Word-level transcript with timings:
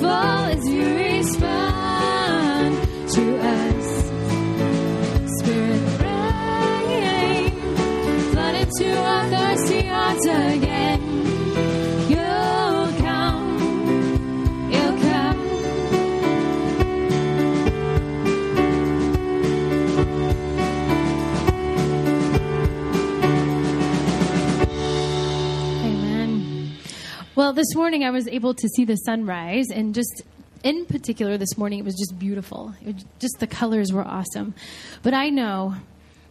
glory 0.00 0.29
Well, 27.50 27.56
this 27.56 27.74
morning 27.74 28.04
I 28.04 28.10
was 28.10 28.28
able 28.28 28.54
to 28.54 28.68
see 28.68 28.84
the 28.84 28.94
sunrise, 28.94 29.72
and 29.74 29.92
just 29.92 30.22
in 30.62 30.86
particular, 30.86 31.36
this 31.36 31.58
morning 31.58 31.80
it 31.80 31.84
was 31.84 31.96
just 31.96 32.16
beautiful. 32.16 32.76
Was 32.86 33.04
just 33.18 33.40
the 33.40 33.48
colors 33.48 33.92
were 33.92 34.06
awesome. 34.06 34.54
But 35.02 35.14
I 35.14 35.30
know, 35.30 35.74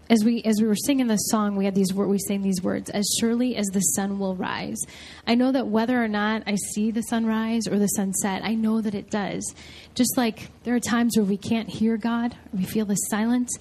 as 0.10 0.24
we 0.24 0.42
as 0.44 0.62
we 0.62 0.68
were 0.68 0.78
singing 0.78 1.08
this 1.08 1.28
song, 1.30 1.58
we 1.58 1.66
had 1.66 1.76
these 1.76 1.94
we 1.94 2.20
sang 2.20 2.42
these 2.42 2.64
words: 2.64 2.90
"As 2.92 3.06
surely 3.20 3.58
as 3.58 3.66
the 3.68 3.82
sun 3.82 4.18
will 4.18 4.34
rise." 4.38 4.78
I 5.28 5.36
know 5.36 5.52
that 5.52 5.68
whether 5.68 6.02
or 6.02 6.08
not 6.08 6.44
I 6.48 6.56
see 6.56 6.90
the 6.90 7.04
sunrise 7.04 7.68
or 7.68 7.78
the 7.78 7.88
sunset, 7.88 8.42
I 8.46 8.56
know 8.56 8.80
that 8.80 8.96
it 8.96 9.12
does. 9.12 9.44
Just 9.96 10.16
like 10.16 10.50
there 10.64 10.74
are 10.74 10.80
times 10.80 11.18
where 11.18 11.26
we 11.26 11.36
can't 11.36 11.68
hear 11.68 11.98
God, 11.98 12.38
we 12.54 12.64
feel 12.64 12.86
the 12.86 12.96
silence, 12.96 13.52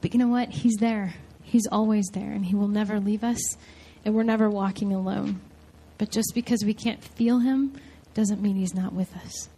but 0.00 0.14
you 0.14 0.18
know 0.18 0.28
what? 0.28 0.48
He's 0.48 0.76
there. 0.76 1.12
He's 1.42 1.66
always 1.70 2.06
there, 2.14 2.32
and 2.32 2.46
He 2.46 2.54
will 2.54 2.68
never 2.68 2.98
leave 2.98 3.22
us, 3.22 3.58
and 4.02 4.14
we're 4.14 4.22
never 4.22 4.48
walking 4.48 4.94
alone. 4.94 5.42
But 5.98 6.10
just 6.10 6.32
because 6.34 6.64
we 6.64 6.74
can't 6.74 7.02
feel 7.02 7.40
him 7.40 7.74
doesn't 8.14 8.42
mean 8.42 8.56
he's 8.56 8.74
not 8.74 8.92
with 8.92 9.14
us. 9.16 9.48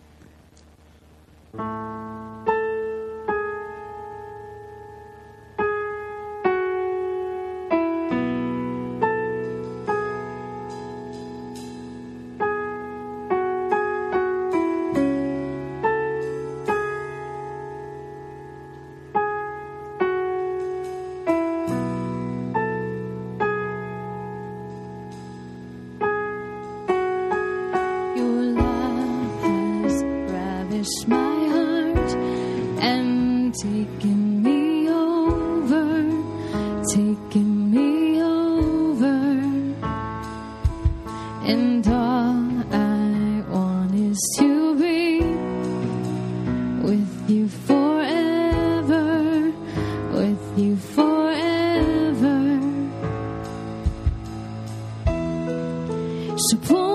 So 56.50 56.58
pull 56.58 56.93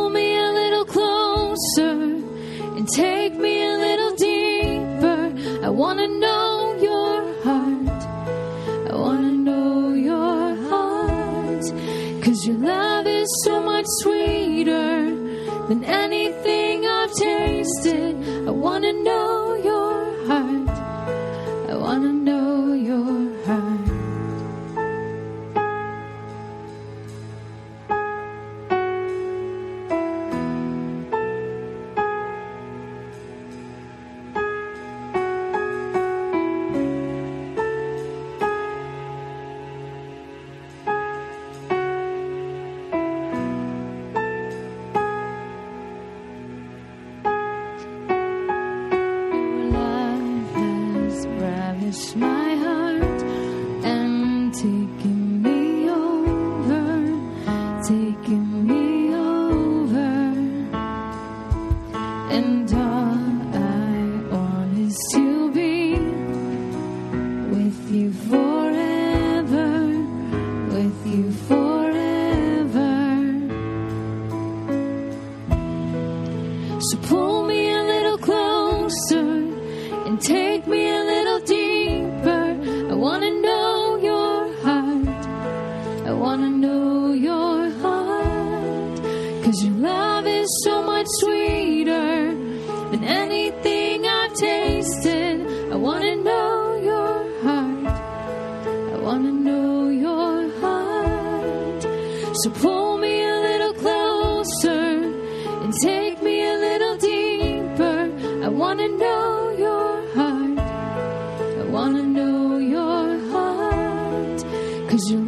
Cause 114.90 115.12
your 115.12 115.22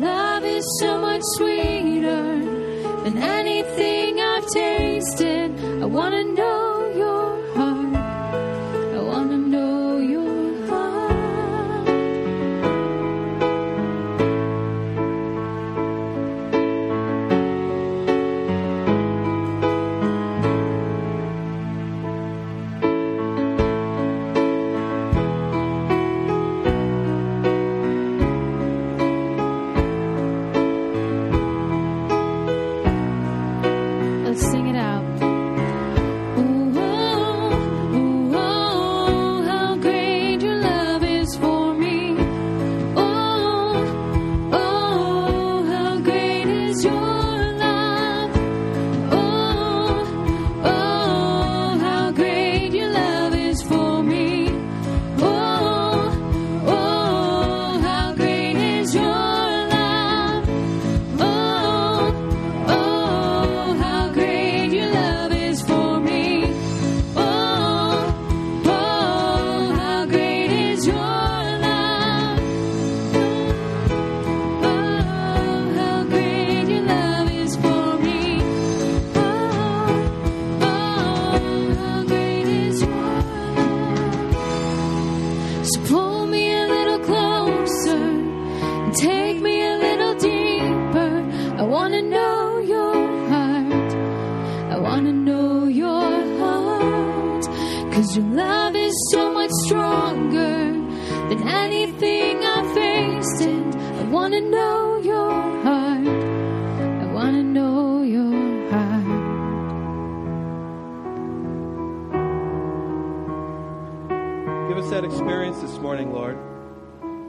that 114.91 115.05
experience 115.05 115.57
this 115.62 115.77
morning, 115.77 116.12
Lord. 116.12 116.38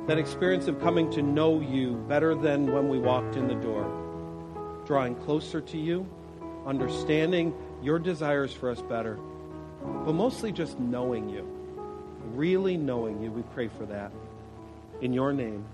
That 0.08 0.18
experience 0.18 0.66
of 0.66 0.80
coming 0.80 1.08
to 1.12 1.22
know 1.22 1.60
you 1.60 1.92
better 2.08 2.34
than 2.34 2.72
when 2.72 2.88
we 2.88 2.98
walked 2.98 3.36
in 3.36 3.46
the 3.46 3.54
door. 3.54 4.82
Drawing 4.84 5.14
closer 5.14 5.60
to 5.60 5.78
you, 5.78 6.04
understanding 6.66 7.54
your 7.80 8.00
desires 8.00 8.52
for 8.52 8.68
us 8.68 8.82
better, 8.82 9.16
but 10.04 10.12
mostly 10.12 10.50
just 10.50 10.80
knowing 10.80 11.28
you. 11.28 11.46
Really 12.34 12.76
knowing 12.76 13.22
you. 13.22 13.30
We 13.30 13.42
pray 13.54 13.68
for 13.68 13.86
that. 13.86 14.10
In 15.00 15.12
your 15.12 15.32
name, 15.32 15.64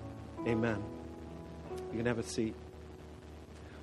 amen. 0.46 0.84
You 1.90 1.96
can 1.96 2.04
have 2.04 2.18
a 2.18 2.22
seat. 2.22 2.54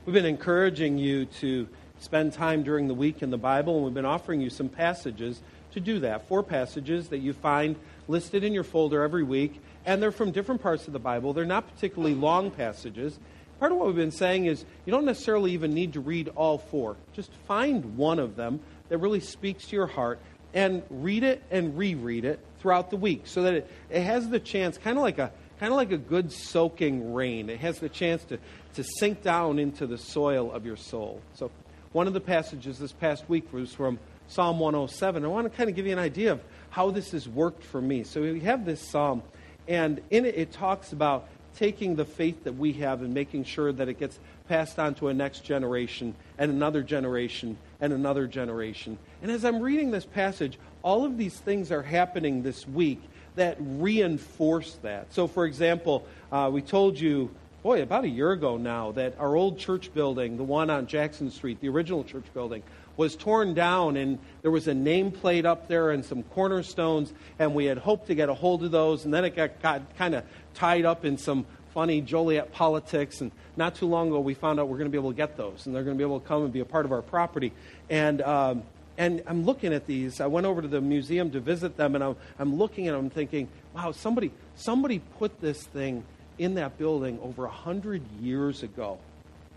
We've 0.06 0.14
been 0.14 0.28
encouraging 0.28 1.00
you 1.00 1.26
to 1.40 1.68
spend 1.98 2.34
time 2.34 2.62
during 2.62 2.88
the 2.88 2.94
week 2.94 3.24
in 3.24 3.32
the 3.32 3.40
Bible, 3.40 3.78
and 3.78 3.84
we've 3.84 3.96
been 3.96 4.06
offering 4.06 4.42
you 4.42 4.52
some 4.52 4.70
passages 4.70 5.42
to 5.72 5.80
do 5.80 6.00
that. 6.02 6.28
Four 6.28 6.44
passages 6.44 7.10
that 7.10 7.18
you 7.18 7.34
find 7.34 7.76
listed 8.08 8.44
in 8.44 8.54
your 8.54 8.64
folder 8.64 9.04
every 9.04 9.24
week, 9.24 9.62
and 9.86 10.02
they're 10.02 10.12
from 10.12 10.32
different 10.32 10.62
parts 10.62 10.88
of 10.88 10.94
the 10.94 11.00
Bible. 11.00 11.34
They're 11.34 11.46
not 11.46 11.74
particularly 11.74 12.16
long 12.16 12.52
passages. 12.52 13.20
Part 13.60 13.72
of 13.72 13.78
what 13.78 13.88
we've 13.88 13.96
been 13.96 14.12
saying 14.12 14.46
is 14.46 14.66
you 14.86 14.92
don't 14.92 15.06
necessarily 15.06 15.52
even 15.52 15.74
need 15.74 15.94
to 15.94 16.02
read 16.02 16.30
all 16.36 16.58
four. 16.58 16.98
Just 17.14 17.32
find 17.48 17.98
one 17.98 18.20
of 18.20 18.36
them 18.36 18.60
that 18.90 18.98
really 18.98 19.22
speaks 19.22 19.68
to 19.68 19.76
your 19.76 19.88
heart 19.88 20.20
and 20.54 20.84
read 20.90 21.24
it 21.24 21.44
and 21.52 21.78
reread 21.78 22.26
it 22.26 22.40
throughout 22.60 22.90
the 22.90 22.98
week 22.98 23.24
so 23.26 23.44
that 23.44 23.54
it, 23.54 23.72
it 23.90 24.02
has 24.02 24.30
the 24.30 24.40
chance, 24.40 24.78
kind 24.78 24.98
of 24.98 25.04
like 25.04 25.20
a 25.20 25.32
kind 25.60 25.72
of 25.72 25.78
like 25.78 25.92
a 25.92 25.98
good 25.98 26.32
soaking 26.32 27.14
rain. 27.14 27.50
It 27.50 27.60
has 27.60 27.80
the 27.80 27.90
chance 27.90 28.24
to, 28.26 28.40
to 28.74 28.84
sink 29.00 29.22
down 29.22 29.60
into 29.60 29.88
the 29.88 29.98
soil 29.98 30.52
of 30.52 30.66
your 30.66 30.76
soul. 30.76 31.22
So, 31.34 31.52
one 31.92 32.08
of 32.08 32.14
the 32.14 32.22
passages 32.22 32.78
this 32.78 32.92
past 32.92 33.30
week 33.30 33.54
was 33.54 33.74
from 33.74 34.00
Psalm 34.28 34.60
107. 34.60 35.24
I 35.24 35.28
want 35.28 35.50
to 35.50 35.56
kind 35.56 35.70
of 35.70 35.76
give 35.76 35.86
you 35.86 35.94
an 35.94 36.00
idea 36.00 36.34
of 36.34 36.42
how 36.76 36.92
this 36.92 37.12
has 37.12 37.26
worked 37.26 37.64
for 37.64 37.82
me. 37.82 38.04
So, 38.04 38.20
we 38.20 38.42
have 38.42 38.66
this 38.66 38.82
psalm, 38.82 39.24
and 39.66 40.02
in 40.10 40.26
it, 40.26 40.36
it 40.36 40.52
talks 40.52 40.92
about 40.92 41.26
taking 41.56 41.96
the 41.96 42.04
faith 42.04 42.44
that 42.44 42.58
we 42.58 42.74
have 42.74 43.02
and 43.02 43.14
making 43.14 43.46
sure 43.46 43.72
that 43.72 43.88
it 43.88 43.98
gets 43.98 44.20
passed 44.50 44.78
on 44.78 44.94
to 44.96 45.08
a 45.08 45.14
next 45.14 45.46
generation 45.46 46.14
and 46.38 46.52
another 46.52 46.84
generation 46.84 47.58
and 47.80 47.94
another 47.94 48.28
generation. 48.28 48.98
And 49.22 49.32
as 49.32 49.46
I'm 49.46 49.62
reading 49.62 49.92
this 49.92 50.04
passage, 50.04 50.60
all 50.84 51.06
of 51.06 51.18
these 51.18 51.38
things 51.38 51.72
are 51.72 51.82
happening 51.82 52.44
this 52.44 52.68
week 52.68 53.02
that 53.36 53.56
reinforce 53.58 54.78
that. 54.82 55.14
So, 55.14 55.28
for 55.28 55.46
example, 55.46 56.06
uh, 56.30 56.50
we 56.52 56.62
told 56.62 57.00
you, 57.00 57.32
boy, 57.64 57.84
about 57.84 58.04
a 58.04 58.10
year 58.10 58.34
ago 58.34 58.58
now, 58.58 58.92
that 58.92 59.18
our 59.18 59.34
old 59.38 59.60
church 59.60 59.94
building, 59.94 60.36
the 60.36 60.44
one 60.44 60.70
on 60.70 60.88
Jackson 60.88 61.32
Street, 61.32 61.62
the 61.62 61.70
original 61.70 62.04
church 62.04 62.26
building, 62.34 62.64
was 62.98 63.16
torn 63.16 63.54
down, 63.54 63.98
and 63.98 64.20
there 64.42 64.52
was 64.52 64.68
a 64.68 64.74
nameplate 64.74 65.46
up 65.46 65.68
there 65.68 65.92
and 65.92 66.06
some 66.06 66.24
cornerstones, 66.24 67.14
and 67.40 67.54
we 67.54 67.66
had 67.66 67.78
hoped 67.78 68.08
to 68.08 68.16
get 68.16 68.30
a 68.30 68.34
hold 68.34 68.64
of 68.64 68.72
those, 68.72 69.06
and 69.06 69.14
then 69.14 69.26
it 69.26 69.36
got, 69.36 69.62
got 69.62 69.96
kind 69.98 70.16
of 70.16 70.24
tied 70.54 70.86
up 70.86 71.06
in 71.06 71.18
some 71.18 71.46
funny 71.74 72.02
Joliet 72.02 72.54
politics, 72.54 73.22
and 73.22 73.32
not 73.58 73.76
too 73.76 73.86
long 73.86 74.08
ago 74.08 74.20
we 74.20 74.34
found 74.34 74.60
out 74.60 74.68
we're 74.68 74.78
going 74.78 74.90
to 74.90 74.92
be 74.92 74.98
able 74.98 75.12
to 75.12 75.18
get 75.18 75.36
those, 75.36 75.66
and 75.66 75.76
they're 75.76 75.84
going 75.84 75.98
to 75.98 76.02
be 76.02 76.08
able 76.08 76.20
to 76.20 76.28
come 76.28 76.44
and 76.44 76.54
be 76.54 76.62
a 76.62 76.66
part 76.66 76.86
of 76.86 76.92
our 76.92 77.02
property. 77.02 77.52
And 77.90 78.22
um, 78.22 78.64
and 78.98 79.22
I'm 79.28 79.44
looking 79.44 79.74
at 79.74 79.86
these. 79.86 80.22
I 80.22 80.28
went 80.28 80.46
over 80.46 80.62
to 80.62 80.68
the 80.68 80.80
museum 80.80 81.32
to 81.32 81.40
visit 81.40 81.76
them, 81.76 81.96
and 81.96 82.04
I'm, 82.04 82.16
I'm 82.40 82.56
looking 82.56 82.88
at 82.88 82.94
them, 82.94 83.10
thinking, 83.10 83.50
wow, 83.76 83.92
somebody 83.92 84.32
somebody 84.56 85.00
put 85.20 85.42
this 85.42 85.64
thing 85.64 86.04
in 86.38 86.56
that 86.56 86.78
building 86.78 87.20
over 87.22 87.46
a 87.46 87.52
hundred 87.52 88.04
years 88.22 88.64
ago. 88.64 88.98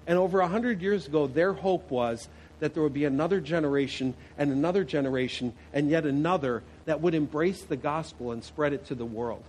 And 0.07 0.19
over 0.19 0.41
a 0.41 0.49
hundred 0.49 0.81
years 0.81 1.07
ago, 1.07 1.27
their 1.27 1.53
hope 1.53 1.91
was 1.91 2.29
that 2.61 2.75
there 2.75 2.83
would 2.83 2.95
be 2.95 3.05
another 3.05 3.41
generation 3.41 4.15
and 4.37 4.51
another 4.51 4.85
generation 4.85 5.53
and 5.73 5.91
yet 5.91 6.05
another 6.05 6.63
that 6.85 7.01
would 7.01 7.15
embrace 7.15 7.63
the 7.63 7.77
gospel 7.77 8.33
and 8.33 8.43
spread 8.43 8.73
it 8.73 8.87
to 8.87 8.95
the 8.95 9.05
world. 9.05 9.43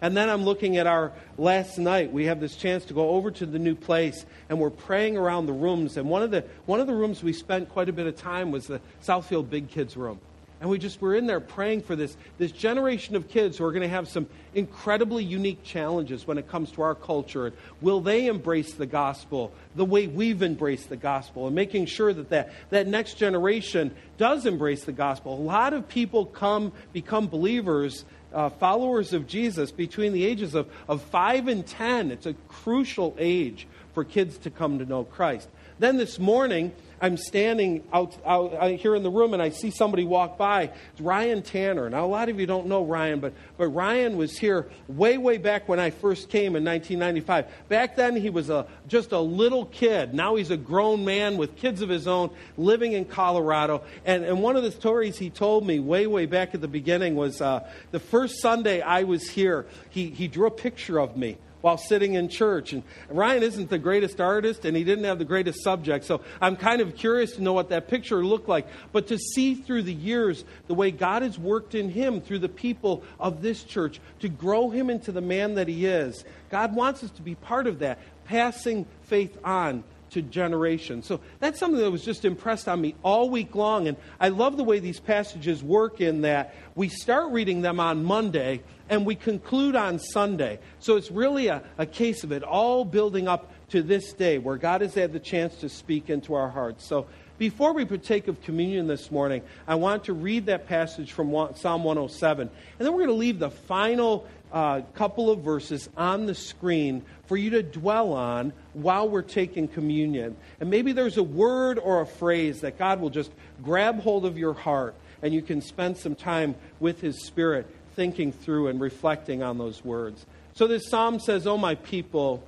And 0.00 0.16
then 0.16 0.28
I'm 0.28 0.44
looking 0.44 0.76
at 0.76 0.86
our 0.86 1.12
last 1.38 1.78
night. 1.78 2.12
We 2.12 2.26
have 2.26 2.40
this 2.40 2.56
chance 2.56 2.84
to 2.86 2.94
go 2.94 3.10
over 3.10 3.30
to 3.30 3.46
the 3.46 3.58
new 3.58 3.74
place, 3.74 4.26
and 4.48 4.58
we're 4.58 4.68
praying 4.68 5.16
around 5.16 5.46
the 5.46 5.52
rooms. 5.52 5.96
And 5.96 6.10
one 6.10 6.22
of 6.22 6.30
the, 6.30 6.44
one 6.66 6.80
of 6.80 6.86
the 6.86 6.94
rooms 6.94 7.22
we 7.22 7.32
spent 7.32 7.70
quite 7.70 7.88
a 7.88 7.92
bit 7.92 8.06
of 8.06 8.16
time 8.16 8.50
was 8.50 8.66
the 8.66 8.80
Southfield 9.02 9.48
Big 9.48 9.70
Kids 9.70 9.96
room. 9.96 10.20
And 10.64 10.70
we 10.70 10.78
just 10.78 11.02
were 11.02 11.14
in 11.14 11.26
there 11.26 11.40
praying 11.40 11.82
for 11.82 11.94
this, 11.94 12.16
this 12.38 12.50
generation 12.50 13.16
of 13.16 13.28
kids 13.28 13.58
who 13.58 13.66
are 13.66 13.70
going 13.70 13.82
to 13.82 13.88
have 13.88 14.08
some 14.08 14.26
incredibly 14.54 15.22
unique 15.22 15.62
challenges 15.62 16.26
when 16.26 16.38
it 16.38 16.48
comes 16.48 16.70
to 16.70 16.80
our 16.80 16.94
culture. 16.94 17.52
Will 17.82 18.00
they 18.00 18.28
embrace 18.28 18.72
the 18.72 18.86
gospel 18.86 19.52
the 19.74 19.84
way 19.84 20.06
we've 20.06 20.42
embraced 20.42 20.88
the 20.88 20.96
gospel? 20.96 21.44
And 21.44 21.54
making 21.54 21.84
sure 21.84 22.14
that, 22.14 22.30
that 22.30 22.54
that 22.70 22.86
next 22.86 23.18
generation 23.18 23.94
does 24.16 24.46
embrace 24.46 24.84
the 24.84 24.92
gospel. 24.92 25.34
A 25.34 25.44
lot 25.44 25.74
of 25.74 25.86
people 25.86 26.24
come, 26.24 26.72
become 26.94 27.26
believers, 27.26 28.06
uh, 28.32 28.48
followers 28.48 29.12
of 29.12 29.26
Jesus 29.26 29.70
between 29.70 30.14
the 30.14 30.24
ages 30.24 30.54
of, 30.54 30.66
of 30.88 31.02
5 31.02 31.48
and 31.48 31.66
10. 31.66 32.10
It's 32.10 32.24
a 32.24 32.32
crucial 32.48 33.14
age 33.18 33.66
for 33.92 34.02
kids 34.02 34.38
to 34.38 34.50
come 34.50 34.78
to 34.78 34.86
know 34.86 35.04
Christ. 35.04 35.46
Then 35.78 35.98
this 35.98 36.18
morning, 36.18 36.72
I'm 37.04 37.18
standing 37.18 37.84
out, 37.92 38.16
out, 38.24 38.54
out, 38.54 38.70
here 38.70 38.94
in 38.94 39.02
the 39.02 39.10
room 39.10 39.34
and 39.34 39.42
I 39.42 39.50
see 39.50 39.70
somebody 39.70 40.04
walk 40.04 40.38
by. 40.38 40.70
It's 40.92 41.00
Ryan 41.02 41.42
Tanner. 41.42 41.90
Now, 41.90 42.06
a 42.06 42.08
lot 42.08 42.30
of 42.30 42.40
you 42.40 42.46
don't 42.46 42.66
know 42.66 42.82
Ryan, 42.82 43.20
but, 43.20 43.34
but 43.58 43.68
Ryan 43.68 44.16
was 44.16 44.38
here 44.38 44.70
way, 44.88 45.18
way 45.18 45.36
back 45.36 45.68
when 45.68 45.78
I 45.78 45.90
first 45.90 46.30
came 46.30 46.56
in 46.56 46.64
1995. 46.64 47.68
Back 47.68 47.96
then, 47.96 48.16
he 48.16 48.30
was 48.30 48.48
a, 48.48 48.66
just 48.88 49.12
a 49.12 49.18
little 49.18 49.66
kid. 49.66 50.14
Now 50.14 50.36
he's 50.36 50.50
a 50.50 50.56
grown 50.56 51.04
man 51.04 51.36
with 51.36 51.56
kids 51.56 51.82
of 51.82 51.90
his 51.90 52.06
own 52.08 52.30
living 52.56 52.94
in 52.94 53.04
Colorado. 53.04 53.82
And, 54.06 54.24
and 54.24 54.42
one 54.42 54.56
of 54.56 54.62
the 54.62 54.72
stories 54.72 55.18
he 55.18 55.28
told 55.28 55.66
me 55.66 55.80
way, 55.80 56.06
way 56.06 56.24
back 56.24 56.54
at 56.54 56.62
the 56.62 56.68
beginning 56.68 57.16
was 57.16 57.42
uh, 57.42 57.68
the 57.90 58.00
first 58.00 58.40
Sunday 58.40 58.80
I 58.80 59.02
was 59.02 59.28
here, 59.28 59.66
he, 59.90 60.08
he 60.08 60.26
drew 60.26 60.46
a 60.46 60.50
picture 60.50 60.98
of 60.98 61.18
me 61.18 61.36
while 61.64 61.78
sitting 61.78 62.12
in 62.12 62.28
church. 62.28 62.74
And 62.74 62.82
Ryan 63.08 63.42
isn't 63.42 63.70
the 63.70 63.78
greatest 63.78 64.20
artist, 64.20 64.66
and 64.66 64.76
he 64.76 64.84
didn't 64.84 65.04
have 65.04 65.18
the 65.18 65.24
greatest 65.24 65.64
subject. 65.64 66.04
So 66.04 66.20
I'm 66.38 66.56
kind 66.56 66.82
of 66.82 66.94
curious 66.94 67.36
to 67.36 67.42
know 67.42 67.54
what 67.54 67.70
that 67.70 67.88
picture 67.88 68.22
looked 68.22 68.50
like. 68.50 68.66
But 68.92 69.06
to 69.06 69.16
see 69.16 69.54
through 69.54 69.84
the 69.84 69.94
years 69.94 70.44
the 70.66 70.74
way 70.74 70.90
God 70.90 71.22
has 71.22 71.38
worked 71.38 71.74
in 71.74 71.88
him 71.88 72.20
through 72.20 72.40
the 72.40 72.50
people 72.50 73.02
of 73.18 73.40
this 73.40 73.64
church 73.64 73.98
to 74.20 74.28
grow 74.28 74.68
him 74.68 74.90
into 74.90 75.10
the 75.10 75.22
man 75.22 75.54
that 75.54 75.66
he 75.66 75.86
is, 75.86 76.26
God 76.50 76.76
wants 76.76 77.02
us 77.02 77.10
to 77.12 77.22
be 77.22 77.34
part 77.34 77.66
of 77.66 77.78
that, 77.78 77.98
passing 78.26 78.84
faith 79.04 79.34
on 79.42 79.84
to 80.14 80.22
generations. 80.22 81.06
So 81.06 81.20
that's 81.40 81.60
something 81.60 81.80
that 81.80 81.90
was 81.90 82.04
just 82.04 82.24
impressed 82.24 82.66
on 82.66 82.80
me 82.80 82.94
all 83.02 83.28
week 83.28 83.54
long. 83.54 83.86
And 83.86 83.96
I 84.18 84.30
love 84.30 84.56
the 84.56 84.64
way 84.64 84.78
these 84.78 84.98
passages 84.98 85.62
work 85.62 86.00
in 86.00 86.22
that 86.22 86.54
we 86.74 86.88
start 86.88 87.32
reading 87.32 87.60
them 87.60 87.78
on 87.78 88.04
Monday 88.04 88.62
and 88.88 89.04
we 89.04 89.14
conclude 89.14 89.76
on 89.76 89.98
Sunday. 89.98 90.58
So 90.78 90.96
it's 90.96 91.10
really 91.10 91.48
a, 91.48 91.62
a 91.78 91.86
case 91.86 92.24
of 92.24 92.32
it 92.32 92.42
all 92.42 92.84
building 92.84 93.28
up 93.28 93.52
to 93.70 93.82
this 93.82 94.12
day 94.12 94.38
where 94.38 94.56
God 94.56 94.80
has 94.80 94.94
had 94.94 95.12
the 95.12 95.20
chance 95.20 95.56
to 95.56 95.68
speak 95.68 96.10
into 96.10 96.34
our 96.34 96.48
hearts. 96.48 96.86
So 96.86 97.06
before 97.38 97.72
we 97.72 97.84
partake 97.84 98.28
of 98.28 98.40
communion 98.42 98.86
this 98.86 99.10
morning, 99.10 99.42
I 99.66 99.74
want 99.74 100.04
to 100.04 100.12
read 100.12 100.46
that 100.46 100.68
passage 100.68 101.12
from 101.12 101.30
Psalm 101.56 101.84
107. 101.84 102.48
And 102.48 102.86
then 102.86 102.92
we're 102.92 103.06
going 103.06 103.08
to 103.08 103.14
leave 103.14 103.38
the 103.38 103.50
final 103.50 104.26
uh, 104.52 104.82
couple 104.94 105.30
of 105.30 105.40
verses 105.40 105.88
on 105.96 106.26
the 106.26 106.34
screen 106.34 107.02
for 107.26 107.36
you 107.36 107.50
to 107.50 107.62
dwell 107.62 108.12
on 108.12 108.52
while 108.72 109.08
we're 109.08 109.22
taking 109.22 109.66
communion. 109.66 110.36
And 110.60 110.70
maybe 110.70 110.92
there's 110.92 111.16
a 111.16 111.24
word 111.24 111.78
or 111.78 112.00
a 112.00 112.06
phrase 112.06 112.60
that 112.60 112.78
God 112.78 113.00
will 113.00 113.10
just 113.10 113.32
grab 113.64 114.00
hold 114.00 114.24
of 114.24 114.38
your 114.38 114.54
heart 114.54 114.94
and 115.22 115.34
you 115.34 115.42
can 115.42 115.60
spend 115.60 115.96
some 115.96 116.14
time 116.14 116.54
with 116.78 117.00
His 117.00 117.24
Spirit 117.24 117.66
thinking 117.96 118.30
through 118.30 118.68
and 118.68 118.80
reflecting 118.80 119.42
on 119.42 119.58
those 119.58 119.84
words. 119.84 120.24
So 120.54 120.66
this 120.66 120.88
psalm 120.88 121.18
says, 121.18 121.46
Oh, 121.46 121.56
my 121.56 121.74
people, 121.74 122.44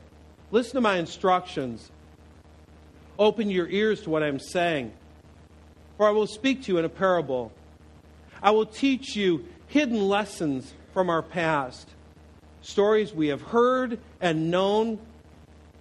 listen 0.51 0.75
to 0.75 0.81
my 0.81 0.99
instructions. 0.99 1.91
Open 3.19 3.51
your 3.51 3.69
ears 3.69 4.03
to 4.03 4.11
what 4.11 4.23
I'm 4.23 4.39
saying. 4.39 4.93
For 5.97 6.07
I 6.07 6.11
will 6.11 6.27
speak 6.27 6.63
to 6.65 6.73
you 6.73 6.79
in 6.79 6.85
a 6.85 6.91
parable. 6.91 7.53
I 8.43 8.51
will 8.51 8.67
teach 8.67 9.17
you 9.17 9.47
hidden 9.69 10.09
lessons 10.09 10.75
from 10.93 11.09
our 11.11 11.23
past 11.23 11.89
stories 12.67 13.15
we 13.15 13.29
have 13.29 13.41
heard 13.41 13.99
and 14.21 14.51
known, 14.51 14.99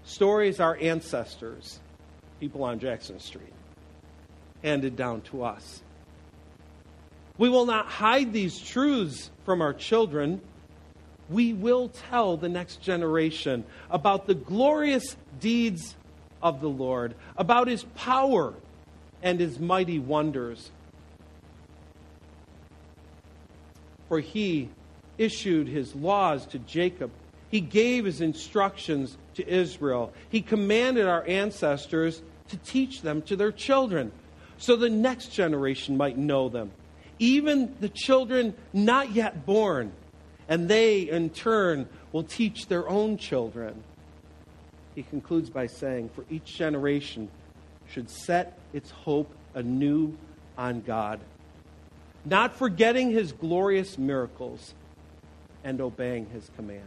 stories 0.03 0.59
our 0.59 0.77
ancestors, 0.79 1.79
people 2.39 2.63
on 2.63 2.79
Jackson 2.79 3.19
Street, 3.19 3.53
handed 4.63 4.95
down 4.95 5.21
to 5.21 5.43
us. 5.43 5.81
We 7.37 7.49
will 7.49 7.65
not 7.65 7.87
hide 7.87 8.31
these 8.31 8.59
truths 8.59 9.31
from 9.45 9.61
our 9.61 9.73
children. 9.73 10.41
We 11.29 11.53
will 11.53 11.89
tell 11.89 12.37
the 12.37 12.49
next 12.49 12.81
generation 12.81 13.65
about 13.89 14.27
the 14.27 14.35
glorious 14.35 15.17
deeds 15.39 15.95
of 16.45 16.61
the 16.61 16.69
Lord, 16.69 17.15
about 17.37 17.67
his 17.67 17.83
power 17.95 18.53
and 19.23 19.39
his 19.39 19.59
mighty 19.59 19.97
wonders. 19.97 20.69
For 24.07 24.19
he 24.19 24.69
issued 25.17 25.67
his 25.67 25.95
laws 25.95 26.45
to 26.47 26.59
Jacob. 26.59 27.09
He 27.49 27.61
gave 27.61 28.05
his 28.05 28.21
instructions 28.21 29.17
to 29.33 29.47
Israel. 29.47 30.13
He 30.29 30.43
commanded 30.43 31.07
our 31.07 31.27
ancestors 31.27 32.21
to 32.49 32.57
teach 32.57 33.01
them 33.01 33.23
to 33.23 33.35
their 33.35 33.51
children 33.51 34.11
so 34.59 34.75
the 34.75 34.89
next 34.89 35.29
generation 35.29 35.97
might 35.97 36.15
know 36.15 36.47
them, 36.47 36.71
even 37.17 37.75
the 37.79 37.89
children 37.89 38.53
not 38.71 39.13
yet 39.13 39.47
born. 39.47 39.93
And 40.47 40.69
they, 40.69 41.09
in 41.09 41.31
turn, 41.31 41.89
will 42.11 42.23
teach 42.23 42.67
their 42.67 42.87
own 42.87 43.17
children. 43.17 43.83
He 44.95 45.03
concludes 45.03 45.49
by 45.49 45.67
saying, 45.67 46.09
For 46.15 46.25
each 46.29 46.55
generation 46.55 47.29
should 47.87 48.09
set 48.09 48.57
its 48.73 48.89
hope 48.89 49.29
anew 49.53 50.17
on 50.57 50.81
God, 50.81 51.19
not 52.23 52.55
forgetting 52.55 53.11
his 53.11 53.33
glorious 53.33 53.97
miracles 53.97 54.73
and 55.63 55.81
obeying 55.81 56.27
his 56.27 56.49
commands. 56.55 56.85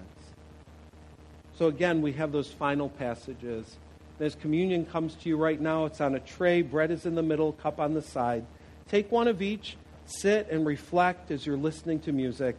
So 1.56 1.66
again, 1.66 2.02
we 2.02 2.12
have 2.12 2.32
those 2.32 2.50
final 2.50 2.88
passages. 2.88 3.76
As 4.20 4.34
communion 4.34 4.86
comes 4.86 5.14
to 5.16 5.28
you 5.28 5.36
right 5.36 5.60
now, 5.60 5.84
it's 5.84 6.00
on 6.00 6.14
a 6.14 6.20
tray, 6.20 6.62
bread 6.62 6.90
is 6.90 7.04
in 7.04 7.14
the 7.14 7.22
middle, 7.22 7.52
cup 7.52 7.78
on 7.78 7.94
the 7.94 8.02
side. 8.02 8.44
Take 8.88 9.12
one 9.12 9.28
of 9.28 9.42
each, 9.42 9.76
sit 10.06 10.48
and 10.50 10.64
reflect 10.64 11.30
as 11.30 11.44
you're 11.44 11.56
listening 11.56 12.00
to 12.00 12.12
music, 12.12 12.56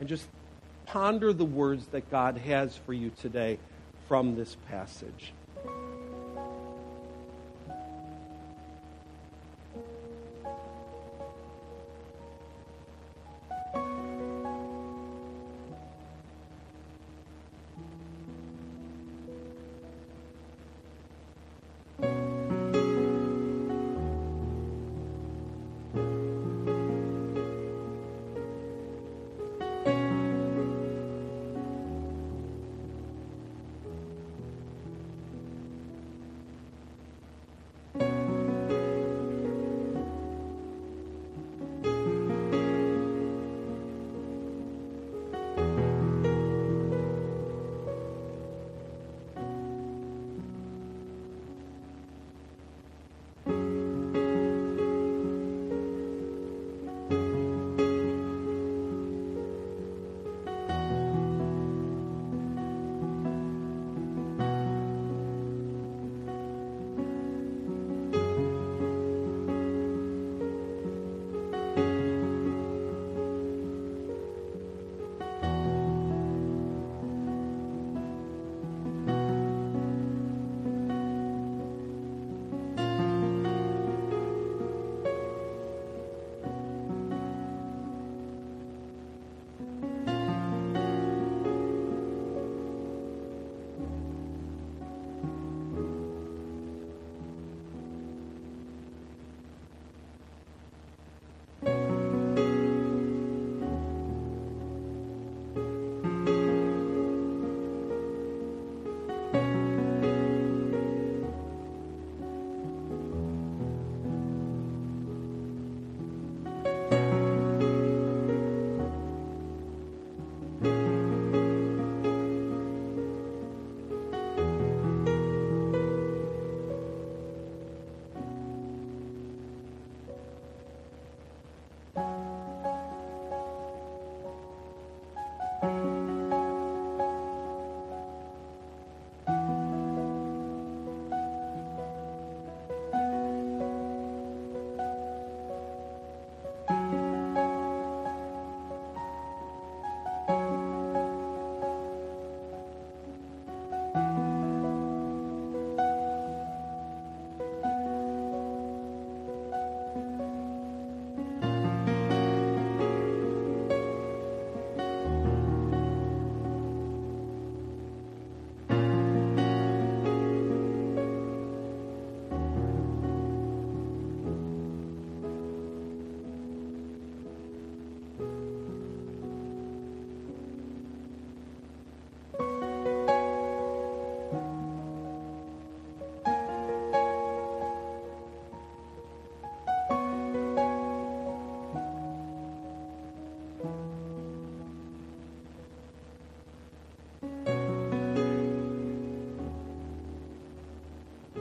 and 0.00 0.08
just 0.08 0.26
ponder 0.86 1.32
the 1.32 1.44
words 1.44 1.86
that 1.88 2.10
God 2.10 2.38
has 2.38 2.76
for 2.76 2.92
you 2.92 3.10
today 3.20 3.58
from 4.08 4.34
this 4.34 4.56
passage. 4.68 5.34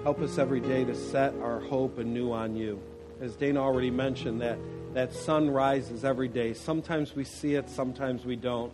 Help 0.08 0.22
us 0.22 0.38
every 0.38 0.62
day 0.62 0.86
to 0.86 0.96
set 0.96 1.34
our 1.42 1.60
hope 1.60 1.98
anew 1.98 2.32
on 2.32 2.56
you. 2.56 2.82
As 3.20 3.36
Dana 3.36 3.62
already 3.62 3.92
mentioned, 3.92 4.40
that, 4.40 4.58
that 4.94 5.12
sun 5.14 5.50
rises 5.50 6.06
every 6.06 6.30
day. 6.30 6.54
Sometimes 6.54 7.14
we 7.14 7.26
see 7.26 7.56
it, 7.56 7.70
sometimes 7.70 8.24
we 8.24 8.38
don't. 8.38 8.72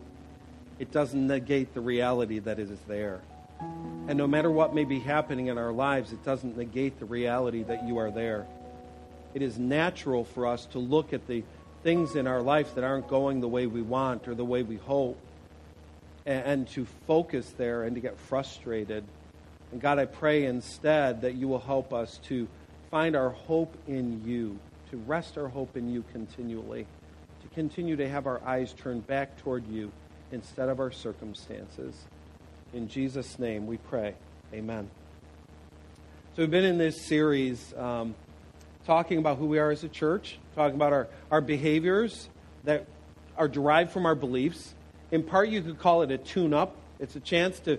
It 0.78 0.92
doesn't 0.92 1.26
negate 1.26 1.74
the 1.74 1.80
reality 1.80 2.38
that 2.38 2.60
it 2.60 2.70
is 2.70 2.78
there. 2.86 3.20
And 4.06 4.16
no 4.16 4.28
matter 4.28 4.48
what 4.48 4.76
may 4.76 4.84
be 4.84 5.00
happening 5.00 5.48
in 5.48 5.58
our 5.58 5.72
lives, 5.72 6.12
it 6.12 6.24
doesn't 6.24 6.56
negate 6.56 7.00
the 7.00 7.04
reality 7.04 7.64
that 7.64 7.84
you 7.84 7.98
are 7.98 8.12
there. 8.12 8.46
It 9.34 9.42
is 9.42 9.58
natural 9.58 10.22
for 10.22 10.46
us 10.46 10.66
to 10.66 10.78
look 10.78 11.12
at 11.12 11.26
the 11.26 11.42
things 11.82 12.14
in 12.14 12.28
our 12.28 12.42
life 12.42 12.76
that 12.76 12.84
aren't 12.84 13.08
going 13.08 13.40
the 13.40 13.48
way 13.48 13.66
we 13.66 13.82
want 13.82 14.28
or 14.28 14.36
the 14.36 14.44
way 14.44 14.62
we 14.62 14.76
hope 14.76 15.18
and, 16.26 16.44
and 16.44 16.68
to 16.68 16.84
focus 17.08 17.52
there 17.58 17.82
and 17.82 17.96
to 17.96 18.00
get 18.00 18.16
frustrated. 18.20 19.02
And 19.72 19.80
God, 19.80 19.98
I 19.98 20.04
pray 20.04 20.44
instead 20.44 21.22
that 21.22 21.34
you 21.34 21.48
will 21.48 21.58
help 21.58 21.92
us 21.92 22.18
to 22.28 22.46
find 22.90 23.16
our 23.16 23.30
hope 23.30 23.76
in 23.88 24.22
you, 24.24 24.58
to 24.90 24.96
rest 24.98 25.36
our 25.36 25.48
hope 25.48 25.76
in 25.76 25.92
you 25.92 26.04
continually, 26.12 26.86
to 27.42 27.48
continue 27.54 27.96
to 27.96 28.08
have 28.08 28.26
our 28.26 28.40
eyes 28.44 28.72
turned 28.72 29.06
back 29.06 29.36
toward 29.38 29.66
you 29.66 29.90
instead 30.32 30.68
of 30.68 30.80
our 30.80 30.92
circumstances. 30.92 31.94
In 32.72 32.88
Jesus' 32.88 33.38
name 33.38 33.66
we 33.66 33.78
pray. 33.78 34.14
Amen. 34.52 34.88
So 36.34 36.42
we've 36.42 36.50
been 36.50 36.64
in 36.64 36.78
this 36.78 37.06
series 37.06 37.72
um, 37.76 38.14
talking 38.84 39.18
about 39.18 39.38
who 39.38 39.46
we 39.46 39.58
are 39.58 39.70
as 39.70 39.84
a 39.84 39.88
church, 39.88 40.38
talking 40.54 40.74
about 40.74 40.92
our, 40.92 41.08
our 41.30 41.40
behaviors 41.40 42.28
that 42.64 42.86
are 43.36 43.48
derived 43.48 43.92
from 43.92 44.06
our 44.06 44.14
beliefs. 44.14 44.74
In 45.10 45.22
part, 45.22 45.48
you 45.48 45.62
could 45.62 45.78
call 45.78 46.02
it 46.02 46.10
a 46.10 46.18
tune 46.18 46.52
up. 46.54 46.76
It's 46.98 47.16
a 47.16 47.20
chance 47.20 47.60
to 47.60 47.78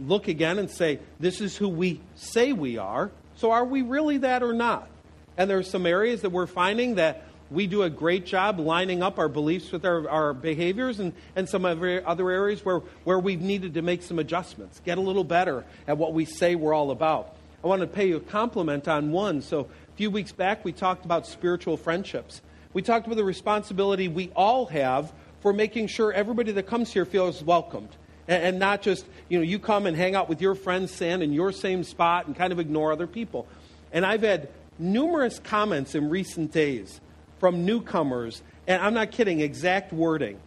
look 0.00 0.28
again 0.28 0.58
and 0.58 0.70
say, 0.70 0.98
this 1.20 1.40
is 1.40 1.56
who 1.56 1.68
we 1.68 2.00
say 2.14 2.52
we 2.52 2.78
are. 2.78 3.10
So 3.36 3.50
are 3.50 3.64
we 3.64 3.82
really 3.82 4.18
that 4.18 4.42
or 4.42 4.52
not? 4.52 4.88
And 5.36 5.48
there 5.48 5.58
are 5.58 5.62
some 5.62 5.86
areas 5.86 6.22
that 6.22 6.30
we're 6.30 6.46
finding 6.46 6.96
that 6.96 7.24
we 7.50 7.66
do 7.66 7.82
a 7.82 7.90
great 7.90 8.26
job 8.26 8.58
lining 8.58 9.02
up 9.02 9.18
our 9.18 9.28
beliefs 9.28 9.72
with 9.72 9.84
our, 9.84 10.08
our 10.08 10.34
behaviors 10.34 11.00
and, 11.00 11.12
and 11.34 11.48
some 11.48 11.64
other 11.64 12.30
areas 12.30 12.64
where, 12.64 12.80
where 13.04 13.18
we've 13.18 13.40
needed 13.40 13.74
to 13.74 13.82
make 13.82 14.02
some 14.02 14.18
adjustments, 14.18 14.80
get 14.84 14.98
a 14.98 15.00
little 15.00 15.24
better 15.24 15.64
at 15.86 15.96
what 15.96 16.12
we 16.12 16.24
say 16.24 16.54
we're 16.54 16.74
all 16.74 16.90
about. 16.90 17.36
I 17.62 17.66
want 17.66 17.80
to 17.80 17.86
pay 17.86 18.08
you 18.08 18.16
a 18.16 18.20
compliment 18.20 18.86
on 18.86 19.10
one. 19.10 19.42
So, 19.42 19.60
a 19.60 19.96
few 19.96 20.10
weeks 20.10 20.30
back, 20.30 20.64
we 20.64 20.72
talked 20.72 21.04
about 21.04 21.26
spiritual 21.26 21.76
friendships. 21.76 22.40
We 22.72 22.82
talked 22.82 23.06
about 23.06 23.16
the 23.16 23.24
responsibility 23.24 24.06
we 24.06 24.30
all 24.36 24.66
have 24.66 25.12
for 25.40 25.52
making 25.52 25.88
sure 25.88 26.12
everybody 26.12 26.52
that 26.52 26.66
comes 26.66 26.92
here 26.92 27.04
feels 27.04 27.42
welcomed. 27.42 27.88
And, 28.28 28.42
and 28.44 28.58
not 28.58 28.82
just, 28.82 29.04
you 29.28 29.38
know, 29.38 29.44
you 29.44 29.58
come 29.58 29.86
and 29.86 29.96
hang 29.96 30.14
out 30.14 30.28
with 30.28 30.40
your 30.40 30.54
friends, 30.54 30.94
stand 30.94 31.22
in 31.22 31.32
your 31.32 31.50
same 31.50 31.82
spot, 31.82 32.26
and 32.26 32.36
kind 32.36 32.52
of 32.52 32.60
ignore 32.60 32.92
other 32.92 33.06
people. 33.06 33.48
And 33.92 34.06
I've 34.06 34.22
had 34.22 34.48
numerous 34.78 35.40
comments 35.40 35.94
in 35.94 36.08
recent 36.08 36.52
days 36.52 37.00
from 37.40 37.64
newcomers, 37.64 38.42
and 38.66 38.80
I'm 38.82 38.94
not 38.94 39.10
kidding, 39.10 39.40
exact 39.40 39.92
wording. 39.92 40.38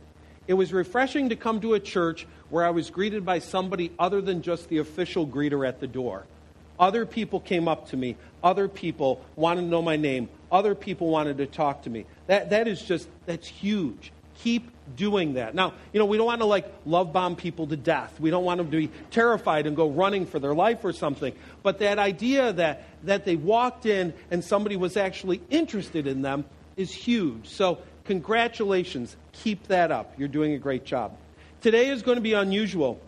It 0.47 0.53
was 0.53 0.73
refreshing 0.73 1.29
to 1.29 1.35
come 1.35 1.61
to 1.61 1.73
a 1.73 1.79
church 1.79 2.27
where 2.49 2.65
I 2.65 2.71
was 2.71 2.89
greeted 2.89 3.25
by 3.25 3.39
somebody 3.39 3.91
other 3.97 4.21
than 4.21 4.41
just 4.41 4.69
the 4.69 4.79
official 4.79 5.25
greeter 5.25 5.67
at 5.67 5.79
the 5.79 5.87
door. 5.87 6.25
Other 6.79 7.05
people 7.05 7.39
came 7.39 7.67
up 7.67 7.89
to 7.89 7.97
me. 7.97 8.17
Other 8.43 8.67
people 8.67 9.23
wanted 9.35 9.61
to 9.61 9.67
know 9.67 9.81
my 9.81 9.97
name. 9.97 10.29
Other 10.51 10.73
people 10.73 11.09
wanted 11.09 11.37
to 11.37 11.45
talk 11.45 11.83
to 11.83 11.89
me. 11.89 12.05
That, 12.27 12.49
that 12.49 12.67
is 12.67 12.81
just, 12.81 13.07
that's 13.25 13.47
huge. 13.47 14.11
Keep 14.43 14.71
doing 14.95 15.35
that. 15.35 15.55
Now, 15.55 15.73
you 15.93 15.99
know, 15.99 16.05
we 16.05 16.17
don't 16.17 16.25
want 16.25 16.41
to 16.41 16.45
like 16.45 16.71
love 16.85 17.13
bomb 17.13 17.35
people 17.35 17.67
to 17.67 17.77
death. 17.77 18.19
We 18.19 18.29
don't 18.29 18.43
want 18.43 18.57
them 18.57 18.71
to 18.71 18.77
be 18.77 18.91
terrified 19.09 19.67
and 19.67 19.75
go 19.75 19.89
running 19.89 20.25
for 20.25 20.39
their 20.39 20.53
life 20.53 20.83
or 20.83 20.93
something. 20.93 21.33
But 21.63 21.79
that 21.79 21.99
idea 21.99 22.53
that, 22.53 22.83
that 23.03 23.25
they 23.25 23.35
walked 23.35 23.85
in 23.85 24.13
and 24.29 24.43
somebody 24.43 24.75
was 24.75 24.97
actually 24.97 25.41
interested 25.49 26.07
in 26.07 26.21
them 26.21 26.45
is 26.75 26.91
huge. 26.91 27.47
So, 27.47 27.79
congratulations. 28.05 29.15
Keep 29.31 29.67
that 29.67 29.91
up. 29.91 30.13
You're 30.17 30.27
doing 30.27 30.53
a 30.53 30.59
great 30.59 30.85
job. 30.85 31.15
Today 31.61 31.89
is 31.89 32.01
going 32.01 32.17
to 32.17 32.21
be 32.21 32.33
unusual. 32.33 32.99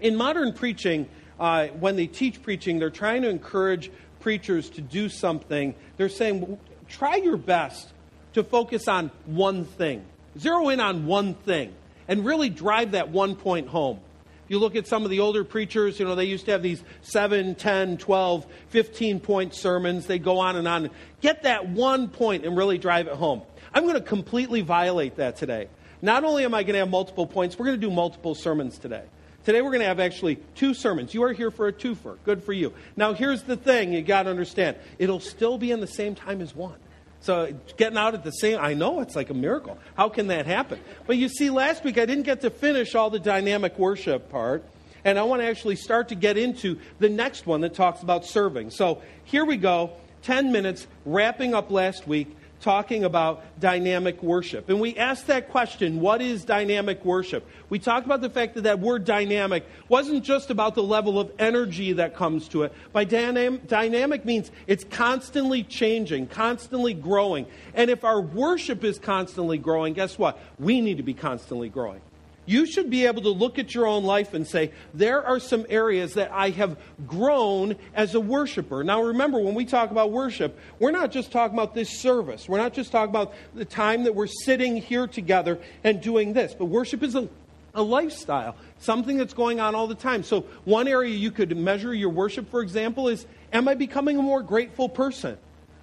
In 0.00 0.16
modern 0.16 0.52
preaching, 0.52 1.08
uh, 1.38 1.68
when 1.68 1.96
they 1.96 2.06
teach 2.06 2.42
preaching, 2.42 2.78
they're 2.78 2.90
trying 2.90 3.22
to 3.22 3.28
encourage 3.28 3.90
preachers 4.20 4.70
to 4.70 4.80
do 4.80 5.08
something. 5.08 5.74
They're 5.96 6.08
saying, 6.08 6.58
try 6.88 7.16
your 7.16 7.36
best 7.36 7.92
to 8.32 8.42
focus 8.42 8.88
on 8.88 9.10
one 9.24 9.64
thing. 9.64 10.04
Zero 10.38 10.68
in 10.68 10.80
on 10.80 11.06
one 11.06 11.34
thing 11.34 11.72
and 12.08 12.24
really 12.24 12.48
drive 12.48 12.92
that 12.92 13.10
one 13.10 13.36
point 13.36 13.68
home. 13.68 14.00
If 14.44 14.50
you 14.50 14.58
look 14.60 14.76
at 14.76 14.86
some 14.86 15.02
of 15.02 15.10
the 15.10 15.20
older 15.20 15.42
preachers, 15.42 15.98
you 15.98 16.06
know, 16.06 16.14
they 16.14 16.26
used 16.26 16.44
to 16.44 16.52
have 16.52 16.62
these 16.62 16.82
7, 17.02 17.56
10, 17.56 17.98
12, 17.98 18.46
15 18.68 19.20
point 19.20 19.54
sermons. 19.54 20.06
They 20.06 20.20
go 20.20 20.38
on 20.38 20.54
and 20.54 20.68
on. 20.68 20.90
Get 21.20 21.42
that 21.42 21.68
one 21.68 22.08
point 22.08 22.44
and 22.44 22.56
really 22.56 22.78
drive 22.78 23.08
it 23.08 23.14
home. 23.14 23.42
I'm 23.74 23.82
going 23.82 23.96
to 23.96 24.00
completely 24.00 24.60
violate 24.60 25.16
that 25.16 25.36
today. 25.36 25.68
Not 26.00 26.22
only 26.22 26.44
am 26.44 26.54
I 26.54 26.62
going 26.62 26.74
to 26.74 26.78
have 26.78 26.90
multiple 26.90 27.26
points, 27.26 27.58
we're 27.58 27.66
going 27.66 27.80
to 27.80 27.86
do 27.86 27.92
multiple 27.92 28.36
sermons 28.36 28.78
today. 28.78 29.02
Today 29.44 29.62
we're 29.62 29.70
going 29.70 29.80
to 29.80 29.86
have 29.86 30.00
actually 30.00 30.36
two 30.54 30.74
sermons. 30.74 31.12
You 31.12 31.24
are 31.24 31.32
here 31.32 31.50
for 31.50 31.66
a 31.66 31.72
twofer. 31.72 32.16
Good 32.24 32.44
for 32.44 32.52
you. 32.52 32.72
Now 32.96 33.14
here's 33.14 33.42
the 33.42 33.56
thing 33.56 33.92
you 33.92 34.02
got 34.02 34.24
to 34.24 34.30
understand. 34.30 34.76
It'll 34.98 35.18
still 35.18 35.58
be 35.58 35.72
in 35.72 35.80
the 35.80 35.86
same 35.86 36.14
time 36.14 36.40
as 36.40 36.54
one. 36.54 36.78
So 37.20 37.52
getting 37.76 37.98
out 37.98 38.14
at 38.14 38.22
the 38.24 38.30
same, 38.30 38.58
I 38.60 38.74
know 38.74 39.00
it's 39.00 39.16
like 39.16 39.30
a 39.30 39.34
miracle. 39.34 39.78
How 39.96 40.08
can 40.08 40.28
that 40.28 40.46
happen? 40.46 40.78
But 41.06 41.16
you 41.16 41.28
see, 41.28 41.50
last 41.50 41.82
week 41.82 41.98
I 41.98 42.06
didn't 42.06 42.24
get 42.24 42.42
to 42.42 42.50
finish 42.50 42.94
all 42.94 43.10
the 43.10 43.18
dynamic 43.18 43.78
worship 43.78 44.30
part. 44.30 44.64
And 45.04 45.18
I 45.18 45.22
want 45.22 45.40
to 45.40 45.46
actually 45.46 45.76
start 45.76 46.08
to 46.08 46.14
get 46.14 46.36
into 46.36 46.78
the 46.98 47.08
next 47.08 47.46
one 47.46 47.60
that 47.60 47.74
talks 47.74 48.02
about 48.02 48.24
serving. 48.24 48.70
So 48.70 49.02
here 49.24 49.44
we 49.44 49.56
go 49.56 49.92
10 50.22 50.50
minutes, 50.50 50.86
wrapping 51.04 51.54
up 51.54 51.70
last 51.70 52.08
week 52.08 52.35
talking 52.60 53.04
about 53.04 53.44
dynamic 53.60 54.22
worship. 54.22 54.68
And 54.68 54.80
we 54.80 54.96
asked 54.96 55.26
that 55.26 55.50
question 55.50 56.00
what 56.00 56.20
is 56.20 56.44
dynamic 56.44 57.04
worship? 57.04 57.46
We 57.68 57.78
talked 57.78 58.06
about 58.06 58.20
the 58.20 58.30
fact 58.30 58.54
that 58.54 58.62
that 58.62 58.80
word 58.80 59.04
dynamic 59.04 59.66
wasn't 59.88 60.24
just 60.24 60.50
about 60.50 60.74
the 60.74 60.82
level 60.82 61.18
of 61.18 61.32
energy 61.38 61.94
that 61.94 62.14
comes 62.14 62.48
to 62.48 62.64
it. 62.64 62.72
By 62.92 63.04
dynam- 63.04 63.66
dynamic 63.66 64.24
means 64.24 64.50
it's 64.66 64.84
constantly 64.84 65.62
changing, 65.62 66.28
constantly 66.28 66.94
growing. 66.94 67.46
And 67.74 67.90
if 67.90 68.04
our 68.04 68.20
worship 68.20 68.84
is 68.84 68.98
constantly 68.98 69.58
growing, 69.58 69.94
guess 69.94 70.18
what? 70.18 70.38
We 70.58 70.80
need 70.80 70.96
to 70.96 71.02
be 71.02 71.14
constantly 71.14 71.68
growing 71.68 72.00
you 72.46 72.64
should 72.64 72.88
be 72.88 73.06
able 73.06 73.22
to 73.22 73.30
look 73.30 73.58
at 73.58 73.74
your 73.74 73.86
own 73.86 74.04
life 74.04 74.32
and 74.34 74.46
say, 74.46 74.72
there 74.94 75.24
are 75.24 75.38
some 75.38 75.66
areas 75.68 76.14
that 76.14 76.30
I 76.32 76.50
have 76.50 76.78
grown 77.06 77.76
as 77.94 78.14
a 78.14 78.20
worshiper. 78.20 78.82
Now, 78.82 79.02
remember, 79.02 79.40
when 79.40 79.54
we 79.54 79.64
talk 79.64 79.90
about 79.90 80.12
worship, 80.12 80.58
we're 80.78 80.92
not 80.92 81.10
just 81.10 81.32
talking 81.32 81.58
about 81.58 81.74
this 81.74 81.90
service. 81.90 82.48
We're 82.48 82.58
not 82.58 82.72
just 82.72 82.92
talking 82.92 83.10
about 83.10 83.34
the 83.54 83.64
time 83.64 84.04
that 84.04 84.14
we're 84.14 84.26
sitting 84.26 84.76
here 84.76 85.06
together 85.06 85.58
and 85.84 86.00
doing 86.00 86.32
this. 86.32 86.54
But 86.54 86.66
worship 86.66 87.02
is 87.02 87.14
a, 87.14 87.28
a 87.74 87.82
lifestyle, 87.82 88.56
something 88.78 89.16
that's 89.18 89.34
going 89.34 89.60
on 89.60 89.74
all 89.74 89.86
the 89.86 89.94
time. 89.94 90.22
So, 90.22 90.42
one 90.64 90.88
area 90.88 91.14
you 91.14 91.30
could 91.30 91.56
measure 91.56 91.92
your 91.92 92.10
worship, 92.10 92.50
for 92.50 92.62
example, 92.62 93.08
is 93.08 93.26
Am 93.52 93.68
I 93.68 93.74
becoming 93.74 94.18
a 94.18 94.22
more 94.22 94.42
grateful 94.42 94.88
person? 94.88 95.38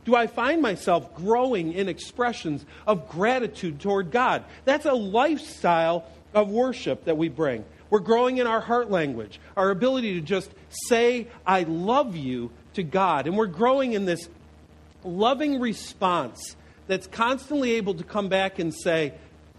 Do 0.05 0.15
I 0.15 0.27
find 0.27 0.61
myself 0.61 1.15
growing 1.15 1.73
in 1.73 1.87
expressions 1.87 2.65
of 2.85 3.07
gratitude 3.07 3.79
toward 3.79 4.11
God? 4.11 4.43
That's 4.65 4.85
a 4.85 4.93
lifestyle 4.93 6.05
of 6.33 6.49
worship 6.49 7.05
that 7.05 7.17
we 7.17 7.29
bring. 7.29 7.65
We're 7.89 7.99
growing 7.99 8.37
in 8.37 8.47
our 8.47 8.61
heart 8.61 8.89
language, 8.89 9.39
our 9.55 9.69
ability 9.69 10.15
to 10.15 10.21
just 10.21 10.51
say, 10.69 11.27
I 11.45 11.63
love 11.63 12.15
you 12.15 12.51
to 12.73 12.83
God. 12.83 13.27
And 13.27 13.37
we're 13.37 13.47
growing 13.47 13.93
in 13.93 14.05
this 14.05 14.27
loving 15.03 15.59
response 15.59 16.55
that's 16.87 17.07
constantly 17.07 17.73
able 17.73 17.93
to 17.95 18.03
come 18.03 18.29
back 18.29 18.59
and 18.59 18.73
say, 18.73 19.13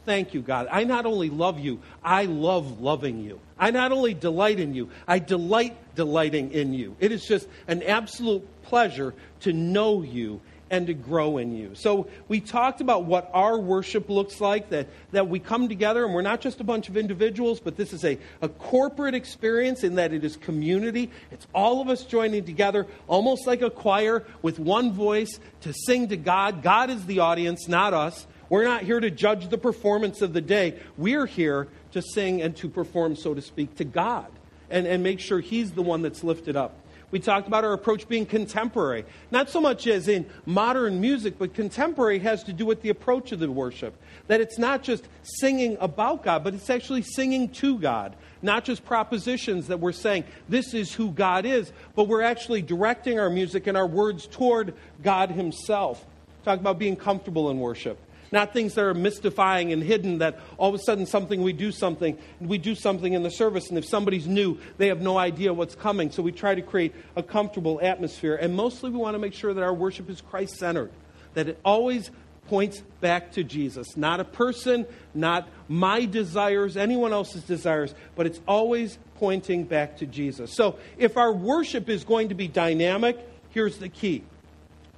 Thank 0.04 0.34
you, 0.34 0.42
God. 0.42 0.68
I 0.70 0.84
not 0.84 1.06
only 1.06 1.30
love 1.30 1.58
you, 1.58 1.80
I 2.02 2.26
love 2.26 2.80
loving 2.80 3.20
you. 3.20 3.40
I 3.58 3.70
not 3.70 3.90
only 3.90 4.12
delight 4.12 4.60
in 4.60 4.74
you, 4.74 4.90
I 5.08 5.18
delight 5.18 5.76
delighting 5.94 6.52
in 6.52 6.74
you. 6.74 6.94
It 7.00 7.10
is 7.10 7.24
just 7.24 7.48
an 7.68 7.82
absolute 7.82 8.46
pleasure 8.64 9.14
to 9.40 9.52
know 9.54 10.02
you 10.02 10.42
and 10.70 10.86
to 10.86 10.94
grow 10.94 11.38
in 11.38 11.54
you. 11.56 11.74
So 11.74 12.08
we 12.28 12.40
talked 12.40 12.80
about 12.80 13.04
what 13.04 13.30
our 13.32 13.58
worship 13.58 14.08
looks 14.08 14.40
like, 14.40 14.70
that, 14.70 14.88
that 15.12 15.28
we 15.28 15.38
come 15.38 15.68
together 15.68 16.04
and 16.04 16.14
we're 16.14 16.22
not 16.22 16.40
just 16.40 16.60
a 16.60 16.64
bunch 16.64 16.88
of 16.88 16.96
individuals, 16.96 17.60
but 17.60 17.76
this 17.76 17.92
is 17.92 18.04
a, 18.04 18.18
a 18.42 18.48
corporate 18.48 19.14
experience 19.14 19.84
in 19.84 19.96
that 19.96 20.12
it 20.12 20.24
is 20.24 20.36
community. 20.36 21.10
It's 21.30 21.46
all 21.54 21.80
of 21.80 21.88
us 21.88 22.04
joining 22.04 22.44
together, 22.44 22.86
almost 23.06 23.46
like 23.46 23.62
a 23.62 23.70
choir 23.70 24.24
with 24.42 24.58
one 24.58 24.92
voice 24.92 25.38
to 25.62 25.72
sing 25.72 26.08
to 26.08 26.16
God. 26.16 26.62
God 26.62 26.90
is 26.90 27.06
the 27.06 27.20
audience, 27.20 27.68
not 27.68 27.94
us. 27.94 28.26
We're 28.48 28.64
not 28.64 28.82
here 28.82 29.00
to 29.00 29.10
judge 29.10 29.48
the 29.48 29.58
performance 29.58 30.22
of 30.22 30.32
the 30.32 30.40
day. 30.40 30.78
We're 30.96 31.26
here 31.26 31.68
to 31.92 32.02
sing 32.02 32.42
and 32.42 32.56
to 32.56 32.68
perform, 32.68 33.16
so 33.16 33.34
to 33.34 33.42
speak, 33.42 33.76
to 33.76 33.84
God 33.84 34.30
and, 34.70 34.86
and 34.86 35.02
make 35.02 35.20
sure 35.20 35.40
He's 35.40 35.72
the 35.72 35.82
one 35.82 36.02
that's 36.02 36.24
lifted 36.24 36.56
up. 36.56 36.74
We 37.14 37.20
talked 37.20 37.46
about 37.46 37.62
our 37.62 37.74
approach 37.74 38.08
being 38.08 38.26
contemporary. 38.26 39.04
Not 39.30 39.48
so 39.48 39.60
much 39.60 39.86
as 39.86 40.08
in 40.08 40.26
modern 40.46 41.00
music, 41.00 41.38
but 41.38 41.54
contemporary 41.54 42.18
has 42.18 42.42
to 42.42 42.52
do 42.52 42.66
with 42.66 42.82
the 42.82 42.88
approach 42.88 43.30
of 43.30 43.38
the 43.38 43.48
worship. 43.48 43.94
That 44.26 44.40
it's 44.40 44.58
not 44.58 44.82
just 44.82 45.06
singing 45.22 45.76
about 45.80 46.24
God, 46.24 46.42
but 46.42 46.54
it's 46.54 46.68
actually 46.70 47.02
singing 47.02 47.50
to 47.50 47.78
God. 47.78 48.16
Not 48.42 48.64
just 48.64 48.84
propositions 48.84 49.68
that 49.68 49.78
we're 49.78 49.92
saying, 49.92 50.24
this 50.48 50.74
is 50.74 50.92
who 50.92 51.12
God 51.12 51.46
is, 51.46 51.72
but 51.94 52.08
we're 52.08 52.22
actually 52.22 52.62
directing 52.62 53.20
our 53.20 53.30
music 53.30 53.68
and 53.68 53.76
our 53.76 53.86
words 53.86 54.26
toward 54.26 54.74
God 55.00 55.30
Himself. 55.30 56.04
Talk 56.44 56.58
about 56.58 56.80
being 56.80 56.96
comfortable 56.96 57.48
in 57.48 57.60
worship 57.60 57.96
not 58.34 58.52
things 58.52 58.74
that 58.74 58.84
are 58.84 58.92
mystifying 58.92 59.72
and 59.72 59.82
hidden 59.82 60.18
that 60.18 60.38
all 60.58 60.68
of 60.68 60.74
a 60.74 60.78
sudden 60.78 61.06
something 61.06 61.42
we 61.42 61.54
do 61.54 61.72
something 61.72 62.18
we 62.40 62.58
do 62.58 62.74
something 62.74 63.14
in 63.14 63.22
the 63.22 63.30
service 63.30 63.68
and 63.70 63.78
if 63.78 63.86
somebody's 63.86 64.26
new 64.26 64.58
they 64.76 64.88
have 64.88 65.00
no 65.00 65.16
idea 65.16 65.54
what's 65.54 65.74
coming. 65.74 66.10
So 66.10 66.22
we 66.22 66.32
try 66.32 66.54
to 66.54 66.60
create 66.60 66.94
a 67.16 67.22
comfortable 67.22 67.80
atmosphere. 67.82 68.34
And 68.34 68.54
mostly 68.54 68.90
we 68.90 68.98
want 68.98 69.14
to 69.14 69.18
make 69.18 69.32
sure 69.32 69.54
that 69.54 69.62
our 69.62 69.72
worship 69.72 70.10
is 70.10 70.20
christ 70.20 70.56
centered 70.56 70.90
that 71.32 71.48
it 71.48 71.58
always 71.64 72.10
points 72.48 72.82
back 73.00 73.32
to 73.32 73.44
jesus. 73.44 73.96
Not 73.96 74.20
a 74.20 74.24
person 74.24 74.84
not 75.14 75.48
my 75.68 76.04
desires 76.04 76.76
anyone 76.76 77.12
else's 77.12 77.44
desires 77.44 77.94
but 78.16 78.26
it's 78.26 78.40
always 78.46 78.98
pointing 79.16 79.64
back 79.64 79.96
to 79.98 80.06
jesus. 80.06 80.52
So 80.52 80.76
if 80.98 81.16
our 81.16 81.32
worship 81.32 81.88
is 81.88 82.04
going 82.04 82.28
to 82.28 82.34
be 82.34 82.48
dynamic 82.48 83.16
here's 83.50 83.78
the 83.78 83.88
key. 83.88 84.24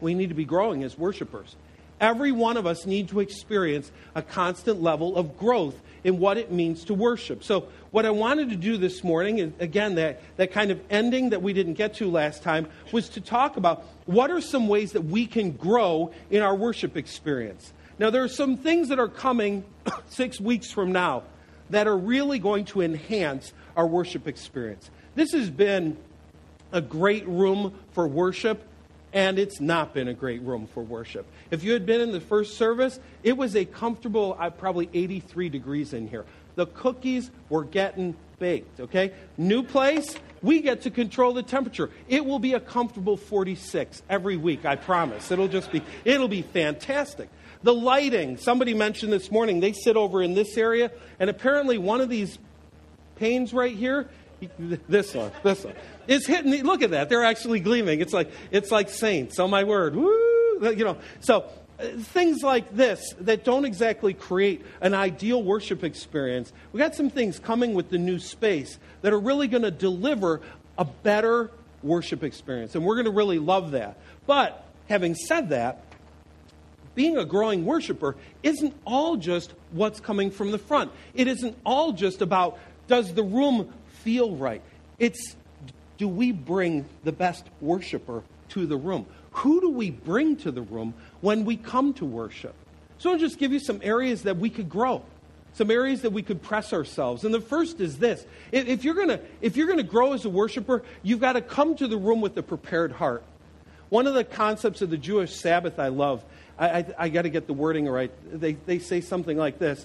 We 0.00 0.14
need 0.14 0.30
to 0.30 0.34
be 0.34 0.44
growing 0.44 0.82
as 0.82 0.98
worshipers 0.98 1.54
Every 2.00 2.32
one 2.32 2.56
of 2.56 2.66
us 2.66 2.84
need 2.84 3.08
to 3.08 3.20
experience 3.20 3.90
a 4.14 4.22
constant 4.22 4.82
level 4.82 5.16
of 5.16 5.38
growth 5.38 5.80
in 6.04 6.18
what 6.18 6.36
it 6.36 6.52
means 6.52 6.84
to 6.84 6.94
worship. 6.94 7.42
So, 7.42 7.68
what 7.90 8.04
I 8.04 8.10
wanted 8.10 8.50
to 8.50 8.56
do 8.56 8.76
this 8.76 9.02
morning, 9.02 9.40
and 9.40 9.54
again, 9.60 9.94
that, 9.94 10.20
that 10.36 10.52
kind 10.52 10.70
of 10.70 10.80
ending 10.90 11.30
that 11.30 11.42
we 11.42 11.52
didn't 11.52 11.74
get 11.74 11.94
to 11.94 12.10
last 12.10 12.42
time, 12.42 12.68
was 12.92 13.08
to 13.10 13.20
talk 13.20 13.56
about 13.56 13.84
what 14.04 14.30
are 14.30 14.40
some 14.40 14.68
ways 14.68 14.92
that 14.92 15.04
we 15.04 15.26
can 15.26 15.52
grow 15.52 16.12
in 16.30 16.42
our 16.42 16.54
worship 16.54 16.96
experience. 16.96 17.72
Now, 17.98 18.10
there 18.10 18.22
are 18.22 18.28
some 18.28 18.58
things 18.58 18.88
that 18.88 18.98
are 18.98 19.08
coming 19.08 19.64
six 20.08 20.38
weeks 20.38 20.70
from 20.70 20.92
now 20.92 21.22
that 21.70 21.86
are 21.88 21.96
really 21.96 22.38
going 22.38 22.66
to 22.66 22.82
enhance 22.82 23.52
our 23.76 23.86
worship 23.86 24.28
experience. 24.28 24.90
This 25.14 25.32
has 25.32 25.50
been 25.50 25.96
a 26.72 26.80
great 26.80 27.26
room 27.26 27.74
for 27.92 28.06
worship 28.06 28.62
and 29.16 29.38
it's 29.38 29.62
not 29.62 29.94
been 29.94 30.08
a 30.08 30.14
great 30.14 30.42
room 30.42 30.66
for 30.66 30.82
worship. 30.82 31.24
If 31.50 31.64
you 31.64 31.72
had 31.72 31.86
been 31.86 32.02
in 32.02 32.12
the 32.12 32.20
first 32.20 32.58
service, 32.58 33.00
it 33.22 33.34
was 33.34 33.56
a 33.56 33.64
comfortable, 33.64 34.36
uh, 34.38 34.50
probably 34.50 34.90
83 34.92 35.48
degrees 35.48 35.94
in 35.94 36.06
here. 36.06 36.26
The 36.54 36.66
cookies 36.66 37.30
were 37.48 37.64
getting 37.64 38.14
baked, 38.38 38.78
okay? 38.78 39.14
New 39.38 39.62
place, 39.62 40.14
we 40.42 40.60
get 40.60 40.82
to 40.82 40.90
control 40.90 41.32
the 41.32 41.42
temperature. 41.42 41.88
It 42.08 42.26
will 42.26 42.38
be 42.38 42.52
a 42.52 42.60
comfortable 42.60 43.16
46 43.16 44.02
every 44.10 44.36
week, 44.36 44.66
I 44.66 44.76
promise. 44.76 45.30
It'll 45.30 45.48
just 45.48 45.72
be, 45.72 45.80
it'll 46.04 46.28
be 46.28 46.42
fantastic. 46.42 47.30
The 47.62 47.72
lighting, 47.72 48.36
somebody 48.36 48.74
mentioned 48.74 49.14
this 49.14 49.30
morning, 49.30 49.60
they 49.60 49.72
sit 49.72 49.96
over 49.96 50.22
in 50.22 50.34
this 50.34 50.58
area, 50.58 50.90
and 51.18 51.30
apparently 51.30 51.78
one 51.78 52.02
of 52.02 52.10
these 52.10 52.38
panes 53.16 53.54
right 53.54 53.74
here 53.74 54.10
this 54.58 55.14
one, 55.14 55.32
this 55.42 55.64
one. 55.64 55.74
It's 56.06 56.26
hitting. 56.26 56.52
Look 56.64 56.82
at 56.82 56.90
that. 56.90 57.08
They're 57.08 57.24
actually 57.24 57.60
gleaming. 57.60 58.00
It's 58.00 58.12
like 58.12 58.30
it's 58.50 58.70
like 58.70 58.88
saints. 58.90 59.38
Oh 59.38 59.48
my 59.48 59.64
word. 59.64 59.96
Woo! 59.96 60.60
You 60.60 60.84
know. 60.84 60.98
So 61.20 61.46
uh, 61.78 61.86
things 61.98 62.42
like 62.42 62.74
this 62.74 63.14
that 63.20 63.44
don't 63.44 63.64
exactly 63.64 64.14
create 64.14 64.64
an 64.80 64.94
ideal 64.94 65.42
worship 65.42 65.84
experience. 65.84 66.52
We 66.72 66.78
got 66.78 66.94
some 66.94 67.10
things 67.10 67.38
coming 67.38 67.74
with 67.74 67.90
the 67.90 67.98
new 67.98 68.18
space 68.18 68.78
that 69.02 69.12
are 69.12 69.20
really 69.20 69.48
going 69.48 69.62
to 69.62 69.70
deliver 69.70 70.40
a 70.78 70.84
better 70.84 71.50
worship 71.82 72.22
experience, 72.22 72.74
and 72.74 72.84
we're 72.84 72.96
going 72.96 73.06
to 73.06 73.10
really 73.10 73.38
love 73.38 73.70
that. 73.72 73.96
But 74.26 74.64
having 74.88 75.14
said 75.14 75.50
that, 75.50 75.82
being 76.94 77.16
a 77.16 77.24
growing 77.24 77.64
worshiper 77.64 78.16
isn't 78.42 78.74
all 78.84 79.16
just 79.16 79.52
what's 79.70 80.00
coming 80.00 80.30
from 80.30 80.50
the 80.50 80.58
front. 80.58 80.90
It 81.14 81.28
isn't 81.28 81.56
all 81.64 81.92
just 81.92 82.22
about 82.22 82.58
does 82.88 83.12
the 83.14 83.22
room 83.22 83.72
feel 84.06 84.36
right. 84.36 84.62
It's 85.00 85.34
do 85.98 86.06
we 86.06 86.30
bring 86.30 86.84
the 87.02 87.10
best 87.10 87.44
worshiper 87.60 88.22
to 88.50 88.64
the 88.64 88.76
room? 88.76 89.04
Who 89.32 89.60
do 89.60 89.70
we 89.70 89.90
bring 89.90 90.36
to 90.36 90.52
the 90.52 90.62
room 90.62 90.94
when 91.22 91.44
we 91.44 91.56
come 91.56 91.92
to 91.94 92.04
worship? 92.04 92.54
So 92.98 93.10
I'll 93.10 93.18
just 93.18 93.36
give 93.36 93.52
you 93.52 93.58
some 93.58 93.80
areas 93.82 94.22
that 94.22 94.36
we 94.36 94.48
could 94.48 94.68
grow, 94.68 95.02
some 95.54 95.72
areas 95.72 96.02
that 96.02 96.10
we 96.10 96.22
could 96.22 96.40
press 96.40 96.72
ourselves. 96.72 97.24
And 97.24 97.34
the 97.34 97.40
first 97.40 97.80
is 97.80 97.98
this: 97.98 98.24
if 98.52 98.84
you're 98.84 98.94
gonna 98.94 99.18
if 99.40 99.56
you're 99.56 99.66
gonna 99.66 99.82
grow 99.82 100.12
as 100.12 100.24
a 100.24 100.30
worshiper, 100.30 100.84
you've 101.02 101.20
got 101.20 101.32
to 101.32 101.40
come 101.40 101.74
to 101.74 101.88
the 101.88 101.96
room 101.96 102.20
with 102.20 102.38
a 102.38 102.44
prepared 102.44 102.92
heart. 102.92 103.24
One 103.88 104.06
of 104.06 104.14
the 104.14 104.22
concepts 104.22 104.82
of 104.82 104.90
the 104.90 104.98
Jewish 104.98 105.34
Sabbath 105.34 105.80
I 105.80 105.88
love. 105.88 106.24
I, 106.56 106.68
I, 106.68 106.86
I 106.98 107.08
got 107.08 107.22
to 107.22 107.28
get 107.28 107.48
the 107.48 107.52
wording 107.52 107.88
right. 107.88 108.12
They, 108.32 108.52
they 108.52 108.78
say 108.78 109.00
something 109.00 109.36
like 109.36 109.58
this 109.58 109.84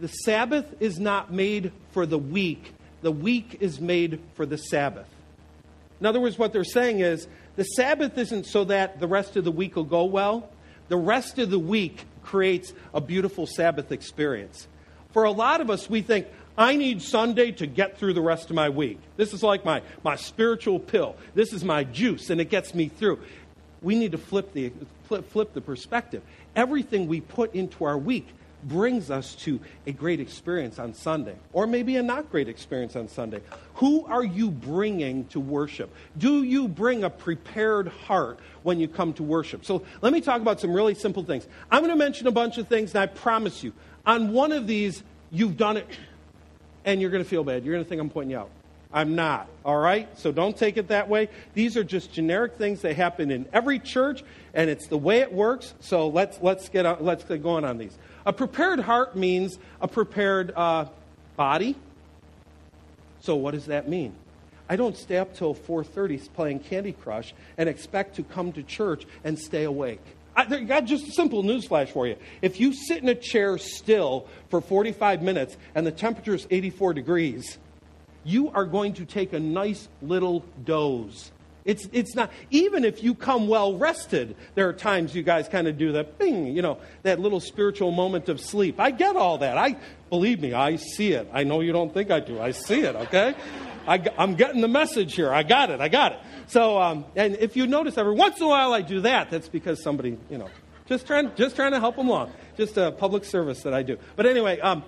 The 0.00 0.08
Sabbath 0.08 0.74
is 0.80 0.98
not 0.98 1.32
made 1.32 1.70
for 1.92 2.04
the 2.04 2.18
week, 2.18 2.74
the 3.02 3.12
week 3.12 3.58
is 3.60 3.80
made 3.80 4.20
for 4.34 4.46
the 4.46 4.58
Sabbath. 4.58 5.08
In 6.00 6.06
other 6.06 6.20
words, 6.20 6.38
what 6.38 6.52
they're 6.52 6.64
saying 6.64 7.00
is 7.00 7.26
the 7.56 7.64
Sabbath 7.64 8.16
isn't 8.18 8.46
so 8.46 8.64
that 8.64 9.00
the 9.00 9.06
rest 9.06 9.36
of 9.36 9.44
the 9.44 9.50
week 9.50 9.76
will 9.76 9.84
go 9.84 10.04
well. 10.04 10.48
The 10.88 10.96
rest 10.96 11.38
of 11.38 11.50
the 11.50 11.58
week 11.58 12.04
creates 12.22 12.72
a 12.94 13.00
beautiful 13.00 13.46
Sabbath 13.46 13.90
experience. 13.92 14.66
For 15.12 15.24
a 15.24 15.30
lot 15.30 15.60
of 15.60 15.70
us, 15.70 15.88
we 15.88 16.02
think, 16.02 16.26
I 16.56 16.76
need 16.76 17.02
Sunday 17.02 17.52
to 17.52 17.66
get 17.66 17.98
through 17.98 18.14
the 18.14 18.20
rest 18.20 18.50
of 18.50 18.56
my 18.56 18.68
week. 18.68 18.98
This 19.16 19.32
is 19.32 19.42
like 19.42 19.64
my, 19.64 19.82
my 20.02 20.16
spiritual 20.16 20.78
pill. 20.78 21.16
This 21.34 21.52
is 21.52 21.64
my 21.64 21.84
juice, 21.84 22.30
and 22.30 22.40
it 22.40 22.50
gets 22.50 22.74
me 22.74 22.88
through. 22.88 23.20
We 23.80 23.94
need 23.94 24.12
to 24.12 24.18
flip 24.18 24.52
the, 24.52 24.72
flip, 25.04 25.30
flip 25.30 25.54
the 25.54 25.60
perspective. 25.60 26.22
Everything 26.56 27.06
we 27.06 27.20
put 27.20 27.54
into 27.54 27.84
our 27.84 27.96
week 27.96 28.26
brings 28.64 29.10
us 29.10 29.34
to 29.36 29.60
a 29.86 29.92
great 29.92 30.20
experience 30.20 30.78
on 30.78 30.94
Sunday, 30.94 31.36
or 31.52 31.66
maybe 31.66 31.96
a 31.96 32.02
not 32.02 32.30
great 32.30 32.48
experience 32.48 32.96
on 32.96 33.08
Sunday. 33.08 33.40
Who 33.74 34.04
are 34.06 34.24
you 34.24 34.50
bringing 34.50 35.26
to 35.26 35.40
worship? 35.40 35.94
Do 36.16 36.42
you 36.42 36.68
bring 36.68 37.04
a 37.04 37.10
prepared 37.10 37.88
heart 37.88 38.38
when 38.62 38.80
you 38.80 38.88
come 38.88 39.12
to 39.14 39.22
worship? 39.22 39.64
So 39.64 39.84
let 40.00 40.12
me 40.12 40.20
talk 40.20 40.40
about 40.40 40.60
some 40.60 40.72
really 40.72 40.94
simple 40.94 41.22
things. 41.22 41.46
I'm 41.70 41.80
going 41.82 41.92
to 41.92 41.96
mention 41.96 42.26
a 42.26 42.32
bunch 42.32 42.58
of 42.58 42.68
things, 42.68 42.94
and 42.94 43.02
I 43.02 43.06
promise 43.06 43.62
you, 43.62 43.72
on 44.04 44.32
one 44.32 44.52
of 44.52 44.66
these, 44.66 45.02
you've 45.30 45.56
done 45.56 45.76
it, 45.76 45.86
and 46.84 47.00
you're 47.00 47.10
going 47.10 47.22
to 47.22 47.28
feel 47.28 47.44
bad. 47.44 47.64
You're 47.64 47.74
going 47.74 47.84
to 47.84 47.88
think 47.88 48.00
I'm 48.00 48.10
pointing 48.10 48.32
you 48.32 48.38
out. 48.38 48.50
I'm 48.92 49.14
not. 49.14 49.48
All 49.64 49.76
right? 49.76 50.08
So 50.18 50.32
don't 50.32 50.56
take 50.56 50.76
it 50.76 50.88
that 50.88 51.08
way. 51.08 51.28
These 51.54 51.76
are 51.76 51.84
just 51.84 52.12
generic 52.12 52.54
things 52.56 52.80
that 52.82 52.96
happen 52.96 53.30
in 53.30 53.46
every 53.52 53.78
church, 53.78 54.24
and 54.54 54.70
it's 54.70 54.86
the 54.86 54.96
way 54.96 55.20
it 55.20 55.32
works. 55.32 55.74
So 55.80 56.08
let's, 56.08 56.38
let's, 56.40 56.68
get, 56.68 56.86
on, 56.86 56.98
let's 57.00 57.24
get 57.24 57.42
going 57.42 57.64
on 57.64 57.78
these. 57.78 57.96
A 58.24 58.32
prepared 58.32 58.80
heart 58.80 59.16
means 59.16 59.58
a 59.80 59.88
prepared 59.88 60.52
uh, 60.56 60.86
body. 61.36 61.76
So 63.20 63.36
what 63.36 63.52
does 63.52 63.66
that 63.66 63.88
mean? 63.88 64.14
I 64.68 64.76
don't 64.76 64.96
stay 64.96 65.16
up 65.16 65.34
till 65.34 65.54
4:30 65.54 66.32
playing 66.34 66.60
Candy 66.60 66.92
Crush 66.92 67.32
and 67.56 67.68
expect 67.68 68.16
to 68.16 68.22
come 68.22 68.52
to 68.52 68.62
church 68.62 69.06
and 69.24 69.38
stay 69.38 69.64
awake. 69.64 70.00
I 70.36 70.44
got 70.44 70.84
just 70.84 71.08
a 71.08 71.10
simple 71.10 71.42
newsflash 71.42 71.88
for 71.88 72.06
you. 72.06 72.16
If 72.42 72.60
you 72.60 72.72
sit 72.72 73.02
in 73.02 73.08
a 73.08 73.14
chair 73.14 73.58
still 73.58 74.28
for 74.50 74.60
45 74.60 75.20
minutes 75.20 75.56
and 75.74 75.84
the 75.84 75.90
temperature 75.90 76.34
is 76.34 76.46
84 76.48 76.94
degrees, 76.94 77.58
you 78.28 78.50
are 78.50 78.66
going 78.66 78.94
to 78.94 79.04
take 79.04 79.32
a 79.32 79.40
nice 79.40 79.88
little 80.02 80.44
doze. 80.64 81.30
It's, 81.64 81.86
it's 81.92 82.14
not, 82.14 82.30
even 82.50 82.84
if 82.84 83.02
you 83.02 83.14
come 83.14 83.46
well 83.46 83.76
rested, 83.76 84.36
there 84.54 84.68
are 84.68 84.72
times 84.72 85.14
you 85.14 85.22
guys 85.22 85.48
kind 85.48 85.68
of 85.68 85.76
do 85.76 85.92
that 85.92 86.18
bing, 86.18 86.56
you 86.56 86.62
know, 86.62 86.78
that 87.02 87.20
little 87.20 87.40
spiritual 87.40 87.90
moment 87.90 88.28
of 88.30 88.40
sleep. 88.40 88.80
I 88.80 88.90
get 88.90 89.16
all 89.16 89.38
that. 89.38 89.58
I, 89.58 89.76
believe 90.08 90.40
me, 90.40 90.54
I 90.54 90.76
see 90.76 91.12
it. 91.12 91.28
I 91.32 91.44
know 91.44 91.60
you 91.60 91.72
don't 91.72 91.92
think 91.92 92.10
I 92.10 92.20
do. 92.20 92.40
I 92.40 92.52
see 92.52 92.80
it, 92.80 92.96
okay? 92.96 93.34
I, 93.86 94.02
am 94.16 94.34
getting 94.34 94.62
the 94.62 94.68
message 94.68 95.14
here. 95.14 95.32
I 95.32 95.42
got 95.42 95.68
it. 95.70 95.80
I 95.80 95.88
got 95.88 96.12
it. 96.12 96.18
So, 96.46 96.80
um, 96.80 97.04
and 97.16 97.36
if 97.36 97.54
you 97.54 97.66
notice 97.66 97.98
every 97.98 98.14
once 98.14 98.38
in 98.38 98.44
a 98.44 98.48
while 98.48 98.72
I 98.72 98.80
do 98.80 99.02
that, 99.02 99.30
that's 99.30 99.48
because 99.48 99.82
somebody, 99.82 100.16
you 100.30 100.38
know, 100.38 100.48
just 100.86 101.06
trying, 101.06 101.34
just 101.34 101.54
trying 101.54 101.72
to 101.72 101.80
help 101.80 101.96
them 101.96 102.08
along. 102.08 102.32
Just 102.56 102.78
a 102.78 102.92
public 102.92 103.24
service 103.24 103.62
that 103.64 103.74
I 103.74 103.82
do. 103.82 103.98
But 104.16 104.24
anyway, 104.24 104.58
um, 104.60 104.84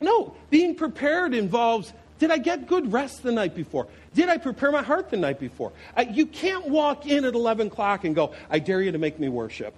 no, 0.00 0.36
being 0.48 0.76
prepared 0.76 1.34
involves 1.34 1.92
did 2.18 2.30
I 2.30 2.38
get 2.38 2.66
good 2.66 2.92
rest 2.92 3.22
the 3.22 3.32
night 3.32 3.54
before? 3.54 3.86
Did 4.14 4.28
I 4.28 4.38
prepare 4.38 4.72
my 4.72 4.82
heart 4.82 5.10
the 5.10 5.16
night 5.16 5.38
before? 5.38 5.72
You 6.10 6.26
can't 6.26 6.68
walk 6.68 7.06
in 7.06 7.24
at 7.24 7.34
11 7.34 7.68
o'clock 7.68 8.04
and 8.04 8.14
go, 8.14 8.34
I 8.50 8.58
dare 8.58 8.82
you 8.82 8.92
to 8.92 8.98
make 8.98 9.18
me 9.18 9.28
worship. 9.28 9.74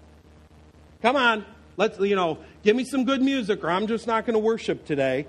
Come 1.02 1.16
on, 1.16 1.44
let's, 1.76 1.98
you 1.98 2.16
know, 2.16 2.38
give 2.62 2.76
me 2.76 2.84
some 2.84 3.04
good 3.04 3.22
music 3.22 3.64
or 3.64 3.70
I'm 3.70 3.86
just 3.86 4.06
not 4.06 4.26
going 4.26 4.34
to 4.34 4.40
worship 4.40 4.84
today. 4.84 5.26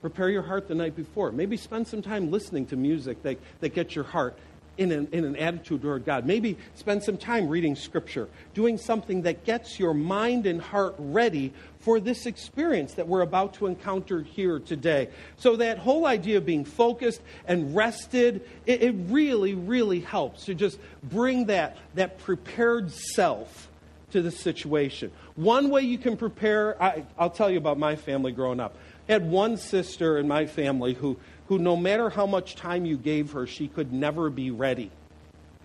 Prepare 0.00 0.28
your 0.28 0.42
heart 0.42 0.68
the 0.68 0.74
night 0.74 0.96
before. 0.96 1.32
Maybe 1.32 1.56
spend 1.56 1.88
some 1.88 2.02
time 2.02 2.30
listening 2.30 2.66
to 2.66 2.76
music 2.76 3.22
that, 3.22 3.38
that 3.60 3.74
gets 3.74 3.94
your 3.94 4.04
heart 4.04 4.36
in 4.76 4.92
an, 4.92 5.08
in 5.12 5.24
an 5.24 5.36
attitude 5.36 5.82
toward 5.82 6.04
God. 6.04 6.26
Maybe 6.26 6.58
spend 6.74 7.02
some 7.02 7.16
time 7.16 7.48
reading 7.48 7.76
Scripture, 7.76 8.28
doing 8.54 8.78
something 8.78 9.22
that 9.22 9.44
gets 9.44 9.78
your 9.78 9.94
mind 9.94 10.46
and 10.46 10.60
heart 10.60 10.94
ready 10.98 11.52
for 11.78 12.00
this 12.00 12.26
experience 12.26 12.94
that 12.94 13.06
we're 13.06 13.20
about 13.20 13.54
to 13.54 13.66
encounter 13.66 14.22
here 14.22 14.58
today. 14.58 15.08
So, 15.36 15.56
that 15.56 15.78
whole 15.78 16.06
idea 16.06 16.38
of 16.38 16.46
being 16.46 16.64
focused 16.64 17.20
and 17.46 17.74
rested, 17.76 18.48
it, 18.66 18.82
it 18.82 18.94
really, 19.08 19.54
really 19.54 20.00
helps 20.00 20.46
to 20.46 20.54
just 20.54 20.78
bring 21.02 21.46
that, 21.46 21.76
that 21.94 22.18
prepared 22.18 22.90
self 22.90 23.68
to 24.14 24.22
the 24.22 24.30
situation. 24.30 25.10
One 25.34 25.70
way 25.70 25.82
you 25.82 25.98
can 25.98 26.16
prepare, 26.16 26.80
I, 26.80 27.04
I'll 27.18 27.30
tell 27.30 27.50
you 27.50 27.58
about 27.58 27.78
my 27.78 27.96
family 27.96 28.30
growing 28.30 28.60
up. 28.60 28.76
I 29.08 29.12
had 29.12 29.28
one 29.28 29.56
sister 29.56 30.18
in 30.18 30.28
my 30.28 30.46
family 30.46 30.94
who 30.94 31.18
who 31.48 31.58
no 31.58 31.76
matter 31.76 32.10
how 32.10 32.26
much 32.26 32.56
time 32.56 32.84
you 32.84 32.96
gave 32.96 33.32
her, 33.32 33.46
she 33.46 33.68
could 33.68 33.92
never 33.92 34.30
be 34.30 34.50
ready. 34.50 34.90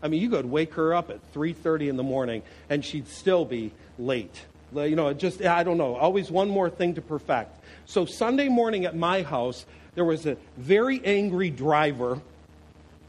I 0.02 0.08
mean, 0.08 0.22
you 0.22 0.30
could 0.30 0.46
wake 0.46 0.74
her 0.76 0.94
up 0.94 1.10
at 1.10 1.20
3:30 1.34 1.90
in 1.90 1.98
the 1.98 2.04
morning 2.04 2.42
and 2.70 2.84
she'd 2.84 3.08
still 3.08 3.46
be 3.46 3.72
late. 3.98 4.46
You 4.74 4.96
know, 4.96 5.12
just 5.14 5.44
I 5.44 5.64
don't 5.64 5.78
know, 5.78 5.96
always 5.96 6.30
one 6.30 6.50
more 6.50 6.70
thing 6.70 6.96
to 6.96 7.02
perfect. 7.02 7.64
So 7.86 8.06
Sunday 8.06 8.50
morning 8.50 8.86
at 8.86 8.96
my 8.96 9.24
house, 9.24 9.66
there 9.96 10.06
was 10.06 10.26
a 10.26 10.38
very 10.58 11.02
angry 11.04 11.50
driver 11.50 12.22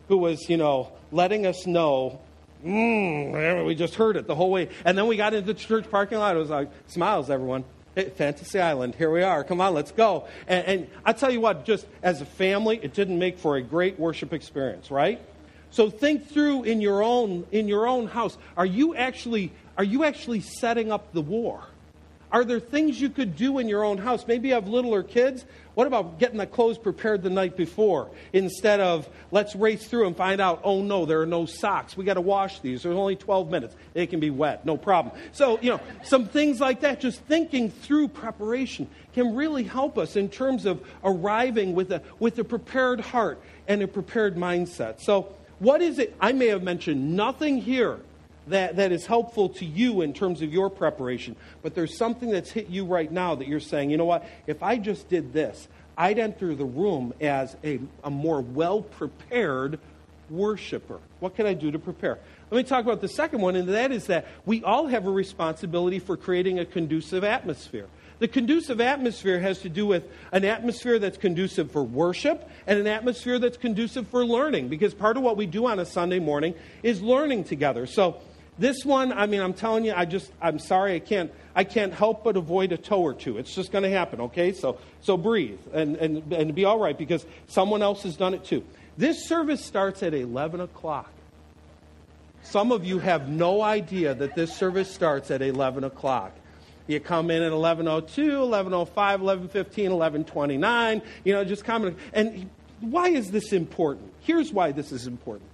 who 0.08 0.16
was, 0.16 0.48
you 0.48 0.56
know, 0.56 0.90
letting 1.12 1.46
us 1.46 1.66
know 1.66 2.20
Mm, 2.64 3.66
we 3.66 3.74
just 3.74 3.94
heard 3.94 4.16
it 4.16 4.26
the 4.26 4.34
whole 4.34 4.50
way. 4.50 4.68
And 4.84 4.96
then 4.96 5.06
we 5.06 5.16
got 5.16 5.32
into 5.32 5.46
the 5.52 5.58
church 5.58 5.90
parking 5.90 6.18
lot. 6.18 6.36
It 6.36 6.38
was 6.38 6.50
like, 6.50 6.70
smiles, 6.88 7.30
everyone. 7.30 7.64
Fantasy 7.94 8.60
Island, 8.60 8.94
here 8.94 9.10
we 9.10 9.22
are. 9.22 9.42
Come 9.42 9.60
on, 9.60 9.74
let's 9.74 9.92
go. 9.92 10.28
And, 10.46 10.66
and 10.66 10.90
I 11.04 11.12
tell 11.12 11.30
you 11.30 11.40
what, 11.40 11.64
just 11.64 11.86
as 12.02 12.20
a 12.20 12.24
family, 12.24 12.78
it 12.82 12.94
didn't 12.94 13.18
make 13.18 13.38
for 13.38 13.56
a 13.56 13.62
great 13.62 13.98
worship 13.98 14.32
experience, 14.32 14.90
right? 14.90 15.20
So 15.70 15.90
think 15.90 16.28
through 16.28 16.64
in 16.64 16.80
your 16.80 17.02
own 17.02 17.46
in 17.52 17.68
your 17.68 17.86
own 17.86 18.08
house. 18.08 18.36
Are 18.56 18.66
you 18.66 18.94
actually 18.94 19.52
are 19.78 19.84
you 19.84 20.04
actually 20.04 20.40
setting 20.40 20.90
up 20.90 21.12
the 21.12 21.22
war? 21.22 21.62
Are 22.32 22.44
there 22.44 22.60
things 22.60 23.00
you 23.00 23.10
could 23.10 23.36
do 23.36 23.58
in 23.58 23.68
your 23.68 23.84
own 23.84 23.98
house? 23.98 24.26
Maybe 24.26 24.48
you 24.48 24.54
have 24.54 24.68
littler 24.68 25.02
kids. 25.02 25.44
What 25.74 25.86
about 25.86 26.18
getting 26.18 26.38
the 26.38 26.46
clothes 26.46 26.78
prepared 26.78 27.22
the 27.22 27.30
night 27.30 27.56
before 27.56 28.10
instead 28.32 28.80
of 28.80 29.08
let's 29.30 29.56
race 29.56 29.86
through 29.86 30.06
and 30.06 30.16
find 30.16 30.40
out, 30.40 30.60
oh 30.62 30.82
no, 30.82 31.06
there 31.06 31.20
are 31.20 31.26
no 31.26 31.46
socks. 31.46 31.96
We 31.96 32.04
got 32.04 32.14
to 32.14 32.20
wash 32.20 32.60
these. 32.60 32.82
There's 32.82 32.96
only 32.96 33.16
12 33.16 33.50
minutes. 33.50 33.74
They 33.94 34.06
can 34.06 34.20
be 34.20 34.30
wet, 34.30 34.64
no 34.64 34.76
problem. 34.76 35.16
So, 35.32 35.58
you 35.60 35.70
know, 35.70 35.80
some 36.04 36.26
things 36.26 36.60
like 36.60 36.80
that, 36.80 37.00
just 37.00 37.20
thinking 37.22 37.70
through 37.70 38.08
preparation 38.08 38.88
can 39.12 39.34
really 39.34 39.64
help 39.64 39.98
us 39.98 40.16
in 40.16 40.28
terms 40.28 40.66
of 40.66 40.84
arriving 41.02 41.74
with 41.74 41.90
a, 41.90 42.02
with 42.18 42.38
a 42.38 42.44
prepared 42.44 43.00
heart 43.00 43.40
and 43.66 43.82
a 43.82 43.88
prepared 43.88 44.36
mindset. 44.36 45.00
So, 45.00 45.34
what 45.58 45.82
is 45.82 45.98
it? 45.98 46.16
I 46.20 46.32
may 46.32 46.46
have 46.46 46.62
mentioned 46.62 47.16
nothing 47.16 47.58
here 47.58 48.00
that, 48.50 48.76
that 48.76 48.92
is 48.92 49.06
helpful 49.06 49.48
to 49.50 49.64
you 49.64 50.02
in 50.02 50.12
terms 50.12 50.42
of 50.42 50.52
your 50.52 50.70
preparation. 50.70 51.36
But 51.62 51.74
there's 51.74 51.96
something 51.96 52.30
that's 52.30 52.50
hit 52.50 52.68
you 52.68 52.84
right 52.84 53.10
now 53.10 53.34
that 53.34 53.48
you're 53.48 53.60
saying, 53.60 53.90
you 53.90 53.96
know 53.96 54.04
what? 54.04 54.26
If 54.46 54.62
I 54.62 54.76
just 54.76 55.08
did 55.08 55.32
this, 55.32 55.68
I'd 55.96 56.18
enter 56.18 56.54
the 56.54 56.64
room 56.64 57.12
as 57.20 57.56
a, 57.64 57.80
a 58.04 58.10
more 58.10 58.40
well 58.40 58.82
prepared 58.82 59.78
worshiper. 60.30 61.00
What 61.18 61.34
can 61.34 61.46
I 61.46 61.54
do 61.54 61.70
to 61.70 61.78
prepare? 61.78 62.18
Let 62.50 62.58
me 62.58 62.64
talk 62.64 62.84
about 62.84 63.00
the 63.00 63.08
second 63.08 63.40
one, 63.40 63.56
and 63.56 63.68
that 63.68 63.92
is 63.92 64.06
that 64.06 64.26
we 64.46 64.62
all 64.64 64.86
have 64.86 65.06
a 65.06 65.10
responsibility 65.10 65.98
for 65.98 66.16
creating 66.16 66.58
a 66.58 66.64
conducive 66.64 67.24
atmosphere. 67.24 67.86
The 68.18 68.28
conducive 68.28 68.80
atmosphere 68.80 69.40
has 69.40 69.60
to 69.60 69.68
do 69.68 69.86
with 69.86 70.04
an 70.30 70.44
atmosphere 70.44 70.98
that's 70.98 71.16
conducive 71.16 71.70
for 71.70 71.82
worship 71.82 72.48
and 72.66 72.78
an 72.78 72.86
atmosphere 72.86 73.38
that's 73.38 73.56
conducive 73.56 74.08
for 74.08 74.26
learning, 74.26 74.68
because 74.68 74.94
part 74.94 75.16
of 75.16 75.22
what 75.22 75.36
we 75.36 75.46
do 75.46 75.66
on 75.66 75.78
a 75.78 75.86
Sunday 75.86 76.18
morning 76.18 76.54
is 76.82 77.00
learning 77.00 77.44
together. 77.44 77.86
So 77.86 78.20
this 78.60 78.84
one, 78.84 79.10
I 79.10 79.24
mean, 79.24 79.40
I'm 79.40 79.54
telling 79.54 79.86
you, 79.86 79.94
I 79.96 80.04
just, 80.04 80.30
I'm 80.40 80.58
sorry, 80.58 80.94
I 80.94 80.98
can't, 80.98 81.32
I 81.54 81.64
can't 81.64 81.94
help 81.94 82.22
but 82.22 82.36
avoid 82.36 82.72
a 82.72 82.76
toe 82.76 83.00
or 83.00 83.14
two. 83.14 83.38
It's 83.38 83.54
just 83.54 83.72
going 83.72 83.84
to 83.84 83.90
happen, 83.90 84.20
okay? 84.20 84.52
So, 84.52 84.76
so 85.00 85.16
breathe 85.16 85.58
and, 85.72 85.96
and, 85.96 86.30
and 86.30 86.54
be 86.54 86.66
all 86.66 86.78
right 86.78 86.96
because 86.96 87.24
someone 87.48 87.80
else 87.80 88.02
has 88.02 88.18
done 88.18 88.34
it 88.34 88.44
too. 88.44 88.62
This 88.98 89.26
service 89.26 89.64
starts 89.64 90.02
at 90.02 90.12
11 90.12 90.60
o'clock. 90.60 91.10
Some 92.42 92.70
of 92.70 92.84
you 92.84 92.98
have 92.98 93.30
no 93.30 93.62
idea 93.62 94.14
that 94.14 94.34
this 94.34 94.54
service 94.54 94.92
starts 94.92 95.30
at 95.30 95.40
11 95.40 95.84
o'clock. 95.84 96.32
You 96.86 97.00
come 97.00 97.30
in 97.30 97.42
at 97.42 97.52
1102, 97.52 98.40
1105, 98.40 99.20
1115, 99.22 99.84
1129, 99.84 101.02
you 101.24 101.32
know, 101.32 101.44
just 101.44 101.64
come. 101.64 101.96
And 102.12 102.50
why 102.80 103.08
is 103.08 103.30
this 103.30 103.54
important? 103.54 104.12
Here's 104.20 104.52
why 104.52 104.72
this 104.72 104.92
is 104.92 105.06
important. 105.06 105.48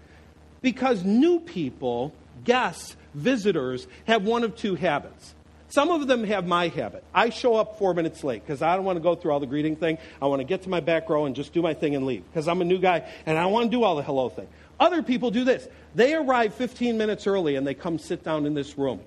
Because 0.60 1.04
new 1.04 1.38
people 1.38 2.12
guests, 2.46 2.96
visitors, 3.14 3.86
have 4.06 4.24
one 4.24 4.42
of 4.42 4.56
two 4.56 4.74
habits. 4.74 5.34
Some 5.68 5.90
of 5.90 6.06
them 6.06 6.24
have 6.24 6.46
my 6.46 6.68
habit. 6.68 7.04
I 7.12 7.28
show 7.28 7.56
up 7.56 7.78
four 7.78 7.92
minutes 7.92 8.24
late 8.24 8.42
because 8.46 8.62
I 8.62 8.76
don't 8.76 8.84
want 8.84 8.96
to 8.96 9.02
go 9.02 9.14
through 9.14 9.32
all 9.32 9.40
the 9.40 9.46
greeting 9.46 9.76
thing. 9.76 9.98
I 10.22 10.26
want 10.26 10.40
to 10.40 10.44
get 10.44 10.62
to 10.62 10.70
my 10.70 10.80
back 10.80 11.10
row 11.10 11.26
and 11.26 11.34
just 11.34 11.52
do 11.52 11.60
my 11.60 11.74
thing 11.74 11.94
and 11.94 12.06
leave 12.06 12.24
because 12.30 12.48
I'm 12.48 12.62
a 12.62 12.64
new 12.64 12.78
guy 12.78 13.04
and 13.26 13.36
I 13.36 13.46
want 13.46 13.70
to 13.70 13.76
do 13.76 13.82
all 13.82 13.96
the 13.96 14.02
hello 14.02 14.28
thing. 14.28 14.48
Other 14.78 15.02
people 15.02 15.30
do 15.30 15.44
this. 15.44 15.68
They 15.94 16.14
arrive 16.14 16.54
15 16.54 16.96
minutes 16.96 17.26
early 17.26 17.56
and 17.56 17.66
they 17.66 17.74
come 17.74 17.98
sit 17.98 18.22
down 18.22 18.46
in 18.46 18.54
this 18.54 18.78
room. 18.78 19.00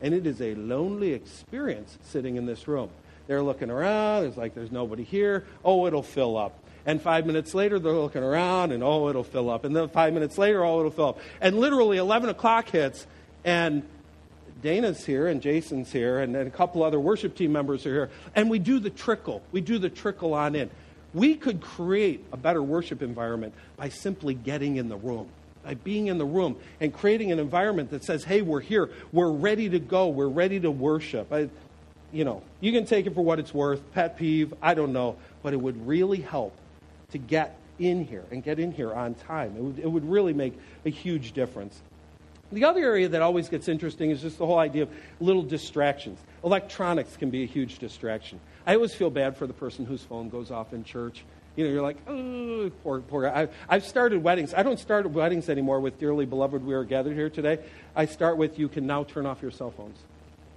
And 0.00 0.14
it 0.14 0.26
is 0.26 0.40
a 0.40 0.54
lonely 0.54 1.12
experience 1.12 1.98
sitting 2.04 2.36
in 2.36 2.46
this 2.46 2.68
room. 2.68 2.90
They're 3.26 3.42
looking 3.42 3.70
around. 3.70 4.26
It's 4.26 4.36
like 4.36 4.54
there's 4.54 4.70
nobody 4.70 5.02
here. 5.02 5.44
Oh, 5.64 5.86
it'll 5.86 6.02
fill 6.02 6.36
up. 6.36 6.62
And 6.86 7.02
five 7.02 7.26
minutes 7.26 7.52
later, 7.52 7.80
they're 7.80 7.92
looking 7.92 8.22
around, 8.22 8.70
and 8.70 8.82
oh, 8.82 9.08
it'll 9.08 9.24
fill 9.24 9.50
up. 9.50 9.64
And 9.64 9.74
then 9.74 9.88
five 9.88 10.14
minutes 10.14 10.38
later, 10.38 10.64
oh, 10.64 10.78
it'll 10.78 10.92
fill 10.92 11.08
up. 11.08 11.18
And 11.40 11.58
literally, 11.58 11.98
11 11.98 12.30
o'clock 12.30 12.68
hits, 12.70 13.08
and 13.44 13.82
Dana's 14.62 15.04
here, 15.04 15.26
and 15.26 15.42
Jason's 15.42 15.90
here, 15.90 16.20
and, 16.20 16.36
and 16.36 16.46
a 16.46 16.50
couple 16.50 16.84
other 16.84 17.00
worship 17.00 17.34
team 17.34 17.52
members 17.52 17.84
are 17.86 17.92
here. 17.92 18.10
And 18.36 18.48
we 18.48 18.60
do 18.60 18.78
the 18.78 18.90
trickle. 18.90 19.42
We 19.50 19.60
do 19.60 19.78
the 19.78 19.90
trickle 19.90 20.32
on 20.32 20.54
in. 20.54 20.70
We 21.12 21.34
could 21.34 21.60
create 21.60 22.24
a 22.32 22.36
better 22.36 22.62
worship 22.62 23.02
environment 23.02 23.52
by 23.76 23.88
simply 23.88 24.34
getting 24.34 24.76
in 24.76 24.88
the 24.88 24.96
room 24.96 25.28
by 25.64 25.74
being 25.74 26.06
in 26.06 26.16
the 26.16 26.24
room 26.24 26.54
and 26.80 26.94
creating 26.94 27.32
an 27.32 27.40
environment 27.40 27.90
that 27.90 28.04
says, 28.04 28.22
hey, 28.22 28.40
we're 28.40 28.60
here, 28.60 28.88
we're 29.10 29.32
ready 29.32 29.68
to 29.68 29.80
go, 29.80 30.06
we're 30.06 30.28
ready 30.28 30.60
to 30.60 30.70
worship. 30.70 31.32
I, 31.32 31.48
you 32.12 32.24
know, 32.24 32.44
you 32.60 32.70
can 32.70 32.86
take 32.86 33.06
it 33.06 33.14
for 33.16 33.24
what 33.24 33.40
it's 33.40 33.52
worth, 33.52 33.82
pet 33.92 34.16
peeve, 34.16 34.54
I 34.62 34.74
don't 34.74 34.92
know, 34.92 35.16
but 35.42 35.54
it 35.54 35.56
would 35.56 35.84
really 35.84 36.20
help 36.20 36.52
to 37.10 37.18
get 37.18 37.58
in 37.78 38.04
here 38.04 38.24
and 38.30 38.42
get 38.42 38.58
in 38.58 38.72
here 38.72 38.92
on 38.92 39.14
time. 39.14 39.56
It 39.56 39.62
would, 39.62 39.78
it 39.78 39.90
would 39.90 40.08
really 40.08 40.32
make 40.32 40.58
a 40.84 40.90
huge 40.90 41.32
difference. 41.32 41.80
The 42.52 42.64
other 42.64 42.80
area 42.80 43.08
that 43.08 43.22
always 43.22 43.48
gets 43.48 43.68
interesting 43.68 44.10
is 44.10 44.22
just 44.22 44.38
the 44.38 44.46
whole 44.46 44.58
idea 44.58 44.84
of 44.84 44.90
little 45.20 45.42
distractions. 45.42 46.20
Electronics 46.44 47.16
can 47.16 47.30
be 47.30 47.42
a 47.42 47.46
huge 47.46 47.78
distraction. 47.78 48.38
I 48.66 48.74
always 48.74 48.94
feel 48.94 49.10
bad 49.10 49.36
for 49.36 49.46
the 49.46 49.52
person 49.52 49.84
whose 49.84 50.02
phone 50.02 50.28
goes 50.28 50.50
off 50.50 50.72
in 50.72 50.84
church. 50.84 51.24
You 51.56 51.64
know, 51.64 51.72
you're 51.72 51.82
like, 51.82 51.96
oh, 52.06 52.70
poor, 52.82 53.00
poor. 53.00 53.26
I, 53.26 53.48
have 53.68 53.84
started 53.84 54.22
weddings. 54.22 54.54
I 54.54 54.62
don't 54.62 54.78
start 54.78 55.10
weddings 55.10 55.48
anymore 55.48 55.80
with 55.80 55.98
dearly 55.98 56.26
beloved, 56.26 56.64
we 56.64 56.74
are 56.74 56.84
gathered 56.84 57.14
here 57.14 57.30
today. 57.30 57.58
I 57.96 58.04
start 58.04 58.36
with, 58.36 58.58
you 58.58 58.68
can 58.68 58.86
now 58.86 59.04
turn 59.04 59.26
off 59.26 59.42
your 59.42 59.50
cell 59.50 59.70
phones. 59.70 59.98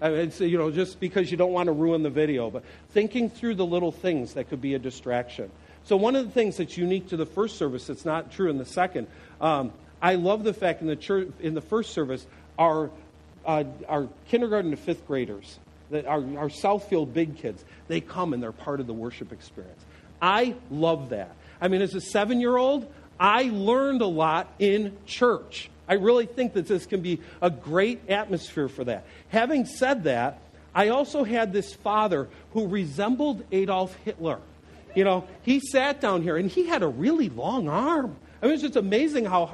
I 0.02 0.10
mean, 0.10 0.32
you 0.40 0.58
know, 0.58 0.72
just 0.72 1.00
because 1.00 1.32
you 1.32 1.38
don't 1.38 1.52
want 1.52 1.68
to 1.68 1.74
ruin 1.74 2.04
the 2.04 2.10
video, 2.10 2.50
but 2.50 2.64
thinking 2.92 3.30
through 3.30 3.56
the 3.56 3.66
little 3.66 3.92
things 3.92 4.34
that 4.34 4.50
could 4.50 4.62
be 4.62 4.76
a 4.76 4.80
distraction. 4.80 5.50
So, 5.90 5.98
one 5.98 6.16
of 6.16 6.24
the 6.24 6.32
things 6.32 6.58
that's 6.58 6.78
unique 6.78 7.08
to 7.08 7.18
the 7.18 7.26
first 7.26 7.58
service 7.58 7.88
that's 7.88 8.06
not 8.06 8.32
true 8.32 8.52
in 8.52 8.60
the 8.60 8.66
second, 8.66 9.08
um, 9.42 9.74
I 10.00 10.14
love 10.14 10.44
the 10.44 10.54
fact 10.54 10.82
in 10.82 10.88
the, 10.88 10.96
church, 10.96 11.30
in 11.40 11.56
the 11.56 11.62
first 11.62 11.94
service, 11.94 12.28
our, 12.60 12.92
uh, 13.44 13.64
our 13.88 14.08
kindergarten 14.28 14.70
to 14.70 14.78
fifth 14.78 15.08
graders, 15.08 15.58
that 15.90 16.06
our, 16.06 16.20
our 16.38 16.50
Southfield 16.50 17.12
big 17.12 17.38
kids, 17.38 17.66
they 17.88 18.02
come 18.02 18.34
and 18.34 18.44
they're 18.44 18.52
part 18.52 18.80
of 18.80 18.86
the 18.86 18.94
worship 18.94 19.34
experience. 19.34 19.82
I 20.22 20.54
love 20.70 21.10
that. 21.10 21.36
I 21.60 21.70
mean, 21.70 21.82
as 21.82 21.96
a 21.96 22.02
seven 22.02 22.40
year 22.40 22.56
old, 22.56 22.88
I 23.20 23.50
learned 23.52 24.04
a 24.04 24.08
lot 24.08 24.48
in 24.60 24.96
church. 25.08 25.72
I 25.88 25.96
really 25.96 26.28
think 26.28 26.54
that 26.54 26.68
this 26.68 26.86
can 26.86 27.02
be 27.02 27.20
a 27.42 27.50
great 27.50 28.08
atmosphere 28.08 28.68
for 28.68 28.84
that. 28.84 29.06
Having 29.30 29.66
said 29.66 30.04
that, 30.04 30.40
I 30.76 30.90
also 30.90 31.24
had 31.24 31.52
this 31.52 31.74
father 31.74 32.28
who 32.54 32.68
resembled 32.68 33.44
Adolf 33.52 33.96
Hitler. 34.06 34.38
You 35.00 35.06
know, 35.06 35.24
he 35.44 35.62
sat 35.62 36.02
down 36.02 36.24
here 36.24 36.36
and 36.36 36.52
he 36.52 36.68
had 36.68 36.84
a 36.84 36.88
really 36.90 37.30
long 37.30 37.70
arm. 37.70 38.18
I 38.42 38.48
mean, 38.48 38.56
it's 38.56 38.64
just 38.64 38.76
amazing 38.76 39.24
how 39.24 39.46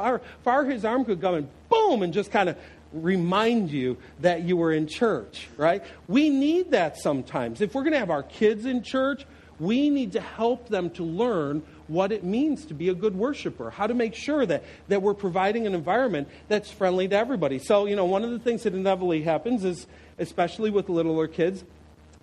far 0.43 0.65
his 0.65 0.83
arm 0.83 1.05
could 1.05 1.21
go 1.21 1.35
and 1.35 1.47
boom, 1.69 2.01
and 2.01 2.11
just 2.11 2.31
kind 2.31 2.49
of 2.49 2.57
remind 2.91 3.69
you 3.69 3.97
that 4.21 4.41
you 4.41 4.57
were 4.57 4.73
in 4.73 4.87
church, 4.87 5.47
right? 5.55 5.83
We 6.07 6.31
need 6.31 6.71
that 6.71 6.97
sometimes. 6.97 7.61
If 7.61 7.75
we're 7.75 7.83
going 7.83 7.93
to 7.93 7.99
have 7.99 8.09
our 8.09 8.23
kids 8.23 8.65
in 8.65 8.81
church, 8.81 9.27
we 9.59 9.91
need 9.91 10.13
to 10.13 10.19
help 10.19 10.67
them 10.67 10.89
to 10.91 11.03
learn 11.03 11.61
what 11.85 12.11
it 12.11 12.23
means 12.23 12.65
to 12.65 12.73
be 12.73 12.89
a 12.89 12.95
good 12.95 13.15
worshiper, 13.15 13.69
how 13.69 13.85
to 13.85 13.93
make 13.93 14.15
sure 14.15 14.47
that, 14.47 14.63
that 14.87 15.03
we're 15.03 15.13
providing 15.13 15.67
an 15.67 15.75
environment 15.75 16.27
that's 16.47 16.71
friendly 16.71 17.07
to 17.07 17.15
everybody. 17.15 17.59
So, 17.59 17.85
you 17.85 17.95
know, 17.95 18.05
one 18.05 18.23
of 18.23 18.31
the 18.31 18.39
things 18.39 18.63
that 18.63 18.73
inevitably 18.73 19.21
happens 19.21 19.63
is, 19.63 19.85
especially 20.17 20.71
with 20.71 20.89
littler 20.89 21.27
kids, 21.27 21.63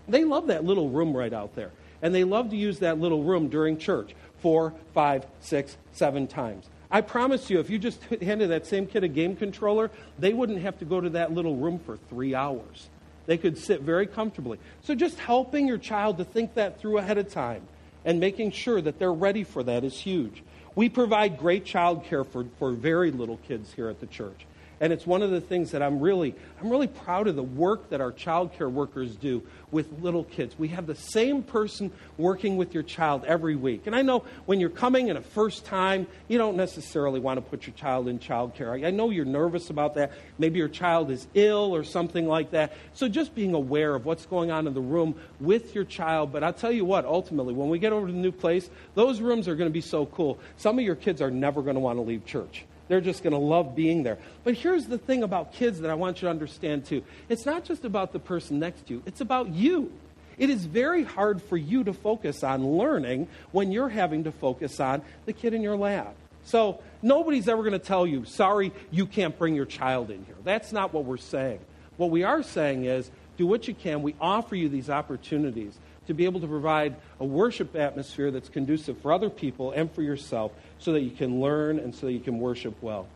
they 0.09 0.25
love 0.25 0.49
that 0.49 0.65
little 0.65 0.89
room 0.89 1.17
right 1.17 1.33
out 1.33 1.55
there. 1.55 1.71
And 2.03 2.15
they 2.15 2.25
love 2.25 2.51
to 2.51 2.57
use 2.57 2.81
that 2.81 2.99
little 2.99 3.23
room 3.23 3.49
during 3.49 3.79
church 3.79 4.15
four, 4.41 4.75
five, 4.93 5.25
six, 5.41 5.77
seven 5.93 6.27
times. 6.27 6.69
I 6.91 7.01
promise 7.01 7.49
you, 7.49 7.59
if 7.61 7.71
you 7.71 7.79
just 7.79 8.03
handed 8.05 8.51
that 8.51 8.67
same 8.67 8.87
kid 8.87 9.05
a 9.05 9.09
game 9.09 9.37
controller, 9.37 9.91
they 10.19 10.35
wouldn't 10.35 10.61
have 10.61 10.79
to 10.81 10.85
go 10.85 11.01
to 11.01 11.09
that 11.11 11.33
little 11.33 11.57
room 11.57 11.79
for 11.79 11.97
three 11.97 12.35
hours. 12.35 12.91
They 13.27 13.39
could 13.39 13.57
sit 13.57 13.81
very 13.81 14.07
comfortably. 14.07 14.59
So 14.83 14.95
just 14.95 15.19
helping 15.19 15.67
your 15.67 15.79
child 15.79 16.19
to 16.19 16.25
think 16.25 16.55
that 16.55 16.81
through 16.81 16.99
ahead 16.99 17.19
of 17.19 17.33
time 17.33 17.63
and 18.05 18.19
making 18.19 18.51
sure 18.51 18.81
that 18.81 18.99
they're 18.99 19.13
ready 19.13 19.45
for 19.45 19.63
that 19.63 19.85
is 19.85 19.97
huge. 19.97 20.43
We 20.75 20.89
provide 20.89 21.39
great 21.39 21.65
child 21.65 22.05
care 22.05 22.25
for, 22.25 22.47
for 22.59 22.73
very 22.73 23.11
little 23.11 23.37
kids 23.49 23.73
here 23.73 23.89
at 23.89 24.01
the 24.01 24.07
church. 24.07 24.47
And 24.83 24.93
it's 24.93 25.07
one 25.07 25.23
of 25.23 25.31
the 25.31 25.41
things 25.41 25.71
that 25.71 25.81
I'm 25.81 26.01
really, 26.01 26.35
I'm 26.61 26.69
really 26.69 26.89
proud 26.89 27.29
of 27.29 27.37
the 27.37 27.43
work 27.43 27.91
that 27.91 28.01
our 28.01 28.11
child 28.11 28.53
care 28.55 28.69
workers 28.69 29.15
do 29.15 29.45
with 29.71 30.01
little 30.03 30.25
kids. 30.25 30.59
We 30.59 30.69
have 30.69 30.89
the 30.89 30.97
same 30.97 31.45
person 31.45 31.93
working 32.19 32.57
with 32.57 32.75
your 32.75 32.83
child 32.83 33.25
every 33.25 33.55
week. 33.55 33.87
And 33.87 33.95
I 33.95 34.03
know 34.03 34.25
when 34.45 34.59
you're 34.59 34.71
coming 34.71 35.07
in 35.07 35.17
a 35.17 35.23
first 35.23 35.65
time, 35.65 36.09
you 36.27 36.37
don't 36.37 36.57
necessarily 36.57 37.21
want 37.21 37.37
to 37.39 37.43
put 37.43 37.65
your 37.65 37.77
child 37.77 38.09
in 38.09 38.19
child 38.19 38.57
care. 38.57 38.73
I 38.73 38.91
know 38.91 39.11
you're 39.11 39.25
nervous 39.25 39.71
about 39.71 39.95
that. 39.95 40.11
Maybe 40.37 40.59
your 40.59 40.69
child 40.69 41.13
is 41.13 41.29
ill 41.35 41.73
or 41.73 41.85
something 41.85 42.27
like 42.27 42.51
that. 42.51 42.73
So 42.93 43.09
just 43.09 43.37
being 43.37 43.55
aware 43.55 43.95
of 43.95 44.05
what's 44.05 44.27
going 44.27 44.51
on 44.51 44.67
in 44.67 44.75
the 44.75 44.81
room 44.81 45.15
with 45.39 45.77
your 45.77 45.85
child. 45.85 46.33
But 46.33 46.43
I'll 46.43 46.53
tell 46.53 46.73
you 46.73 46.85
what, 46.85 47.05
ultimately, 47.05 47.55
when 47.55 47.69
we 47.69 47.79
get 47.79 47.93
over 47.93 48.09
to 48.09 48.13
the 48.13 48.19
new 48.19 48.33
place, 48.33 48.69
those 48.97 49.21
rooms 49.21 49.47
are 49.47 49.55
going 49.55 49.71
to 49.71 49.73
be 49.73 49.81
so 49.81 50.07
cool. 50.07 50.41
Some 50.57 50.77
of 50.81 50.85
your 50.85 50.97
kids 50.97 51.23
are 51.23 51.31
never 51.31 51.63
going 51.63 51.77
to 51.77 51.81
want 51.81 51.99
to 51.99 52.03
leave 52.03 52.27
church. 52.27 52.65
They're 52.93 53.01
just 53.01 53.23
going 53.23 53.33
to 53.33 53.39
love 53.39 53.75
being 53.75 54.03
there. 54.03 54.19
But 54.45 54.53
here's 54.53 54.85
the 54.85 54.99
thing 54.99 55.23
about 55.23 55.55
kids 55.55 55.81
that 55.81 55.91
I 55.91 55.95
want 55.95 56.21
you 56.21 56.27
to 56.27 56.31
understand 56.31 56.85
too 56.85 57.03
it's 57.27 57.47
not 57.47 57.65
just 57.65 57.87
about 57.87 58.13
the 58.13 58.19
person 58.19 58.59
next 58.59 58.87
to 58.89 58.93
you, 58.93 59.03
it's 59.07 59.23
about 59.23 59.49
you. 59.49 59.91
It 60.37 60.51
is 60.51 60.67
very 60.67 61.03
hard 61.03 61.41
for 61.41 61.57
you 61.57 61.85
to 61.85 61.95
focus 61.95 62.45
on 62.45 62.77
learning 62.77 63.29
when 63.51 63.73
you're 63.73 63.89
having 63.89 64.25
to 64.25 64.31
focus 64.31 64.79
on 64.79 65.01
the 65.25 65.33
kid 65.33 65.55
in 65.55 65.63
your 65.63 65.75
lap. 65.75 66.15
So 66.45 66.83
nobody's 67.01 67.49
ever 67.49 67.63
going 67.63 67.73
to 67.73 67.79
tell 67.79 68.07
you, 68.07 68.27
sorry, 68.27 68.75
you 68.91 69.07
can't 69.07 69.39
bring 69.39 69.55
your 69.55 69.65
child 69.65 70.11
in 70.11 70.27
here. 70.27 70.37
That's 70.45 70.71
not 70.71 70.93
what 70.93 71.07
we're 71.07 71.17
saying. 71.17 71.61
What 71.97 72.11
we 72.11 72.25
are 72.25 72.43
saying 72.43 72.85
is, 72.85 73.11
do 73.39 73.47
what 73.47 73.69
you 73.69 73.75
can. 73.75 74.03
We 74.03 74.17
offer 74.21 74.55
you 74.55 74.69
these 74.69 74.91
opportunities 74.91 75.79
to 76.07 76.15
be 76.15 76.25
able 76.25 76.41
to 76.41 76.47
provide 76.47 76.97
a 77.21 77.25
worship 77.25 77.77
atmosphere 77.77 78.31
that's 78.31 78.49
conducive 78.49 78.99
for 78.99 79.13
other 79.13 79.31
people 79.31 79.73
and 79.73 79.91
for 79.93 80.03
yourself 80.03 80.53
so 80.79 80.93
that 80.93 81.01
you 81.01 81.11
can 81.11 81.41
learn 81.41 81.79
and 81.79 81.95
so 81.95 82.07
that 82.07 82.13
you 82.13 82.21
can 82.21 82.39
worship 82.39 82.75
well. 82.83 83.07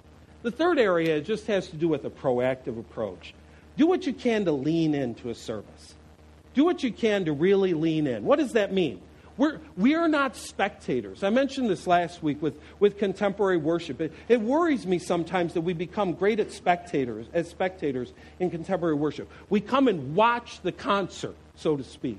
The 0.42 0.50
third 0.50 0.78
area 0.78 1.20
just 1.20 1.46
has 1.48 1.68
to 1.68 1.76
do 1.76 1.88
with 1.88 2.04
a 2.04 2.10
proactive 2.10 2.78
approach. 2.78 3.34
Do 3.76 3.86
what 3.86 4.06
you 4.06 4.12
can 4.12 4.44
to 4.44 4.52
lean 4.52 4.94
into 4.94 5.28
a 5.30 5.34
service. 5.34 5.94
Do 6.54 6.64
what 6.64 6.82
you 6.82 6.92
can 6.92 7.24
to 7.26 7.32
really 7.32 7.74
lean 7.74 8.06
in. 8.06 8.24
What 8.24 8.38
does 8.38 8.52
that 8.52 8.72
mean? 8.72 9.00
We're, 9.36 9.58
we 9.76 9.94
are 9.94 10.08
not 10.08 10.34
spectators. 10.34 11.22
I 11.22 11.28
mentioned 11.28 11.68
this 11.68 11.86
last 11.86 12.22
week 12.22 12.40
with, 12.40 12.58
with 12.80 12.96
contemporary 12.96 13.58
worship. 13.58 14.00
It, 14.00 14.12
it 14.28 14.40
worries 14.40 14.86
me 14.86 14.98
sometimes 14.98 15.52
that 15.54 15.60
we 15.60 15.74
become 15.74 16.14
great 16.14 16.40
at 16.40 16.52
spectators, 16.52 17.26
as 17.34 17.50
spectators 17.50 18.14
in 18.40 18.50
contemporary 18.50 18.94
worship. 18.94 19.30
We 19.50 19.60
come 19.60 19.88
and 19.88 20.14
watch 20.14 20.60
the 20.62 20.72
concert, 20.72 21.36
so 21.56 21.76
to 21.76 21.84
speak. 21.84 22.18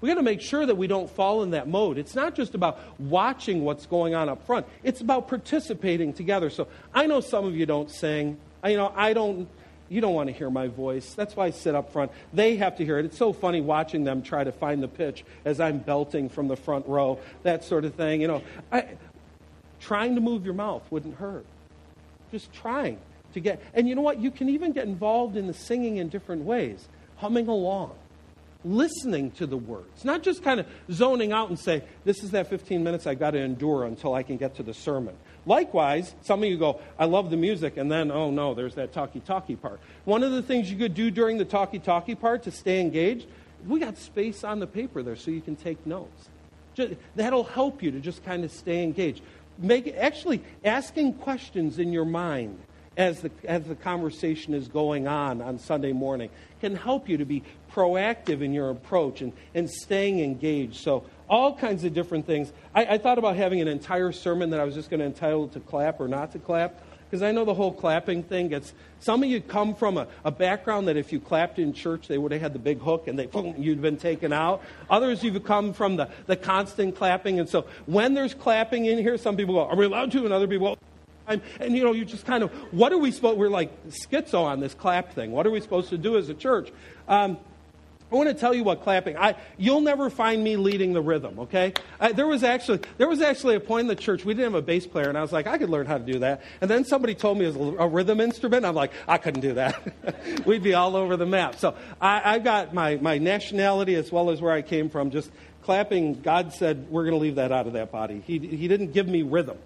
We 0.00 0.08
got 0.08 0.16
to 0.16 0.22
make 0.22 0.40
sure 0.40 0.64
that 0.64 0.76
we 0.76 0.86
don't 0.86 1.10
fall 1.10 1.42
in 1.42 1.50
that 1.50 1.68
mode. 1.68 1.98
It's 1.98 2.14
not 2.14 2.34
just 2.34 2.54
about 2.54 2.78
watching 2.98 3.64
what's 3.64 3.86
going 3.86 4.14
on 4.14 4.28
up 4.28 4.46
front. 4.46 4.66
It's 4.82 5.00
about 5.00 5.28
participating 5.28 6.12
together. 6.12 6.50
So 6.50 6.68
I 6.94 7.06
know 7.06 7.20
some 7.20 7.44
of 7.44 7.56
you 7.56 7.66
don't 7.66 7.90
sing. 7.90 8.38
I, 8.62 8.70
you 8.70 8.76
know, 8.76 8.92
I 8.94 9.12
don't. 9.12 9.48
You 9.90 10.02
don't 10.02 10.12
want 10.12 10.28
to 10.28 10.34
hear 10.34 10.50
my 10.50 10.68
voice. 10.68 11.14
That's 11.14 11.34
why 11.34 11.46
I 11.46 11.50
sit 11.50 11.74
up 11.74 11.92
front. 11.92 12.12
They 12.34 12.56
have 12.56 12.76
to 12.76 12.84
hear 12.84 12.98
it. 12.98 13.06
It's 13.06 13.16
so 13.16 13.32
funny 13.32 13.62
watching 13.62 14.04
them 14.04 14.20
try 14.20 14.44
to 14.44 14.52
find 14.52 14.82
the 14.82 14.88
pitch 14.88 15.24
as 15.46 15.60
I'm 15.60 15.78
belting 15.78 16.28
from 16.28 16.46
the 16.46 16.56
front 16.56 16.86
row, 16.86 17.18
that 17.42 17.64
sort 17.64 17.86
of 17.86 17.94
thing. 17.94 18.20
You 18.20 18.28
know, 18.28 18.42
I, 18.70 18.84
trying 19.80 20.14
to 20.16 20.20
move 20.20 20.44
your 20.44 20.52
mouth 20.52 20.82
wouldn't 20.90 21.16
hurt. 21.16 21.46
Just 22.30 22.52
trying 22.52 22.98
to 23.32 23.40
get. 23.40 23.62
And 23.72 23.88
you 23.88 23.94
know 23.94 24.02
what? 24.02 24.20
You 24.20 24.30
can 24.30 24.50
even 24.50 24.72
get 24.72 24.86
involved 24.86 25.38
in 25.38 25.46
the 25.46 25.54
singing 25.54 25.96
in 25.96 26.10
different 26.10 26.42
ways, 26.42 26.86
humming 27.16 27.48
along 27.48 27.94
listening 28.68 29.30
to 29.32 29.46
the 29.46 29.56
words, 29.56 30.04
not 30.04 30.22
just 30.22 30.42
kind 30.42 30.60
of 30.60 30.66
zoning 30.90 31.32
out 31.32 31.48
and 31.48 31.58
say, 31.58 31.82
This 32.04 32.22
is 32.22 32.32
that 32.32 32.48
15 32.48 32.82
minutes 32.84 33.06
I've 33.06 33.18
got 33.18 33.32
to 33.32 33.38
endure 33.38 33.84
until 33.84 34.14
I 34.14 34.22
can 34.22 34.36
get 34.36 34.56
to 34.56 34.62
the 34.62 34.74
sermon. 34.74 35.16
Likewise, 35.46 36.14
some 36.22 36.42
of 36.42 36.48
you 36.48 36.58
go, 36.58 36.80
I 36.98 37.06
love 37.06 37.30
the 37.30 37.36
music, 37.36 37.76
and 37.76 37.90
then, 37.90 38.10
oh 38.10 38.30
no, 38.30 38.54
there's 38.54 38.74
that 38.74 38.92
talkie 38.92 39.20
talkie 39.20 39.56
part. 39.56 39.80
One 40.04 40.22
of 40.22 40.32
the 40.32 40.42
things 40.42 40.70
you 40.70 40.76
could 40.76 40.94
do 40.94 41.10
during 41.10 41.38
the 41.38 41.44
talkie 41.44 41.78
talkie 41.78 42.14
part 42.14 42.42
to 42.44 42.50
stay 42.50 42.80
engaged, 42.80 43.26
we 43.66 43.80
got 43.80 43.96
space 43.96 44.44
on 44.44 44.60
the 44.60 44.66
paper 44.66 45.02
there 45.02 45.16
so 45.16 45.30
you 45.30 45.40
can 45.40 45.56
take 45.56 45.84
notes. 45.86 46.28
Just, 46.74 46.94
that'll 47.16 47.44
help 47.44 47.82
you 47.82 47.90
to 47.90 48.00
just 48.00 48.24
kind 48.24 48.44
of 48.44 48.52
stay 48.52 48.82
engaged. 48.82 49.22
Make, 49.58 49.88
actually, 49.96 50.42
asking 50.64 51.14
questions 51.14 51.78
in 51.78 51.92
your 51.92 52.04
mind 52.04 52.60
as 52.98 53.20
the, 53.20 53.30
as 53.44 53.64
the 53.64 53.76
conversation 53.76 54.54
is 54.54 54.68
going 54.68 55.06
on 55.06 55.40
on 55.40 55.58
Sunday 55.58 55.92
morning 55.92 56.30
can 56.60 56.74
help 56.74 57.08
you 57.08 57.16
to 57.16 57.24
be 57.24 57.42
proactive 57.70 58.42
in 58.42 58.52
your 58.52 58.70
approach 58.70 59.20
and, 59.20 59.32
and 59.54 59.70
staying 59.70 60.20
engaged. 60.20 60.76
So, 60.76 61.04
all 61.28 61.54
kinds 61.54 61.84
of 61.84 61.92
different 61.92 62.26
things. 62.26 62.52
I, 62.74 62.86
I 62.86 62.98
thought 62.98 63.18
about 63.18 63.36
having 63.36 63.60
an 63.60 63.68
entire 63.68 64.12
sermon 64.12 64.50
that 64.50 64.60
I 64.60 64.64
was 64.64 64.74
just 64.74 64.88
going 64.88 65.00
to 65.00 65.06
entitle 65.06 65.48
to 65.48 65.60
clap 65.60 66.00
or 66.00 66.08
not 66.08 66.32
to 66.32 66.38
clap 66.38 66.80
because 67.08 67.22
I 67.22 67.32
know 67.32 67.44
the 67.44 67.54
whole 67.54 67.72
clapping 67.72 68.22
thing 68.22 68.48
gets. 68.48 68.72
Some 69.00 69.22
of 69.22 69.28
you 69.28 69.40
come 69.40 69.74
from 69.74 69.96
a, 69.96 70.08
a, 70.24 70.30
background 70.30 70.88
that 70.88 70.96
if 70.96 71.12
you 71.12 71.20
clapped 71.20 71.58
in 71.58 71.72
church, 71.72 72.08
they 72.08 72.18
would 72.18 72.32
have 72.32 72.40
had 72.40 72.52
the 72.52 72.58
big 72.58 72.80
hook 72.80 73.08
and 73.08 73.18
they 73.18 73.26
boom, 73.26 73.54
you'd 73.58 73.80
been 73.80 73.96
taken 73.96 74.32
out. 74.32 74.62
Others, 74.90 75.22
you've 75.22 75.42
come 75.44 75.72
from 75.72 75.96
the, 75.96 76.10
the 76.26 76.36
constant 76.36 76.96
clapping. 76.96 77.40
And 77.40 77.48
so 77.48 77.66
when 77.86 78.14
there's 78.14 78.34
clapping 78.34 78.86
in 78.86 78.98
here, 78.98 79.16
some 79.16 79.36
people 79.36 79.54
go, 79.54 79.66
Are 79.66 79.76
we 79.76 79.86
allowed 79.86 80.12
to? 80.12 80.24
And 80.24 80.32
other 80.32 80.48
people 80.48 80.78
and 81.28 81.42
you 81.76 81.84
know, 81.84 81.92
you 81.92 82.06
just 82.06 82.24
kind 82.24 82.42
of, 82.42 82.50
what 82.72 82.90
are 82.90 82.96
we 82.96 83.10
supposed, 83.10 83.38
we're 83.38 83.50
like 83.50 83.70
schizo 83.90 84.44
on 84.44 84.60
this 84.60 84.72
clap 84.72 85.12
thing. 85.12 85.30
What 85.30 85.46
are 85.46 85.50
we 85.50 85.60
supposed 85.60 85.90
to 85.90 85.98
do 85.98 86.16
as 86.16 86.30
a 86.30 86.34
church? 86.34 86.72
Um, 87.06 87.36
I 88.10 88.14
want 88.14 88.28
to 88.28 88.34
tell 88.34 88.54
you 88.54 88.64
what 88.64 88.82
clapping. 88.82 89.16
I, 89.16 89.34
you'll 89.58 89.80
never 89.80 90.08
find 90.08 90.42
me 90.42 90.56
leading 90.56 90.92
the 90.92 91.02
rhythm. 91.02 91.38
Okay? 91.40 91.74
I, 92.00 92.12
there 92.12 92.26
was 92.26 92.42
actually 92.42 92.80
there 92.96 93.08
was 93.08 93.20
actually 93.20 93.56
a 93.56 93.60
point 93.60 93.82
in 93.82 93.86
the 93.88 93.96
church 93.96 94.24
we 94.24 94.34
didn't 94.34 94.52
have 94.52 94.62
a 94.62 94.62
bass 94.62 94.86
player, 94.86 95.08
and 95.08 95.18
I 95.18 95.22
was 95.22 95.32
like, 95.32 95.46
I 95.46 95.58
could 95.58 95.70
learn 95.70 95.86
how 95.86 95.98
to 95.98 96.04
do 96.04 96.20
that. 96.20 96.42
And 96.60 96.70
then 96.70 96.84
somebody 96.84 97.14
told 97.14 97.38
me 97.38 97.46
it 97.46 97.54
was 97.54 97.74
a, 97.74 97.82
a 97.82 97.88
rhythm 97.88 98.20
instrument. 98.20 98.64
I'm 98.64 98.74
like, 98.74 98.92
I 99.06 99.18
couldn't 99.18 99.42
do 99.42 99.54
that. 99.54 100.46
We'd 100.46 100.62
be 100.62 100.74
all 100.74 100.96
over 100.96 101.16
the 101.16 101.26
map. 101.26 101.56
So 101.56 101.74
I, 102.00 102.34
I 102.34 102.38
got 102.38 102.72
my 102.72 102.96
my 102.96 103.18
nationality 103.18 103.94
as 103.94 104.10
well 104.10 104.30
as 104.30 104.40
where 104.40 104.52
I 104.52 104.62
came 104.62 104.88
from. 104.88 105.10
Just 105.10 105.30
clapping. 105.62 106.20
God 106.20 106.54
said 106.54 106.88
we're 106.90 107.04
going 107.04 107.14
to 107.14 107.20
leave 107.20 107.36
that 107.36 107.52
out 107.52 107.66
of 107.66 107.74
that 107.74 107.92
body. 107.92 108.22
He 108.26 108.38
he 108.38 108.68
didn't 108.68 108.92
give 108.92 109.06
me 109.06 109.22
rhythm. 109.22 109.58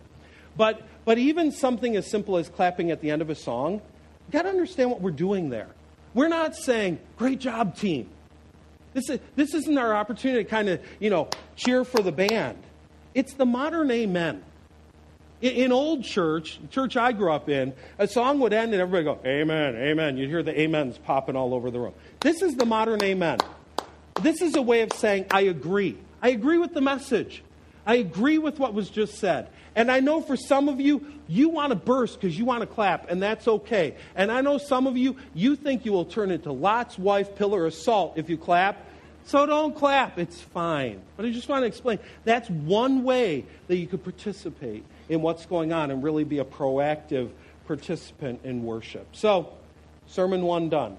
But, 0.56 0.82
but 1.04 1.18
even 1.18 1.52
something 1.52 1.96
as 1.96 2.06
simple 2.06 2.36
as 2.36 2.48
clapping 2.48 2.90
at 2.90 3.00
the 3.00 3.10
end 3.10 3.22
of 3.22 3.30
a 3.30 3.34
song, 3.34 3.74
you 3.74 4.32
got 4.32 4.42
to 4.42 4.48
understand 4.48 4.90
what 4.90 5.00
we're 5.00 5.10
doing 5.10 5.50
there. 5.50 5.68
We're 6.14 6.28
not 6.28 6.54
saying, 6.54 6.98
great 7.16 7.38
job, 7.38 7.76
team. 7.76 8.08
This, 8.94 9.08
is, 9.08 9.20
this 9.36 9.54
isn't 9.54 9.78
our 9.78 9.94
opportunity 9.94 10.44
to 10.44 10.48
kind 10.48 10.68
of, 10.68 10.80
you 11.00 11.10
know, 11.10 11.28
cheer 11.56 11.84
for 11.84 12.02
the 12.02 12.12
band. 12.12 12.58
It's 13.14 13.34
the 13.34 13.46
modern 13.46 13.90
amen. 13.90 14.42
In, 15.40 15.52
in 15.52 15.72
old 15.72 16.04
church, 16.04 16.58
church 16.70 16.96
I 16.96 17.12
grew 17.12 17.32
up 17.32 17.48
in, 17.48 17.72
a 17.98 18.06
song 18.06 18.38
would 18.40 18.52
end 18.52 18.72
and 18.72 18.80
everybody 18.80 19.04
go, 19.04 19.18
amen, 19.28 19.76
amen. 19.76 20.16
You'd 20.16 20.28
hear 20.28 20.42
the 20.42 20.64
amens 20.64 20.98
popping 20.98 21.36
all 21.36 21.54
over 21.54 21.70
the 21.70 21.80
room. 21.80 21.94
This 22.20 22.42
is 22.42 22.54
the 22.54 22.66
modern 22.66 23.02
amen. 23.02 23.38
This 24.20 24.42
is 24.42 24.54
a 24.56 24.62
way 24.62 24.82
of 24.82 24.92
saying, 24.92 25.26
I 25.30 25.42
agree. 25.42 25.96
I 26.20 26.28
agree 26.28 26.58
with 26.58 26.74
the 26.74 26.80
message. 26.80 27.42
I 27.84 27.96
agree 27.96 28.38
with 28.38 28.58
what 28.58 28.74
was 28.74 28.90
just 28.90 29.14
said. 29.14 29.48
And 29.74 29.90
I 29.90 30.00
know 30.00 30.20
for 30.20 30.36
some 30.36 30.68
of 30.68 30.80
you, 30.80 31.06
you 31.28 31.48
want 31.48 31.70
to 31.70 31.76
burst 31.76 32.20
because 32.20 32.38
you 32.38 32.44
want 32.44 32.60
to 32.60 32.66
clap, 32.66 33.10
and 33.10 33.22
that's 33.22 33.48
okay. 33.48 33.94
And 34.14 34.30
I 34.30 34.42
know 34.42 34.58
some 34.58 34.86
of 34.86 34.96
you, 34.96 35.16
you 35.34 35.56
think 35.56 35.86
you 35.86 35.92
will 35.92 36.04
turn 36.04 36.30
into 36.30 36.52
Lot's 36.52 36.98
wife, 36.98 37.36
pillar 37.36 37.66
of 37.66 37.74
salt, 37.74 38.14
if 38.16 38.28
you 38.28 38.36
clap. 38.36 38.86
So 39.24 39.46
don't 39.46 39.74
clap. 39.74 40.18
It's 40.18 40.40
fine. 40.40 41.00
But 41.16 41.26
I 41.26 41.30
just 41.30 41.48
want 41.48 41.62
to 41.62 41.66
explain 41.66 42.00
that's 42.24 42.50
one 42.50 43.04
way 43.04 43.46
that 43.68 43.76
you 43.76 43.86
could 43.86 44.02
participate 44.02 44.84
in 45.08 45.22
what's 45.22 45.46
going 45.46 45.72
on 45.72 45.90
and 45.90 46.02
really 46.02 46.24
be 46.24 46.38
a 46.38 46.44
proactive 46.44 47.30
participant 47.66 48.40
in 48.44 48.64
worship. 48.64 49.06
So, 49.12 49.52
sermon 50.06 50.42
one 50.42 50.68
done. 50.68 50.98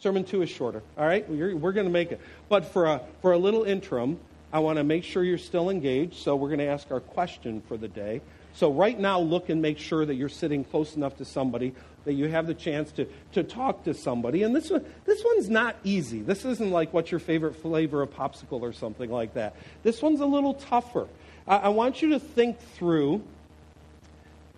Sermon 0.00 0.24
two 0.24 0.42
is 0.42 0.50
shorter. 0.50 0.82
All 0.98 1.06
right? 1.06 1.28
We're, 1.28 1.56
we're 1.56 1.72
going 1.72 1.86
to 1.86 1.92
make 1.92 2.10
it. 2.10 2.20
But 2.48 2.66
for 2.66 2.86
a, 2.86 3.00
for 3.20 3.32
a 3.32 3.38
little 3.38 3.62
interim, 3.62 4.18
I 4.52 4.58
want 4.58 4.76
to 4.78 4.84
make 4.84 5.04
sure 5.04 5.24
you're 5.24 5.38
still 5.38 5.70
engaged, 5.70 6.16
so 6.16 6.36
we're 6.36 6.48
going 6.48 6.58
to 6.60 6.66
ask 6.66 6.90
our 6.90 7.00
question 7.00 7.62
for 7.62 7.76
the 7.76 7.88
day. 7.88 8.20
So, 8.54 8.70
right 8.70 8.98
now, 8.98 9.18
look 9.18 9.48
and 9.48 9.62
make 9.62 9.78
sure 9.78 10.04
that 10.04 10.14
you're 10.14 10.28
sitting 10.28 10.62
close 10.62 10.94
enough 10.94 11.16
to 11.16 11.24
somebody 11.24 11.72
that 12.04 12.14
you 12.14 12.28
have 12.28 12.46
the 12.46 12.54
chance 12.54 12.92
to, 12.92 13.06
to 13.32 13.42
talk 13.42 13.84
to 13.84 13.94
somebody. 13.94 14.42
And 14.42 14.54
this, 14.54 14.70
one, 14.70 14.84
this 15.06 15.22
one's 15.24 15.48
not 15.48 15.76
easy. 15.84 16.20
This 16.20 16.44
isn't 16.44 16.70
like 16.70 16.92
what's 16.92 17.10
your 17.10 17.20
favorite 17.20 17.54
flavor 17.56 18.02
of 18.02 18.10
popsicle 18.10 18.60
or 18.60 18.72
something 18.72 19.10
like 19.10 19.34
that. 19.34 19.54
This 19.82 20.02
one's 20.02 20.20
a 20.20 20.26
little 20.26 20.54
tougher. 20.54 21.08
I, 21.46 21.56
I 21.58 21.68
want 21.68 22.02
you 22.02 22.10
to 22.10 22.18
think 22.18 22.58
through 22.58 23.22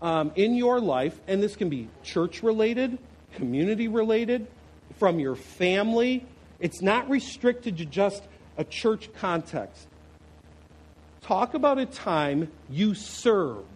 um, 0.03 0.33
in 0.35 0.55
your 0.55 0.81
life, 0.81 1.19
and 1.29 1.43
this 1.43 1.55
can 1.55 1.69
be 1.69 1.89
church 2.03 2.43
related, 2.43 2.99
community 3.35 3.89
related, 3.89 4.47
from 4.99 5.21
your 5.21 5.37
family. 5.37 6.27
It's 6.59 6.83
not 6.83 7.09
restricted 7.09 7.79
to 7.79 7.85
just 7.85 8.23
a 8.57 8.65
church 8.65 9.11
context. 9.15 9.87
Talk 11.23 11.55
about 11.55 11.79
a 11.79 11.87
time 11.87 12.51
you 12.69 12.95
served 12.95 13.69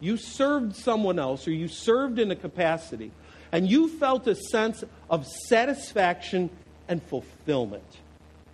you 0.00 0.16
served 0.16 0.74
someone 0.74 1.18
else 1.18 1.46
or 1.46 1.52
you 1.52 1.68
served 1.68 2.18
in 2.18 2.30
a 2.30 2.36
capacity 2.36 3.10
and 3.52 3.68
you 3.68 3.88
felt 3.88 4.26
a 4.26 4.34
sense 4.34 4.82
of 5.10 5.26
satisfaction 5.26 6.48
and 6.88 7.02
fulfillment. 7.02 7.84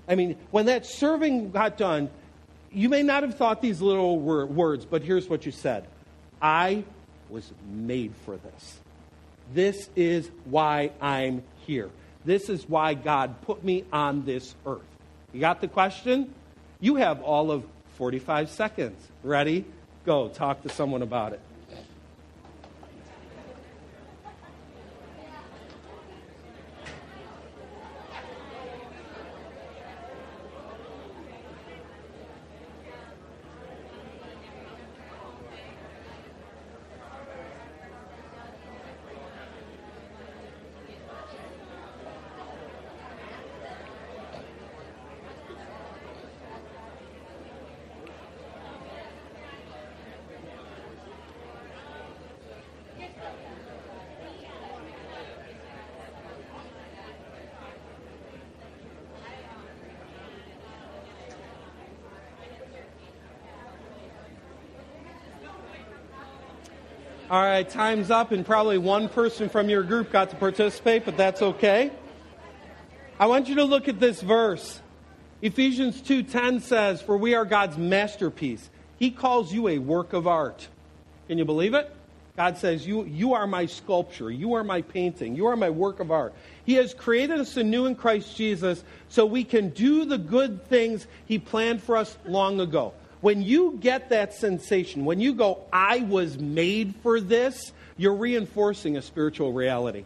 I 0.09 0.15
mean, 0.17 0.37
when 0.51 0.67
that 0.67 0.85
serving 0.85 1.53
got 1.53 1.79
done, 1.79 2.11
you 2.73 2.89
may 2.89 3.03
not 3.03 3.23
have 3.23 3.37
thought 3.37 3.63
these 3.63 3.81
little 3.81 4.19
wor- 4.19 4.47
words, 4.47 4.85
but 4.85 5.03
here's 5.03 5.29
what 5.29 5.47
you 5.47 5.53
said 5.53 5.87
I 6.43 6.85
was 7.29 7.53
made 7.71 8.13
for 8.25 8.37
this. 8.37 8.81
This 9.55 9.89
is 9.95 10.31
why 10.45 10.91
I'm 11.01 11.45
here. 11.67 11.91
This 12.25 12.49
is 12.49 12.69
why 12.69 12.95
God 12.95 13.41
put 13.43 13.63
me 13.63 13.85
on 13.93 14.25
this 14.25 14.55
earth. 14.67 14.81
You 15.33 15.41
got 15.41 15.61
the 15.61 15.69
question? 15.69 16.35
You 16.81 16.97
have 16.97 17.23
all 17.23 17.51
of 17.51 17.65
45 17.95 18.49
seconds. 18.51 19.09
Ready? 19.23 19.65
Go. 20.05 20.29
Talk 20.29 20.63
to 20.63 20.69
someone 20.69 21.03
about 21.03 21.33
it. 21.33 21.41
All 67.37 67.43
right, 67.43 67.69
time's 67.69 68.11
up, 68.11 68.33
and 68.33 68.47
probably 68.47 68.79
one 68.79 69.11
person 69.11 69.51
from 69.51 69.69
your 69.69 69.83
group 69.83 70.11
got 70.11 70.31
to 70.31 70.37
participate, 70.37 71.05
but 71.05 71.19
that's 71.19 71.43
okay. 71.43 71.91
I 73.21 73.27
want 73.27 73.51
you 73.51 73.57
to 73.57 73.65
look 73.65 73.89
at 73.89 74.01
this 74.01 74.23
verse. 74.23 74.81
Ephesians 75.43 76.01
2:10 76.01 76.61
says, 76.63 77.03
"For 77.03 77.15
we 77.15 77.35
are 77.35 77.45
God's 77.45 77.77
masterpiece. 77.77 78.71
He 78.99 79.11
calls 79.11 79.53
you 79.53 79.69
a 79.69 79.77
work 79.77 80.15
of 80.15 80.27
art." 80.27 80.69
Can 81.29 81.37
you 81.37 81.45
believe 81.45 81.75
it? 81.75 81.95
God 82.39 82.57
says, 82.57 82.87
you, 82.87 83.05
you 83.05 83.35
are 83.35 83.47
my 83.47 83.67
sculpture. 83.67 84.31
You 84.31 84.55
are 84.55 84.65
my 84.65 84.81
painting. 84.81 85.37
You 85.37 85.47
are 85.49 85.57
my 85.57 85.69
work 85.69 86.01
of 86.01 86.11
art. 86.11 86.33
He 86.65 86.75
has 86.77 86.95
created 86.95 87.39
us 87.39 87.59
anew 87.59 87.85
in 87.85 87.97
Christ 87.97 88.35
Jesus 88.35 88.83
so 89.11 89.27
we 89.27 89.45
can 89.45 89.71
do 89.71 90.07
the 90.07 90.17
good 90.17 90.67
things 90.69 91.07
He 91.27 91.39
planned 91.39 91.83
for 91.83 91.99
us 91.99 92.17
long 92.25 92.61
ago 92.61 92.95
when 93.27 93.43
you 93.43 93.77
get 93.81 94.11
that 94.11 94.35
sensation, 94.35 95.05
when 95.05 95.19
you 95.19 95.35
go, 95.35 95.59
I 95.73 95.99
was 95.99 96.39
made 96.39 96.95
for 97.03 97.21
this, 97.21 97.73
you're 97.97 98.15
reinforcing 98.15 98.97
a 98.97 99.03
spiritual 99.03 99.53
reality. 99.53 100.05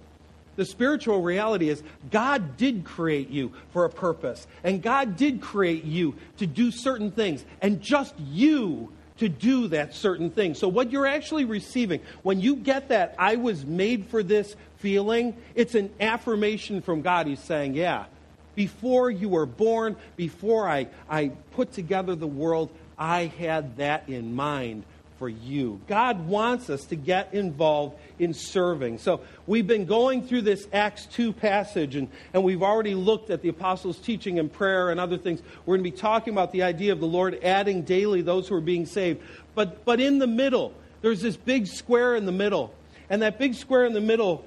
The 0.56 0.64
spiritual 0.64 1.20
reality 1.20 1.68
is 1.68 1.82
God 2.10 2.56
did 2.56 2.86
create 2.86 3.28
you 3.28 3.52
for 3.74 3.84
a 3.84 3.90
purpose, 3.90 4.46
and 4.64 4.80
God 4.80 5.18
did 5.18 5.42
create 5.42 5.84
you 5.84 6.14
to 6.38 6.46
do 6.46 6.70
certain 6.70 7.10
things, 7.10 7.44
and 7.60 7.82
just 7.82 8.18
you 8.18 8.90
to 9.18 9.28
do 9.28 9.68
that 9.68 9.94
certain 9.94 10.30
thing. 10.30 10.54
So, 10.54 10.68
what 10.68 10.90
you're 10.90 11.06
actually 11.06 11.44
receiving, 11.44 12.00
when 12.22 12.40
you 12.40 12.56
get 12.56 12.88
that, 12.88 13.14
I 13.18 13.36
was 13.36 13.66
made 13.66 14.06
for 14.06 14.22
this 14.22 14.56
feeling, 14.78 15.36
it's 15.54 15.74
an 15.74 15.90
affirmation 16.00 16.80
from 16.80 17.02
God. 17.02 17.26
He's 17.26 17.40
saying, 17.40 17.74
Yeah, 17.74 18.06
before 18.54 19.10
you 19.10 19.28
were 19.28 19.46
born, 19.46 19.96
before 20.16 20.68
I, 20.68 20.88
I 21.08 21.28
put 21.52 21.72
together 21.72 22.14
the 22.14 22.26
world, 22.26 22.70
I 23.01 23.32
had 23.38 23.78
that 23.78 24.11
in 24.11 24.34
mind 24.34 24.84
for 25.18 25.28
you. 25.28 25.80
God 25.88 26.26
wants 26.28 26.68
us 26.68 26.84
to 26.86 26.96
get 26.96 27.32
involved 27.32 27.96
in 28.18 28.34
serving. 28.34 28.98
So 28.98 29.22
we've 29.46 29.66
been 29.66 29.86
going 29.86 30.26
through 30.26 30.42
this 30.42 30.68
Acts 30.72 31.07
2 31.07 31.32
passage, 31.32 31.96
and, 31.96 32.09
and 32.34 32.44
we've 32.44 32.62
already 32.62 32.94
looked 32.94 33.30
at 33.30 33.40
the 33.40 33.48
apostles' 33.48 33.98
teaching 33.98 34.38
and 34.38 34.53
prayer 34.53 34.90
and 34.90 35.01
other 35.01 35.16
things. 35.16 35.40
We're 35.64 35.76
going 35.76 35.84
to 35.84 35.90
be 35.90 35.96
talking 35.96 36.34
about 36.34 36.53
the 36.53 36.62
idea 36.62 36.92
of 36.92 37.01
the 37.01 37.07
Lord 37.07 37.38
adding 37.42 37.82
daily 37.82 38.20
those 38.20 38.48
who 38.48 38.55
are 38.55 38.61
being 38.62 38.84
saved. 38.84 39.22
But, 39.55 39.84
but 39.86 39.98
in 39.98 40.18
the 40.18 40.26
middle, 40.26 40.74
there's 41.01 41.22
this 41.22 41.36
big 41.36 41.66
square 41.66 42.16
in 42.16 42.26
the 42.26 42.32
middle. 42.32 42.74
And 43.09 43.22
that 43.22 43.38
big 43.38 43.55
square 43.55 43.86
in 43.86 43.94
the 43.94 44.01
middle 44.01 44.44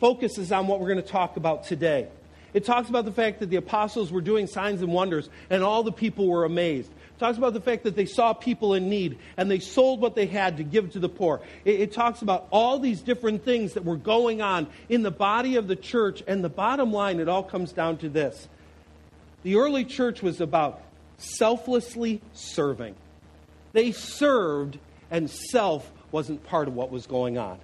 focuses 0.00 0.50
on 0.50 0.66
what 0.66 0.80
we're 0.80 0.88
going 0.88 1.02
to 1.02 1.08
talk 1.08 1.36
about 1.36 1.64
today. 1.64 2.08
It 2.54 2.64
talks 2.64 2.90
about 2.90 3.04
the 3.06 3.12
fact 3.12 3.40
that 3.40 3.48
the 3.48 3.56
apostles 3.56 4.12
were 4.12 4.20
doing 4.20 4.46
signs 4.46 4.82
and 4.82 4.92
wonders, 4.92 5.30
and 5.48 5.62
all 5.62 5.82
the 5.82 5.92
people 5.92 6.26
were 6.26 6.44
amazed 6.44 6.90
talks 7.22 7.38
about 7.38 7.54
the 7.54 7.60
fact 7.60 7.84
that 7.84 7.94
they 7.94 8.04
saw 8.04 8.32
people 8.32 8.74
in 8.74 8.88
need 8.88 9.18
and 9.36 9.48
they 9.48 9.60
sold 9.60 10.00
what 10.00 10.16
they 10.16 10.26
had 10.26 10.56
to 10.56 10.64
give 10.64 10.90
to 10.92 10.98
the 10.98 11.08
poor. 11.08 11.40
It, 11.64 11.80
it, 11.80 11.92
talks 11.92 12.20
about 12.20 12.48
all 12.50 12.80
these 12.80 13.00
different 13.00 13.44
things 13.44 13.74
that 13.74 13.84
were 13.84 13.96
going 13.96 14.42
on 14.42 14.66
in 14.88 15.02
the 15.02 15.12
body 15.12 15.54
of 15.54 15.68
the 15.68 15.76
church. 15.76 16.24
And 16.26 16.42
the 16.42 16.48
bottom 16.48 16.92
line, 16.92 17.20
it 17.20 17.28
all 17.28 17.44
comes 17.44 17.72
down 17.72 17.98
to 17.98 18.08
this 18.08 18.48
the 19.44 19.56
early 19.56 19.84
church 19.84 20.22
was 20.22 20.40
about 20.40 20.82
selflessly 21.18 22.20
serving. 22.32 22.94
They 23.72 23.92
served, 23.92 24.78
and 25.10 25.30
self 25.30 25.90
wasn't 26.10 26.44
part 26.44 26.68
of 26.68 26.74
what 26.74 26.90
was 26.90 27.06
going 27.06 27.38
on. 27.38 27.58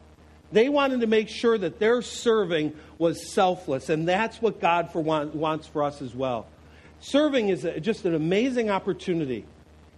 They 0.51 0.69
wanted 0.69 1.01
to 1.01 1.07
make 1.07 1.29
sure 1.29 1.59
that 1.59 1.79
their 1.79 2.01
serving 2.01 2.75
was 2.97 3.33
selfless, 3.33 3.91
and 3.91 4.09
that's 4.09 4.41
what 4.41 4.61
God 4.61 4.93
for 4.93 5.01
want, 5.01 5.35
wants 5.35 5.67
for 5.67 5.83
us 5.83 6.01
as 6.01 6.15
well. 6.15 6.47
Serving 7.01 7.49
is 7.49 7.64
a, 7.64 7.80
just 7.80 8.05
an 8.05 8.14
amazing 8.14 8.70
opportunity. 8.70 9.44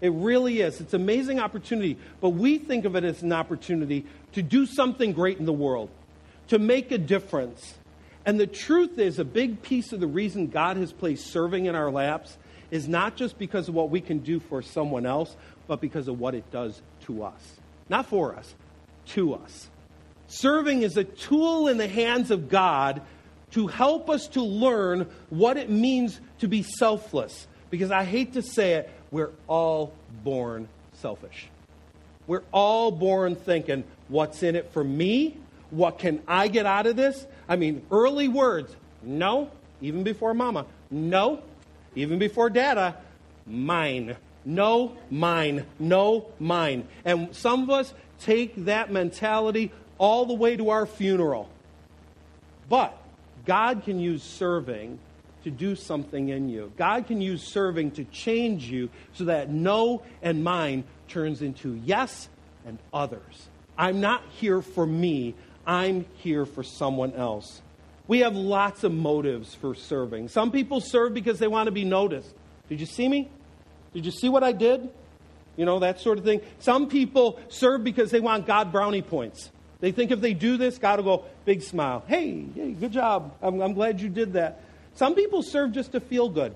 It 0.01 0.12
really 0.12 0.61
is. 0.61 0.80
It's 0.80 0.94
an 0.94 1.03
amazing 1.03 1.40
opportunity, 1.40 1.98
but 2.20 2.30
we 2.30 2.59
think 2.59 2.84
of 2.84 2.96
it 2.96 3.05
as 3.05 3.22
an 3.22 3.32
opportunity 3.32 4.07
to 4.32 4.42
do 4.42 4.66
something 4.66 5.12
great 5.12 5.38
in 5.38 5.44
the 5.44 5.53
world, 5.53 5.90
to 6.48 6.59
make 6.59 6.90
a 6.90 6.98
difference. 6.98 7.74
And 8.24 8.38
the 8.38 8.46
truth 8.46 8.98
is, 8.98 9.18
a 9.18 9.24
big 9.24 9.62
piece 9.62 9.92
of 9.92 10.01
the 10.01 10.07
reason 10.07 10.48
God 10.48 10.76
has 10.76 10.92
placed 10.92 11.26
serving 11.26 11.66
in 11.66 11.74
our 11.74 11.90
laps 11.90 12.36
is 12.70 12.88
not 12.88 13.16
just 13.16 13.38
because 13.38 13.68
of 13.68 13.74
what 13.74 13.90
we 13.90 14.01
can 14.01 14.18
do 14.18 14.40
for 14.40 14.62
someone 14.62 15.05
else, 15.05 15.36
but 15.66 15.80
because 15.80 16.09
of 16.09 16.18
what 16.18 16.34
it 16.34 16.51
does 16.51 16.80
to 17.03 17.24
us. 17.24 17.57
Not 17.88 18.07
for 18.07 18.34
us, 18.36 18.55
to 19.09 19.34
us. 19.34 19.68
Serving 20.28 20.82
is 20.82 20.96
a 20.96 21.05
tool 21.05 21.66
in 21.66 21.76
the 21.76 21.88
hands 21.88 22.30
of 22.30 22.48
God 22.48 23.03
to 23.51 23.66
help 23.66 24.09
us 24.09 24.28
to 24.28 24.42
learn 24.42 25.09
what 25.28 25.57
it 25.57 25.68
means 25.68 26.20
to 26.41 26.49
be 26.49 26.62
selfless. 26.62 27.47
Because 27.70 27.91
I 27.91 28.05
hate 28.05 28.34
to 28.34 28.43
say 28.43 28.74
it, 28.74 28.91
we're 29.11 29.30
all 29.47 29.93
born 30.24 30.68
selfish. 30.95 31.49
We're 32.26 32.43
all 32.53 32.91
born 32.91 33.34
thinking, 33.34 33.84
what's 34.09 34.43
in 34.43 34.57
it 34.57 34.72
for 34.72 34.84
me? 34.84 35.36
What 35.70 35.99
can 35.99 36.22
I 36.26 36.49
get 36.49 36.66
out 36.66 36.86
of 36.86 36.97
this? 36.97 37.26
I 37.49 37.57
mean, 37.57 37.82
early 37.91 38.28
words, 38.28 38.74
no, 39.03 39.51
even 39.80 40.03
before 40.03 40.34
mama, 40.34 40.66
no, 40.91 41.43
even 41.95 42.18
before 42.18 42.51
dada, 42.51 42.97
mine. 43.47 44.16
No, 44.45 44.97
mine. 45.11 45.66
No, 45.78 46.26
mine. 46.38 46.86
And 47.05 47.34
some 47.34 47.62
of 47.62 47.70
us 47.70 47.93
take 48.20 48.64
that 48.64 48.91
mentality 48.91 49.70
all 49.99 50.24
the 50.24 50.34
way 50.34 50.57
to 50.57 50.70
our 50.70 50.86
funeral. 50.86 51.49
But 52.68 52.97
God 53.45 53.82
can 53.84 53.99
use 53.99 54.22
serving 54.22 54.99
to 55.45 55.51
do 55.51 55.74
something 55.74 56.28
in 56.28 56.49
you. 56.49 56.72
God 56.76 57.07
can 57.07 57.20
use 57.20 57.43
serving 57.43 57.93
to 57.93 58.05
change 58.05 58.64
you 58.64 58.91
so 59.14 59.24
that 59.24 59.51
no 59.51 60.03
and 60.22 60.45
mine 60.45 60.84
turns 61.09 61.43
into 61.43 61.80
yes 61.84 62.28
and 62.66 62.78
others. 62.93 63.49
I'm 63.76 64.01
not 64.01 64.22
here 64.30 64.62
for 64.62 64.86
me, 64.86 65.34
I'm 65.66 66.05
here 66.16 66.47
for 66.47 66.62
someone 66.62 67.14
else. 67.14 67.62
We 68.07 68.20
have 68.20 68.34
lots 68.34 68.82
of 68.82 68.93
motives 68.93 69.55
for 69.55 69.74
serving. 69.74 70.28
Some 70.28 70.51
people 70.51 70.80
serve 70.80 71.14
because 71.14 71.38
they 71.38 71.47
want 71.47 71.66
to 71.66 71.72
be 71.72 71.84
noticed. 71.84 72.34
Did 72.68 72.80
you 72.80 72.86
see 72.86 73.09
me? 73.09 73.30
Did 73.95 74.05
you 74.05 74.11
see 74.11 74.28
what 74.28 74.43
I 74.43 74.53
did? 74.53 74.91
You 75.57 75.64
know, 75.64 75.78
that 75.80 76.01
sort 76.01 76.18
of 76.18 76.24
thing. 76.24 76.41
Some 76.59 76.88
people 76.88 77.38
serve 77.49 77.84
because 77.84 78.11
they 78.11 78.20
want 78.20 78.47
God 78.47 78.72
brownie 78.72 79.03
points. 79.03 79.51
They 79.80 79.93
think 79.93 80.11
if 80.11 80.20
they 80.20 80.34
do 80.34 80.57
this, 80.57 80.78
God 80.78 81.01
will 81.01 81.18
go, 81.18 81.24
big 81.45 81.62
smile. 81.62 82.05
Hey, 82.07 82.45
hey 82.55 82.72
good 82.72 82.93
job. 82.93 83.34
I'm, 83.41 83.61
I'm 83.61 83.72
glad 83.72 84.01
you 84.01 84.09
did 84.09 84.34
that. 84.34 84.62
Some 85.01 85.14
people 85.14 85.42
serve 85.42 85.72
just 85.72 85.92
to 85.92 86.01
feel 86.01 86.28
good. 86.28 86.55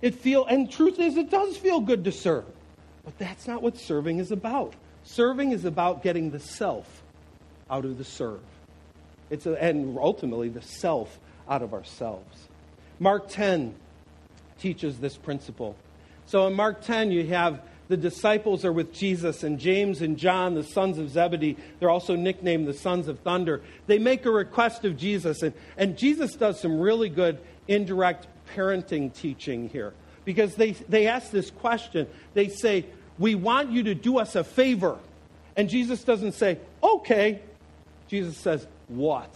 It 0.00 0.14
feel, 0.14 0.46
and 0.46 0.70
truth 0.70 1.00
is, 1.00 1.16
it 1.16 1.28
does 1.28 1.56
feel 1.56 1.80
good 1.80 2.04
to 2.04 2.12
serve. 2.12 2.44
But 3.04 3.18
that's 3.18 3.48
not 3.48 3.62
what 3.62 3.76
serving 3.76 4.20
is 4.20 4.30
about. 4.30 4.74
Serving 5.02 5.50
is 5.50 5.64
about 5.64 6.00
getting 6.00 6.30
the 6.30 6.38
self 6.38 7.02
out 7.68 7.84
of 7.84 7.98
the 7.98 8.04
serve. 8.04 8.38
It's 9.28 9.46
a, 9.46 9.60
and 9.60 9.98
ultimately 9.98 10.50
the 10.50 10.62
self 10.62 11.18
out 11.48 11.62
of 11.62 11.74
ourselves. 11.74 12.46
Mark 13.00 13.28
10 13.28 13.74
teaches 14.60 15.00
this 15.00 15.16
principle. 15.16 15.74
So 16.26 16.46
in 16.46 16.54
Mark 16.54 16.80
10, 16.82 17.10
you 17.10 17.26
have 17.26 17.60
the 17.88 17.96
disciples 17.96 18.64
are 18.64 18.72
with 18.72 18.92
Jesus, 18.92 19.42
and 19.42 19.58
James 19.58 20.00
and 20.00 20.16
John, 20.16 20.54
the 20.54 20.62
sons 20.62 20.98
of 20.98 21.10
Zebedee, 21.10 21.56
they're 21.78 21.90
also 21.90 22.16
nicknamed 22.16 22.66
the 22.66 22.74
sons 22.74 23.08
of 23.08 23.20
thunder. 23.20 23.60
They 23.86 23.98
make 23.98 24.24
a 24.24 24.30
request 24.30 24.84
of 24.84 24.96
Jesus, 24.96 25.42
and, 25.42 25.52
and 25.76 25.98
Jesus 25.98 26.34
does 26.34 26.60
some 26.60 26.80
really 26.80 27.08
good 27.08 27.38
indirect 27.68 28.26
parenting 28.54 29.12
teaching 29.12 29.68
here 29.68 29.92
because 30.24 30.54
they, 30.54 30.72
they 30.72 31.06
ask 31.06 31.30
this 31.30 31.50
question. 31.50 32.06
They 32.32 32.48
say, 32.48 32.86
We 33.18 33.34
want 33.34 33.70
you 33.70 33.84
to 33.84 33.94
do 33.94 34.18
us 34.18 34.34
a 34.34 34.44
favor. 34.44 34.98
And 35.56 35.68
Jesus 35.68 36.02
doesn't 36.04 36.32
say, 36.32 36.58
Okay. 36.82 37.40
Jesus 38.08 38.36
says, 38.36 38.66
What? 38.88 39.30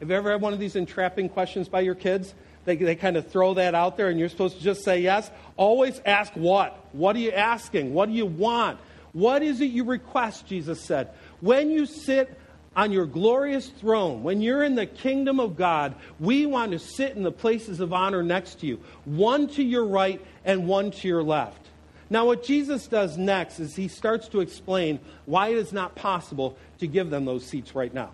Have 0.00 0.10
you 0.10 0.16
ever 0.16 0.32
had 0.32 0.40
one 0.40 0.52
of 0.52 0.58
these 0.58 0.76
entrapping 0.76 1.28
questions 1.28 1.68
by 1.68 1.80
your 1.80 1.94
kids? 1.94 2.34
They, 2.66 2.76
they 2.76 2.96
kind 2.96 3.16
of 3.16 3.28
throw 3.28 3.54
that 3.54 3.74
out 3.74 3.96
there, 3.96 4.08
and 4.08 4.18
you're 4.18 4.28
supposed 4.28 4.58
to 4.58 4.62
just 4.62 4.84
say 4.84 5.00
yes. 5.00 5.30
Always 5.56 6.00
ask 6.04 6.32
what? 6.34 6.78
What 6.92 7.16
are 7.16 7.20
you 7.20 7.30
asking? 7.30 7.94
What 7.94 8.10
do 8.10 8.14
you 8.14 8.26
want? 8.26 8.78
What 9.12 9.42
is 9.42 9.62
it 9.62 9.66
you 9.66 9.84
request? 9.84 10.46
Jesus 10.46 10.82
said. 10.82 11.08
When 11.40 11.70
you 11.70 11.86
sit 11.86 12.38
on 12.74 12.92
your 12.92 13.06
glorious 13.06 13.68
throne, 13.68 14.22
when 14.22 14.42
you're 14.42 14.62
in 14.62 14.74
the 14.74 14.84
kingdom 14.84 15.40
of 15.40 15.56
God, 15.56 15.94
we 16.20 16.44
want 16.44 16.72
to 16.72 16.78
sit 16.78 17.16
in 17.16 17.22
the 17.22 17.32
places 17.32 17.80
of 17.80 17.94
honor 17.94 18.22
next 18.22 18.60
to 18.60 18.66
you, 18.66 18.80
one 19.06 19.48
to 19.48 19.62
your 19.62 19.86
right 19.86 20.20
and 20.44 20.66
one 20.68 20.90
to 20.90 21.08
your 21.08 21.22
left. 21.22 21.68
Now, 22.10 22.26
what 22.26 22.44
Jesus 22.44 22.86
does 22.86 23.16
next 23.16 23.58
is 23.58 23.74
he 23.74 23.88
starts 23.88 24.28
to 24.28 24.40
explain 24.40 25.00
why 25.24 25.48
it 25.48 25.56
is 25.56 25.72
not 25.72 25.94
possible 25.94 26.56
to 26.78 26.86
give 26.86 27.10
them 27.10 27.24
those 27.24 27.46
seats 27.46 27.74
right 27.74 27.92
now. 27.92 28.10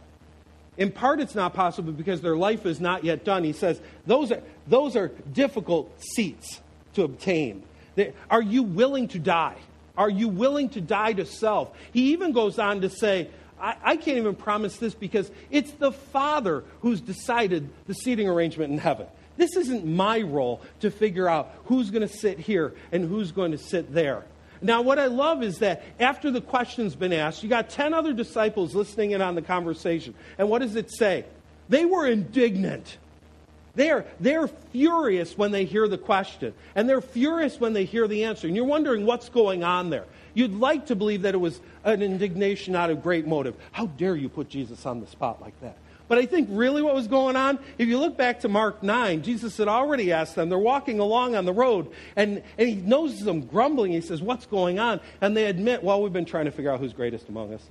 In 0.79 0.91
part, 0.91 1.21
it's 1.21 1.35
not 1.35 1.55
possible 1.55 1.93
because 1.93 2.21
their 2.23 2.37
life 2.37 2.65
is 2.65 2.81
not 2.81 3.05
yet 3.05 3.25
done. 3.25 3.45
He 3.45 3.53
says 3.53 3.81
those 4.07 4.33
are, 4.33 4.43
those 4.67 4.97
are 4.97 5.09
difficult 5.33 5.93
seats 6.01 6.61
to 6.95 7.03
obtain. 7.03 7.63
They, 7.95 8.15
are 8.31 8.43
you 8.43 8.63
willing 8.63 9.09
to 9.09 9.19
die? 9.19 9.57
Are 9.97 10.09
you 10.09 10.29
willing 10.29 10.71
to 10.71 10.81
die 10.81 11.13
to 11.13 11.27
self? 11.27 11.71
He 11.93 12.13
even 12.13 12.33
goes 12.33 12.59
on 12.59 12.81
to 12.81 12.89
say, 12.89 13.29
I, 13.61 13.77
I 13.85 13.97
can't 13.97 14.17
even 14.17 14.35
promise 14.35 14.77
this 14.79 14.95
because 14.95 15.31
it's 15.51 15.71
the 15.73 15.93
Father 15.93 16.65
who's 16.81 17.01
decided 17.01 17.69
the 17.87 17.95
seating 17.95 18.29
arrangement 18.29 18.73
in 18.73 18.79
heaven. 18.79 19.07
This 19.37 19.57
isn't 19.57 19.85
my 19.85 20.21
role 20.21 20.61
to 20.81 20.91
figure 20.91 21.29
out 21.29 21.53
who's 21.67 21.91
going 21.91 22.07
to 22.07 22.15
sit 22.15 22.39
here 22.39 22.73
and 22.91 23.09
who's 23.09 23.33
going 23.33 23.53
to 23.53 23.59
sit 23.59 23.93
there. 23.93 24.25
Now, 24.63 24.83
what 24.83 24.99
I 24.99 25.07
love 25.07 25.43
is 25.43 25.59
that 25.59 25.83
after 25.99 26.31
the 26.31 26.41
question's 26.41 26.95
been 26.95 27.13
asked, 27.13 27.43
you 27.43 27.49
got 27.49 27.69
10 27.69 27.93
other 27.93 28.13
disciples 28.13 28.75
listening 28.75 29.11
in 29.11 29.21
on 29.21 29.35
the 29.35 29.43
conversation. 29.43 30.15
And 30.39 30.49
what 30.49 30.61
does 30.63 30.77
it 30.77 30.91
say? 30.91 31.25
They 31.69 31.85
were 31.85 32.07
indignant. 32.07 32.99
They're, 33.75 34.05
they're 34.21 34.49
furious 34.49 35.37
when 35.37 35.51
they 35.51 35.65
hear 35.65 35.89
the 35.89 35.99
question, 35.99 36.53
and 36.75 36.89
they're 36.89 37.01
furious 37.01 37.59
when 37.59 37.73
they 37.73 37.85
hear 37.85 38.07
the 38.07 38.25
answer. 38.25 38.47
And 38.47 38.55
you're 38.55 38.67
wondering 38.67 39.07
what's 39.07 39.29
going 39.29 39.65
on 39.65 39.91
there. 39.91 40.05
You'd 40.35 40.55
like 40.55 40.87
to 40.87 40.97
believe 40.97 41.23
that 41.23 41.35
it 41.35 41.39
was 41.39 41.61
an 41.85 42.03
indignation 42.03 42.77
out 42.77 42.91
of 42.91 43.03
great 43.03 43.27
motive. 43.27 43.55
How 43.73 43.87
dare 43.87 44.17
you 44.17 44.29
put 44.29 44.49
Jesus 44.49 44.87
on 44.87 45.01
the 45.01 45.07
spot 45.07 45.41
like 45.41 45.59
that? 45.61 45.77
But 46.13 46.19
I 46.19 46.27
think 46.27 46.49
really 46.51 46.83
what 46.83 46.95
was 46.95 47.09
going 47.09 47.37
on, 47.37 47.59
if 47.79 47.89
you 47.89 47.99
look 47.99 48.19
back 48.19 48.41
to 48.41 48.49
Mark 48.51 48.83
9, 48.83 49.23
Jesus 49.23 49.57
had 49.57 49.67
already 49.67 50.13
asked 50.13 50.35
them. 50.35 50.51
They're 50.51 50.59
walking 50.59 50.99
along 50.99 51.37
on 51.37 51.47
the 51.47 51.55
road, 51.55 51.91
and, 52.17 52.43
and 52.59 52.69
he 52.69 52.75
notices 52.75 53.25
them 53.25 53.47
grumbling. 53.47 53.93
He 53.93 54.03
says, 54.03 54.21
What's 54.21 54.45
going 54.45 54.79
on? 54.79 55.01
And 55.23 55.35
they 55.35 55.47
admit, 55.47 55.83
Well, 55.83 56.03
we've 56.03 56.13
been 56.13 56.27
trying 56.27 56.45
to 56.45 56.51
figure 56.51 56.71
out 56.71 56.81
who's 56.81 56.93
greatest 56.93 57.31
among 57.31 57.55
us. 57.55 57.63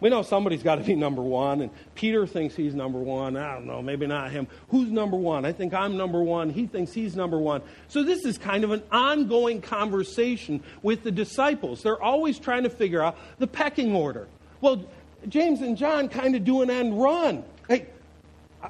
We 0.00 0.10
know 0.10 0.22
somebody's 0.22 0.64
got 0.64 0.78
to 0.78 0.82
be 0.82 0.96
number 0.96 1.22
one, 1.22 1.60
and 1.60 1.70
Peter 1.94 2.26
thinks 2.26 2.56
he's 2.56 2.74
number 2.74 2.98
one. 2.98 3.36
I 3.36 3.54
don't 3.54 3.66
know, 3.68 3.80
maybe 3.80 4.08
not 4.08 4.32
him. 4.32 4.48
Who's 4.70 4.90
number 4.90 5.16
one? 5.16 5.44
I 5.44 5.52
think 5.52 5.72
I'm 5.72 5.96
number 5.96 6.20
one. 6.20 6.50
He 6.50 6.66
thinks 6.66 6.92
he's 6.92 7.14
number 7.14 7.38
one. 7.38 7.62
So 7.86 8.02
this 8.02 8.24
is 8.24 8.38
kind 8.38 8.64
of 8.64 8.72
an 8.72 8.82
ongoing 8.90 9.60
conversation 9.60 10.64
with 10.82 11.04
the 11.04 11.12
disciples. 11.12 11.84
They're 11.84 12.02
always 12.02 12.40
trying 12.40 12.64
to 12.64 12.70
figure 12.70 13.04
out 13.04 13.16
the 13.38 13.46
pecking 13.46 13.94
order. 13.94 14.26
Well, 14.60 14.84
James 15.28 15.60
and 15.60 15.76
John 15.76 16.08
kind 16.08 16.34
of 16.34 16.44
do 16.44 16.62
an 16.62 16.70
end 16.70 17.00
run. 17.00 17.44
Hey, 17.68 17.86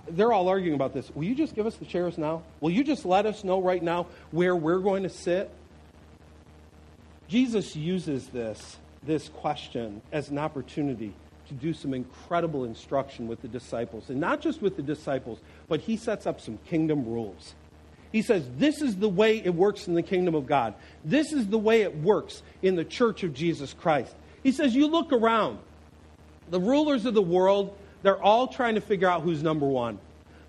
they're 0.08 0.32
all 0.32 0.48
arguing 0.48 0.74
about 0.74 0.94
this. 0.94 1.10
Will 1.14 1.24
you 1.24 1.34
just 1.34 1.54
give 1.54 1.66
us 1.66 1.76
the 1.76 1.84
chairs 1.84 2.18
now? 2.18 2.42
Will 2.60 2.70
you 2.70 2.84
just 2.84 3.04
let 3.04 3.26
us 3.26 3.44
know 3.44 3.60
right 3.60 3.82
now 3.82 4.06
where 4.30 4.56
we're 4.56 4.80
going 4.80 5.02
to 5.02 5.08
sit? 5.08 5.50
Jesus 7.28 7.74
uses 7.74 8.28
this, 8.28 8.76
this 9.02 9.28
question 9.28 10.02
as 10.12 10.28
an 10.28 10.38
opportunity 10.38 11.14
to 11.48 11.54
do 11.54 11.72
some 11.72 11.94
incredible 11.94 12.64
instruction 12.64 13.28
with 13.28 13.42
the 13.42 13.48
disciples. 13.48 14.10
And 14.10 14.20
not 14.20 14.40
just 14.40 14.62
with 14.62 14.76
the 14.76 14.82
disciples, 14.82 15.38
but 15.68 15.80
he 15.80 15.96
sets 15.96 16.26
up 16.26 16.40
some 16.40 16.58
kingdom 16.66 17.04
rules. 17.06 17.54
He 18.12 18.22
says, 18.22 18.46
This 18.56 18.82
is 18.82 18.96
the 18.96 19.08
way 19.08 19.38
it 19.38 19.54
works 19.54 19.88
in 19.88 19.94
the 19.94 20.02
kingdom 20.02 20.34
of 20.34 20.46
God. 20.46 20.74
This 21.04 21.32
is 21.32 21.48
the 21.48 21.58
way 21.58 21.82
it 21.82 21.96
works 21.96 22.42
in 22.60 22.76
the 22.76 22.84
church 22.84 23.22
of 23.22 23.32
Jesus 23.32 23.72
Christ. 23.72 24.14
He 24.42 24.52
says, 24.52 24.74
You 24.74 24.86
look 24.86 25.12
around. 25.12 25.58
The 26.50 26.60
rulers 26.60 27.06
of 27.06 27.14
the 27.14 27.22
world, 27.22 27.76
they're 28.02 28.22
all 28.22 28.48
trying 28.48 28.74
to 28.74 28.80
figure 28.80 29.08
out 29.08 29.22
who's 29.22 29.42
number 29.42 29.66
one. 29.66 29.98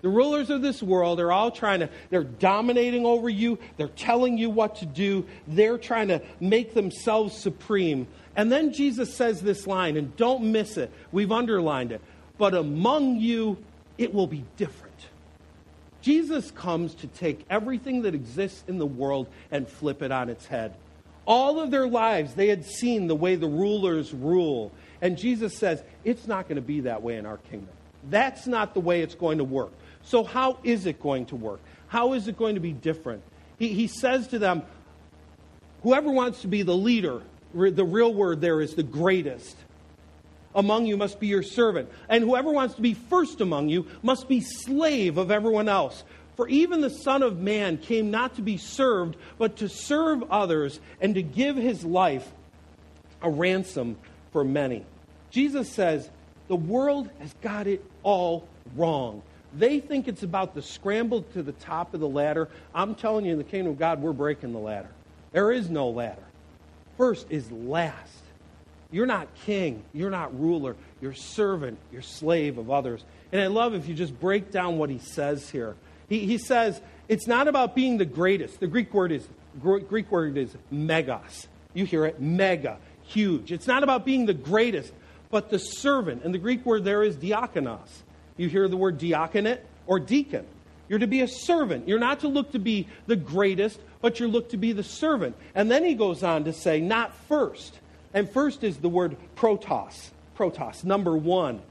The 0.02 0.10
rulers 0.10 0.50
of 0.50 0.60
this 0.60 0.82
world 0.82 1.18
are 1.18 1.32
all 1.32 1.50
trying 1.50 1.80
to, 1.80 1.88
they're 2.10 2.24
dominating 2.24 3.06
over 3.06 3.28
you. 3.28 3.58
They're 3.78 3.88
telling 3.88 4.36
you 4.36 4.50
what 4.50 4.76
to 4.76 4.86
do. 4.86 5.24
They're 5.48 5.78
trying 5.78 6.08
to 6.08 6.20
make 6.40 6.74
themselves 6.74 7.34
supreme. 7.34 8.06
And 8.36 8.52
then 8.52 8.74
Jesus 8.74 9.14
says 9.14 9.40
this 9.40 9.66
line, 9.66 9.96
and 9.96 10.14
don't 10.16 10.52
miss 10.52 10.76
it. 10.76 10.90
We've 11.10 11.32
underlined 11.32 11.90
it. 11.90 12.02
But 12.36 12.52
among 12.52 13.16
you, 13.16 13.56
it 13.96 14.12
will 14.12 14.26
be 14.26 14.44
different. 14.58 14.92
Jesus 16.02 16.50
comes 16.50 16.94
to 16.96 17.06
take 17.06 17.46
everything 17.48 18.02
that 18.02 18.14
exists 18.14 18.62
in 18.68 18.76
the 18.76 18.84
world 18.84 19.26
and 19.50 19.66
flip 19.66 20.02
it 20.02 20.12
on 20.12 20.28
its 20.28 20.44
head. 20.44 20.74
All 21.24 21.60
of 21.60 21.70
their 21.70 21.88
lives, 21.88 22.34
they 22.34 22.48
had 22.48 22.66
seen 22.66 23.06
the 23.06 23.14
way 23.14 23.36
the 23.36 23.48
rulers 23.48 24.12
rule. 24.12 24.70
And 25.04 25.18
Jesus 25.18 25.54
says, 25.58 25.82
it's 26.02 26.26
not 26.26 26.48
going 26.48 26.56
to 26.56 26.62
be 26.62 26.80
that 26.80 27.02
way 27.02 27.18
in 27.18 27.26
our 27.26 27.36
kingdom. 27.36 27.68
That's 28.08 28.46
not 28.46 28.72
the 28.72 28.80
way 28.80 29.02
it's 29.02 29.14
going 29.14 29.36
to 29.36 29.44
work. 29.44 29.70
So, 30.02 30.24
how 30.24 30.56
is 30.64 30.86
it 30.86 30.98
going 30.98 31.26
to 31.26 31.36
work? 31.36 31.60
How 31.88 32.14
is 32.14 32.26
it 32.26 32.38
going 32.38 32.54
to 32.54 32.60
be 32.60 32.72
different? 32.72 33.22
He, 33.58 33.68
he 33.68 33.86
says 33.86 34.28
to 34.28 34.38
them, 34.38 34.62
Whoever 35.82 36.10
wants 36.10 36.40
to 36.40 36.48
be 36.48 36.62
the 36.62 36.74
leader, 36.74 37.20
the 37.52 37.84
real 37.84 38.14
word 38.14 38.40
there 38.40 38.62
is 38.62 38.76
the 38.76 38.82
greatest, 38.82 39.54
among 40.54 40.86
you 40.86 40.96
must 40.96 41.20
be 41.20 41.26
your 41.26 41.42
servant. 41.42 41.90
And 42.08 42.24
whoever 42.24 42.50
wants 42.50 42.76
to 42.76 42.80
be 42.80 42.94
first 42.94 43.42
among 43.42 43.68
you 43.68 43.86
must 44.02 44.26
be 44.26 44.40
slave 44.40 45.18
of 45.18 45.30
everyone 45.30 45.68
else. 45.68 46.02
For 46.36 46.48
even 46.48 46.80
the 46.80 46.88
Son 46.88 47.22
of 47.22 47.38
Man 47.38 47.76
came 47.76 48.10
not 48.10 48.36
to 48.36 48.42
be 48.42 48.56
served, 48.56 49.16
but 49.36 49.58
to 49.58 49.68
serve 49.68 50.22
others 50.30 50.80
and 50.98 51.14
to 51.14 51.22
give 51.22 51.56
his 51.56 51.84
life 51.84 52.26
a 53.20 53.28
ransom 53.28 53.98
for 54.32 54.44
many. 54.44 54.86
Jesus 55.34 55.68
says, 55.68 56.08
the 56.46 56.54
world 56.54 57.10
has 57.18 57.34
got 57.42 57.66
it 57.66 57.84
all 58.04 58.46
wrong. 58.76 59.20
They 59.52 59.80
think 59.80 60.06
it's 60.06 60.22
about 60.22 60.54
the 60.54 60.62
scramble 60.62 61.22
to 61.34 61.42
the 61.42 61.50
top 61.50 61.92
of 61.92 61.98
the 61.98 62.08
ladder. 62.08 62.48
I'm 62.72 62.94
telling 62.94 63.24
you, 63.24 63.32
in 63.32 63.38
the 63.38 63.44
kingdom 63.44 63.72
of 63.72 63.78
God, 63.78 64.00
we're 64.00 64.12
breaking 64.12 64.52
the 64.52 64.60
ladder. 64.60 64.90
There 65.32 65.50
is 65.50 65.68
no 65.68 65.90
ladder. 65.90 66.22
First 66.96 67.26
is 67.30 67.50
last. 67.50 68.20
You're 68.92 69.06
not 69.06 69.26
king. 69.44 69.82
You're 69.92 70.10
not 70.10 70.38
ruler. 70.38 70.76
You're 71.00 71.14
servant. 71.14 71.78
You're 71.90 72.02
slave 72.02 72.56
of 72.56 72.70
others. 72.70 73.04
And 73.32 73.40
I 73.40 73.48
love 73.48 73.74
if 73.74 73.88
you 73.88 73.94
just 73.94 74.18
break 74.20 74.52
down 74.52 74.78
what 74.78 74.88
he 74.88 75.00
says 75.00 75.50
here. 75.50 75.74
He, 76.08 76.20
he 76.26 76.38
says 76.38 76.80
it's 77.08 77.26
not 77.26 77.48
about 77.48 77.74
being 77.74 77.98
the 77.98 78.04
greatest. 78.04 78.60
The 78.60 78.68
Greek 78.68 78.94
word 78.94 79.10
is 79.10 79.26
Greek 79.60 80.12
word 80.12 80.36
is 80.36 80.54
megas. 80.70 81.48
You 81.72 81.86
hear 81.86 82.04
it, 82.04 82.20
mega, 82.20 82.78
huge. 83.02 83.50
It's 83.50 83.66
not 83.66 83.82
about 83.82 84.04
being 84.04 84.26
the 84.26 84.34
greatest, 84.34 84.92
but 85.30 85.50
the 85.50 85.58
servant. 85.58 86.24
And 86.24 86.34
the 86.34 86.38
Greek 86.38 86.64
word 86.64 86.84
there 86.84 87.02
is 87.02 87.16
diakonos. 87.16 87.88
You 88.36 88.48
hear 88.48 88.68
the 88.68 88.76
word 88.76 88.98
diaconate 88.98 89.60
or 89.86 90.00
deacon. 90.00 90.46
You're 90.88 90.98
to 90.98 91.06
be 91.06 91.22
a 91.22 91.28
servant. 91.28 91.88
You're 91.88 91.98
not 91.98 92.20
to 92.20 92.28
look 92.28 92.52
to 92.52 92.58
be 92.58 92.88
the 93.06 93.16
greatest, 93.16 93.80
but 94.00 94.20
you're 94.20 94.28
look 94.28 94.50
to 94.50 94.56
be 94.56 94.72
the 94.72 94.82
servant. 94.82 95.36
And 95.54 95.70
then 95.70 95.84
he 95.84 95.94
goes 95.94 96.22
on 96.22 96.44
to 96.44 96.52
say, 96.52 96.80
not 96.80 97.14
first. 97.28 97.78
And 98.12 98.30
first 98.30 98.62
is 98.62 98.76
the 98.76 98.88
word 98.88 99.16
protos, 99.34 100.10
protos, 100.36 100.84
number 100.84 101.16
one, 101.16 101.62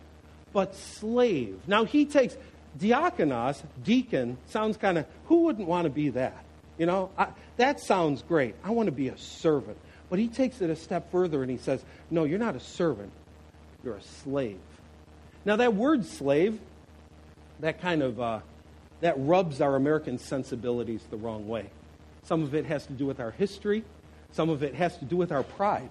but 0.51 0.75
slave. 0.75 1.59
Now 1.67 1.85
he 1.85 2.05
takes 2.05 2.35
diakonos, 2.79 3.61
deacon, 3.83 4.37
sounds 4.47 4.77
kind 4.77 4.97
of, 4.97 5.05
who 5.27 5.43
wouldn't 5.43 5.67
want 5.67 5.85
to 5.85 5.89
be 5.89 6.09
that? 6.09 6.43
You 6.77 6.87
know, 6.87 7.11
I, 7.17 7.27
that 7.57 7.79
sounds 7.79 8.23
great. 8.23 8.55
I 8.63 8.71
want 8.71 8.87
to 8.87 8.91
be 8.91 9.09
a 9.09 9.17
servant. 9.17 9.77
But 10.09 10.19
he 10.19 10.27
takes 10.27 10.61
it 10.61 10.69
a 10.69 10.75
step 10.75 11.11
further 11.11 11.41
and 11.43 11.51
he 11.51 11.57
says, 11.57 11.83
no, 12.09 12.23
you're 12.23 12.39
not 12.39 12.55
a 12.55 12.59
servant, 12.59 13.11
you're 13.83 13.95
a 13.95 14.01
slave. 14.01 14.59
Now, 15.45 15.57
that 15.57 15.75
word 15.75 16.05
slave, 16.05 16.59
that 17.59 17.81
kind 17.81 18.01
of, 18.01 18.19
uh, 18.19 18.39
that 19.01 19.15
rubs 19.17 19.59
our 19.59 19.75
American 19.75 20.17
sensibilities 20.17 21.01
the 21.09 21.17
wrong 21.17 21.47
way. 21.47 21.69
Some 22.23 22.43
of 22.43 22.55
it 22.55 22.65
has 22.65 22.85
to 22.87 22.93
do 22.93 23.05
with 23.05 23.19
our 23.19 23.31
history. 23.31 23.83
Some 24.31 24.49
of 24.49 24.63
it 24.63 24.75
has 24.75 24.97
to 24.97 25.05
do 25.05 25.17
with 25.17 25.31
our 25.31 25.43
pride. 25.43 25.89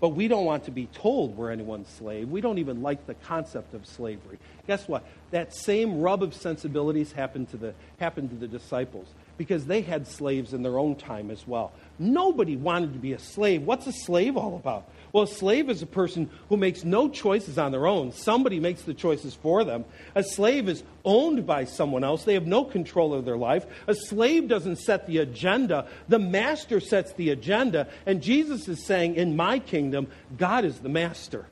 But 0.00 0.10
we 0.10 0.28
don't 0.28 0.44
want 0.44 0.64
to 0.64 0.70
be 0.70 0.86
told 0.86 1.36
we're 1.36 1.50
anyone's 1.50 1.88
slave. 1.88 2.28
We 2.30 2.40
don't 2.40 2.58
even 2.58 2.82
like 2.82 3.06
the 3.06 3.14
concept 3.14 3.74
of 3.74 3.86
slavery. 3.86 4.38
Guess 4.66 4.88
what? 4.88 5.04
That 5.32 5.54
same 5.54 6.00
rub 6.00 6.22
of 6.22 6.34
sensibilities 6.34 7.12
happened 7.12 7.50
to 7.50 7.56
the, 7.56 7.74
happened 7.98 8.30
to 8.30 8.36
the 8.36 8.48
disciples. 8.48 9.08
Because 9.38 9.64
they 9.64 9.80
had 9.80 10.06
slaves 10.06 10.52
in 10.52 10.62
their 10.62 10.78
own 10.78 10.96
time 10.96 11.30
as 11.30 11.46
well. 11.46 11.72
Nobody 11.98 12.56
wanted 12.56 12.92
to 12.92 12.98
be 12.98 13.14
a 13.14 13.18
slave. 13.18 13.62
What's 13.62 13.86
a 13.86 13.92
slave 13.92 14.36
all 14.36 14.56
about? 14.56 14.90
Well, 15.12 15.24
a 15.24 15.28
slave 15.28 15.70
is 15.70 15.80
a 15.80 15.86
person 15.86 16.28
who 16.48 16.56
makes 16.56 16.84
no 16.84 17.08
choices 17.08 17.56
on 17.56 17.72
their 17.72 17.86
own. 17.86 18.12
Somebody 18.12 18.60
makes 18.60 18.82
the 18.82 18.92
choices 18.92 19.34
for 19.34 19.64
them. 19.64 19.84
A 20.14 20.22
slave 20.22 20.68
is 20.68 20.82
owned 21.04 21.46
by 21.46 21.64
someone 21.64 22.04
else. 22.04 22.24
They 22.24 22.34
have 22.34 22.46
no 22.46 22.64
control 22.64 23.14
of 23.14 23.24
their 23.24 23.38
life. 23.38 23.64
A 23.86 23.94
slave 23.94 24.48
doesn't 24.48 24.80
set 24.80 25.06
the 25.06 25.18
agenda. 25.18 25.86
The 26.08 26.18
master 26.18 26.80
sets 26.80 27.14
the 27.14 27.30
agenda. 27.30 27.88
And 28.04 28.22
Jesus 28.22 28.68
is 28.68 28.84
saying, 28.84 29.14
in 29.14 29.34
my 29.34 29.60
kingdom, 29.60 30.08
God 30.36 30.64
is 30.64 30.80
the 30.80 30.90
master. 30.90 31.46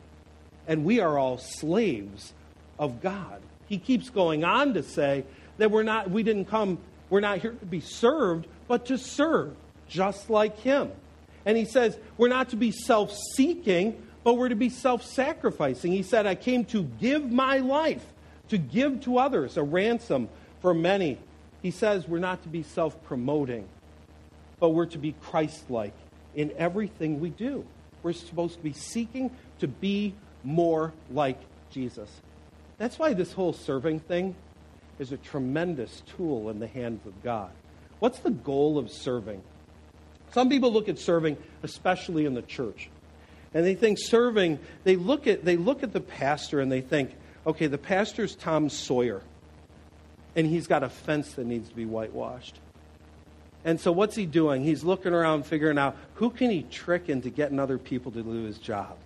And 0.66 0.84
we 0.84 1.00
are 1.00 1.18
all 1.18 1.38
slaves 1.38 2.34
of 2.78 3.00
God. 3.00 3.40
He 3.68 3.78
keeps 3.78 4.10
going 4.10 4.44
on 4.44 4.74
to 4.74 4.82
say 4.82 5.24
that 5.58 5.70
we're 5.70 5.82
not, 5.82 6.10
we 6.10 6.22
didn't 6.22 6.46
come, 6.46 6.78
we're 7.10 7.20
not 7.20 7.38
here 7.38 7.52
to 7.52 7.66
be 7.66 7.80
served, 7.80 8.46
but 8.68 8.86
to 8.86 8.98
serve, 8.98 9.54
just 9.88 10.30
like 10.30 10.58
Him. 10.60 10.90
And 11.44 11.56
he 11.56 11.64
says, 11.64 11.96
we're 12.18 12.28
not 12.28 12.50
to 12.50 12.56
be 12.56 12.72
self 12.72 13.16
seeking, 13.34 14.02
but 14.24 14.34
we're 14.34 14.48
to 14.48 14.56
be 14.56 14.68
self 14.68 15.04
sacrificing. 15.04 15.92
He 15.92 16.02
said, 16.02 16.26
I 16.26 16.34
came 16.34 16.64
to 16.66 16.82
give 16.82 17.30
my 17.30 17.58
life, 17.58 18.04
to 18.48 18.58
give 18.58 19.02
to 19.02 19.18
others 19.18 19.56
a 19.56 19.62
ransom 19.62 20.28
for 20.60 20.74
many. 20.74 21.18
He 21.62 21.70
says, 21.70 22.08
we're 22.08 22.18
not 22.18 22.42
to 22.42 22.48
be 22.48 22.64
self 22.64 23.02
promoting, 23.04 23.68
but 24.58 24.70
we're 24.70 24.86
to 24.86 24.98
be 24.98 25.14
Christ 25.22 25.70
like 25.70 25.94
in 26.34 26.52
everything 26.58 27.20
we 27.20 27.30
do. 27.30 27.64
We're 28.02 28.12
supposed 28.12 28.56
to 28.56 28.62
be 28.62 28.72
seeking 28.72 29.30
to 29.60 29.68
be 29.68 30.14
more 30.42 30.92
like 31.10 31.38
Jesus. 31.70 32.10
That's 32.78 32.98
why 32.98 33.14
this 33.14 33.32
whole 33.32 33.52
serving 33.52 34.00
thing 34.00 34.34
is 34.98 35.12
a 35.12 35.16
tremendous 35.16 36.02
tool 36.16 36.48
in 36.50 36.58
the 36.58 36.66
hands 36.66 37.06
of 37.06 37.22
God. 37.22 37.50
What's 37.98 38.18
the 38.20 38.30
goal 38.30 38.78
of 38.78 38.90
serving? 38.90 39.42
Some 40.32 40.48
people 40.48 40.72
look 40.72 40.88
at 40.88 40.98
serving, 40.98 41.36
especially 41.62 42.26
in 42.26 42.34
the 42.34 42.42
church, 42.42 42.90
and 43.54 43.64
they 43.64 43.74
think 43.74 43.98
serving, 44.00 44.58
they 44.84 44.96
look 44.96 45.26
at, 45.26 45.44
they 45.44 45.56
look 45.56 45.82
at 45.82 45.92
the 45.92 46.00
pastor 46.00 46.60
and 46.60 46.70
they 46.70 46.80
think, 46.80 47.14
okay, 47.46 47.68
the 47.68 47.78
pastor's 47.78 48.34
Tom 48.34 48.68
Sawyer, 48.68 49.22
and 50.34 50.46
he's 50.46 50.66
got 50.66 50.82
a 50.82 50.88
fence 50.88 51.32
that 51.34 51.46
needs 51.46 51.68
to 51.68 51.74
be 51.74 51.86
whitewashed. 51.86 52.58
And 53.64 53.80
so 53.80 53.90
what's 53.90 54.14
he 54.14 54.26
doing? 54.26 54.62
He's 54.62 54.84
looking 54.84 55.12
around 55.12 55.46
figuring 55.46 55.78
out 55.78 55.96
who 56.14 56.30
can 56.30 56.50
he 56.50 56.62
trick 56.62 57.08
into 57.08 57.30
getting 57.30 57.58
other 57.58 57.78
people 57.78 58.12
to 58.12 58.22
do 58.22 58.44
his 58.44 58.58
job. 58.58 58.96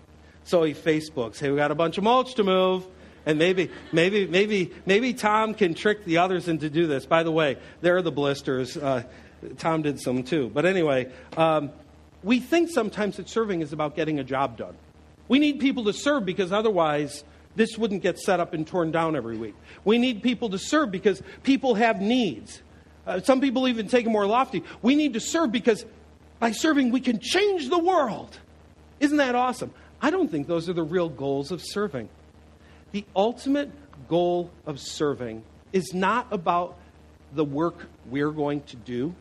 So 0.44 0.64
he 0.64 0.74
Facebooks, 0.74 1.38
hey, 1.38 1.50
we 1.50 1.56
got 1.56 1.70
a 1.70 1.74
bunch 1.74 1.96
of 1.96 2.04
mulch 2.04 2.34
to 2.34 2.44
move. 2.44 2.84
And 3.26 3.38
maybe, 3.38 3.70
maybe, 3.92 4.26
maybe, 4.26 4.72
maybe 4.86 5.12
Tom 5.14 5.54
can 5.54 5.74
trick 5.74 6.04
the 6.04 6.18
others 6.18 6.48
into 6.48 6.70
do 6.70 6.86
this. 6.86 7.06
By 7.06 7.22
the 7.22 7.30
way, 7.30 7.58
there 7.80 7.96
are 7.96 8.02
the 8.02 8.10
blisters. 8.10 8.76
Uh, 8.76 9.02
Tom 9.58 9.82
did 9.82 10.00
some 10.00 10.22
too. 10.22 10.50
But 10.52 10.66
anyway, 10.66 11.10
um, 11.36 11.70
we 12.22 12.40
think 12.40 12.70
sometimes 12.70 13.16
that 13.16 13.28
serving 13.28 13.60
is 13.60 13.72
about 13.72 13.94
getting 13.94 14.18
a 14.18 14.24
job 14.24 14.56
done. 14.56 14.76
We 15.28 15.38
need 15.38 15.60
people 15.60 15.84
to 15.84 15.92
serve 15.92 16.24
because 16.24 16.52
otherwise 16.52 17.24
this 17.56 17.76
wouldn't 17.76 18.02
get 18.02 18.18
set 18.18 18.40
up 18.40 18.54
and 18.54 18.66
torn 18.66 18.90
down 18.90 19.16
every 19.16 19.36
week. 19.36 19.54
We 19.84 19.98
need 19.98 20.22
people 20.22 20.50
to 20.50 20.58
serve 20.58 20.90
because 20.90 21.22
people 21.42 21.74
have 21.74 22.00
needs. 22.00 22.62
Uh, 23.06 23.20
some 23.20 23.40
people 23.40 23.68
even 23.68 23.88
take 23.88 24.06
it 24.06 24.10
more 24.10 24.26
lofty. 24.26 24.62
We 24.82 24.94
need 24.94 25.14
to 25.14 25.20
serve 25.20 25.52
because 25.52 25.84
by 26.38 26.52
serving 26.52 26.90
we 26.90 27.00
can 27.00 27.18
change 27.18 27.68
the 27.68 27.78
world. 27.78 28.38
Isn't 28.98 29.18
that 29.18 29.34
awesome? 29.34 29.72
I 30.02 30.10
don't 30.10 30.30
think 30.30 30.46
those 30.46 30.68
are 30.68 30.72
the 30.72 30.82
real 30.82 31.08
goals 31.08 31.50
of 31.50 31.62
serving. 31.62 32.08
The 32.92 33.04
ultimate 33.14 33.70
goal 34.08 34.50
of 34.66 34.80
serving 34.80 35.44
is 35.72 35.94
not 35.94 36.26
about 36.32 36.76
the 37.32 37.44
work 37.44 37.86
we're 38.06 38.32
going 38.32 38.62
to 38.62 38.76
do. 38.76 39.14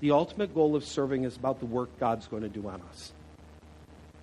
The 0.00 0.12
ultimate 0.12 0.54
goal 0.54 0.76
of 0.76 0.84
serving 0.84 1.24
is 1.24 1.36
about 1.36 1.58
the 1.58 1.66
work 1.66 1.90
God's 1.98 2.28
going 2.28 2.42
to 2.42 2.48
do 2.48 2.68
on 2.68 2.80
us. 2.90 3.12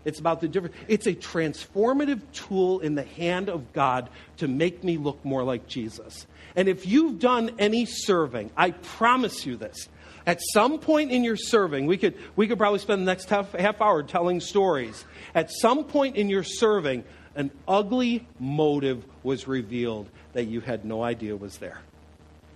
It's 0.05 0.19
about 0.19 0.39
the 0.39 0.47
difference. 0.47 0.75
It's 0.87 1.07
a 1.07 1.13
transformative 1.13 2.21
tool 2.31 2.79
in 2.79 2.95
the 2.95 3.03
hand 3.03 3.49
of 3.49 3.73
God 3.73 4.09
to 4.37 4.47
make 4.47 4.83
me 4.83 4.97
look 4.97 5.23
more 5.25 5.43
like 5.43 5.67
Jesus. 5.67 6.27
And 6.55 6.69
if 6.69 6.85
you've 6.85 7.19
done 7.19 7.51
any 7.57 7.85
serving, 7.85 8.51
I 8.55 8.71
promise 8.71 9.45
you 9.45 9.57
this. 9.57 9.89
At 10.27 10.39
some 10.53 10.79
point 10.79 11.11
in 11.11 11.23
your 11.23 11.35
serving, 11.35 11.87
we 11.87 11.97
could, 11.97 12.15
we 12.35 12.47
could 12.47 12.57
probably 12.57 12.79
spend 12.79 13.01
the 13.01 13.05
next 13.05 13.29
half, 13.29 13.51
half 13.53 13.81
hour 13.81 14.03
telling 14.03 14.39
stories. 14.39 15.05
At 15.33 15.51
some 15.51 15.83
point 15.83 16.15
in 16.15 16.29
your 16.29 16.43
serving, 16.43 17.03
an 17.35 17.51
ugly 17.67 18.27
motive 18.39 19.03
was 19.23 19.47
revealed 19.47 20.09
that 20.33 20.45
you 20.45 20.61
had 20.61 20.85
no 20.85 21.03
idea 21.03 21.35
was 21.35 21.57
there. 21.57 21.79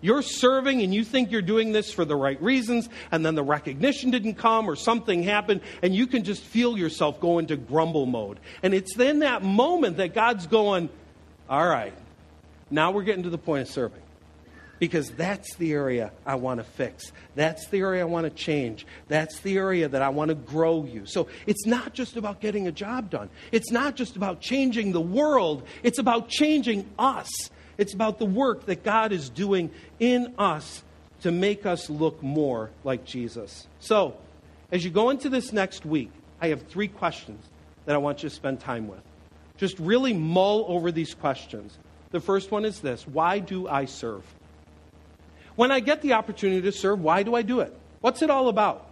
You're 0.02 0.22
serving 0.22 0.82
and 0.82 0.94
you 0.94 1.04
think 1.04 1.30
you're 1.30 1.42
doing 1.42 1.74
this 1.74 1.92
for 1.92 2.06
the 2.06 2.16
right 2.16 2.42
reasons, 2.42 2.88
and 3.12 3.26
then 3.26 3.36
the 3.36 3.44
recognition 3.44 4.12
didn't 4.12 4.36
come 4.36 4.70
or 4.70 4.78
something 4.78 5.24
happened, 5.24 5.60
and 5.82 5.94
you 5.94 6.08
can 6.08 6.24
just 6.24 6.42
feel 6.42 6.78
yourself 6.78 7.20
go 7.20 7.38
into 7.38 7.58
grumble 7.58 8.06
mode. 8.06 8.40
And 8.64 8.74
it's 8.74 8.98
in 8.98 9.20
that 9.20 9.44
moment 9.44 9.98
that 9.98 10.14
God's 10.14 10.48
going, 10.48 10.90
All 11.50 11.68
right, 11.68 11.94
now 12.72 12.92
we're 12.92 13.04
getting 13.04 13.24
to 13.24 13.30
the 13.30 13.38
point 13.38 13.64
of 13.64 13.68
serving. 13.68 14.02
Because 14.80 15.12
that's 15.12 15.56
the 15.56 15.74
area 15.74 16.12
I 16.26 16.36
want 16.36 16.60
to 16.60 16.64
fix. 16.64 17.12
That's 17.36 17.68
the 17.68 17.80
area 17.80 18.02
I 18.02 18.06
want 18.06 18.26
to 18.26 18.30
change. 18.30 18.88
That's 19.10 19.40
the 19.42 19.58
area 19.58 19.90
that 19.90 20.02
I 20.02 20.10
want 20.10 20.30
to 20.30 20.36
grow 20.36 20.86
you. 20.86 21.06
So 21.06 21.28
it's 21.46 21.66
not 21.66 21.94
just 21.94 22.16
about 22.16 22.40
getting 22.40 22.68
a 22.68 22.72
job 22.72 23.10
done. 23.10 23.30
It's 23.52 23.72
not 23.72 23.96
just 23.96 24.16
about 24.16 24.40
changing 24.40 24.94
the 24.94 25.02
world. 25.02 25.64
It's 25.84 26.00
about 26.00 26.30
changing 26.30 26.90
us 26.98 27.30
it's 27.80 27.94
about 27.94 28.20
the 28.20 28.26
work 28.26 28.66
that 28.66 28.84
God 28.84 29.14
is 29.14 29.30
doing 29.30 29.72
in 30.02 30.34
us 30.38 30.84
to 31.22 31.32
make 31.32 31.66
us 31.66 31.90
look 31.90 32.22
more 32.22 32.72
like 32.84 33.06
Jesus. 33.06 33.68
So, 33.80 34.18
as 34.70 34.84
you 34.84 34.92
go 34.92 35.10
into 35.12 35.30
this 35.30 35.54
next 35.54 35.86
week, 35.86 36.12
I 36.42 36.50
have 36.50 36.64
three 36.64 36.90
questions 36.90 37.42
that 37.86 37.96
I 37.96 37.98
want 37.98 38.22
you 38.22 38.28
to 38.28 38.36
spend 38.36 38.60
time 38.60 38.90
with. 38.90 39.00
Just 39.56 39.80
really 39.80 40.12
mull 40.12 40.66
over 40.68 40.92
these 40.92 41.14
questions. 41.14 41.78
The 42.12 42.20
first 42.20 42.52
one 42.52 42.66
is 42.66 42.82
this 42.82 43.08
Why 43.08 43.40
do 43.40 43.70
I 43.70 43.86
serve? 43.86 44.26
When 45.60 45.72
I 45.72 45.82
get 45.82 46.01
the 46.01 46.14
opportunity 46.14 46.62
to 46.62 46.72
serve, 46.72 47.01
why 47.01 47.24
do 47.24 47.36
I 47.36 47.41
do 47.41 47.60
it? 47.60 47.78
What's 47.99 48.22
it 48.22 48.30
all 48.30 48.47
about? 48.47 48.88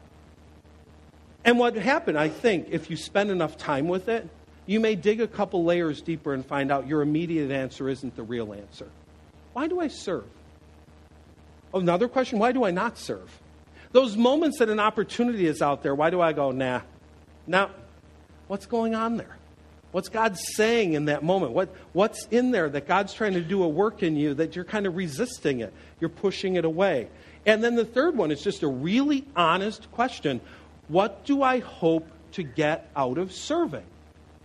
And 1.45 1.57
what 1.57 1.77
happened, 1.77 2.19
I 2.19 2.27
think, 2.27 2.67
if 2.71 2.89
you 2.89 2.97
spend 2.97 3.31
enough 3.31 3.55
time 3.55 3.87
with 3.87 4.09
it, 4.09 4.27
you 4.65 4.81
may 4.81 4.95
dig 4.95 5.21
a 5.21 5.27
couple 5.29 5.63
layers 5.63 6.01
deeper 6.01 6.33
and 6.33 6.45
find 6.45 6.69
out 6.69 6.85
your 6.85 7.01
immediate 7.01 7.51
answer 7.51 7.87
isn't 7.87 8.17
the 8.17 8.23
real 8.23 8.53
answer. 8.53 8.89
Why 9.53 9.67
do 9.67 9.79
I 9.79 9.87
serve? 9.87 10.25
Oh, 11.73 11.79
another 11.79 12.09
question 12.09 12.37
why 12.37 12.51
do 12.51 12.65
I 12.65 12.71
not 12.71 12.97
serve? 12.97 13.31
Those 13.93 14.17
moments 14.17 14.59
that 14.59 14.67
an 14.67 14.81
opportunity 14.81 15.47
is 15.47 15.61
out 15.61 15.83
there, 15.83 15.95
why 15.95 16.09
do 16.09 16.19
I 16.19 16.33
go, 16.33 16.51
nah? 16.51 16.81
Now, 17.47 17.71
what's 18.49 18.65
going 18.65 18.93
on 18.93 19.15
there? 19.15 19.37
What's 19.91 20.09
God 20.09 20.37
saying 20.37 20.93
in 20.93 21.05
that 21.05 21.23
moment? 21.23 21.53
What, 21.53 21.73
what's 21.93 22.25
in 22.27 22.51
there 22.51 22.69
that 22.69 22.87
God's 22.87 23.13
trying 23.13 23.33
to 23.33 23.41
do 23.41 23.63
a 23.63 23.67
work 23.67 24.03
in 24.03 24.15
you 24.15 24.33
that 24.35 24.55
you're 24.55 24.65
kind 24.65 24.85
of 24.85 24.95
resisting 24.95 25.61
it? 25.61 25.73
You're 25.99 26.09
pushing 26.09 26.55
it 26.55 26.65
away. 26.65 27.07
And 27.45 27.63
then 27.63 27.75
the 27.75 27.85
third 27.85 28.17
one 28.17 28.31
is 28.31 28.41
just 28.41 28.63
a 28.63 28.67
really 28.67 29.25
honest 29.35 29.89
question 29.91 30.41
What 30.89 31.25
do 31.25 31.41
I 31.41 31.59
hope 31.59 32.07
to 32.33 32.43
get 32.43 32.89
out 32.95 33.17
of 33.17 33.31
serving? 33.31 33.85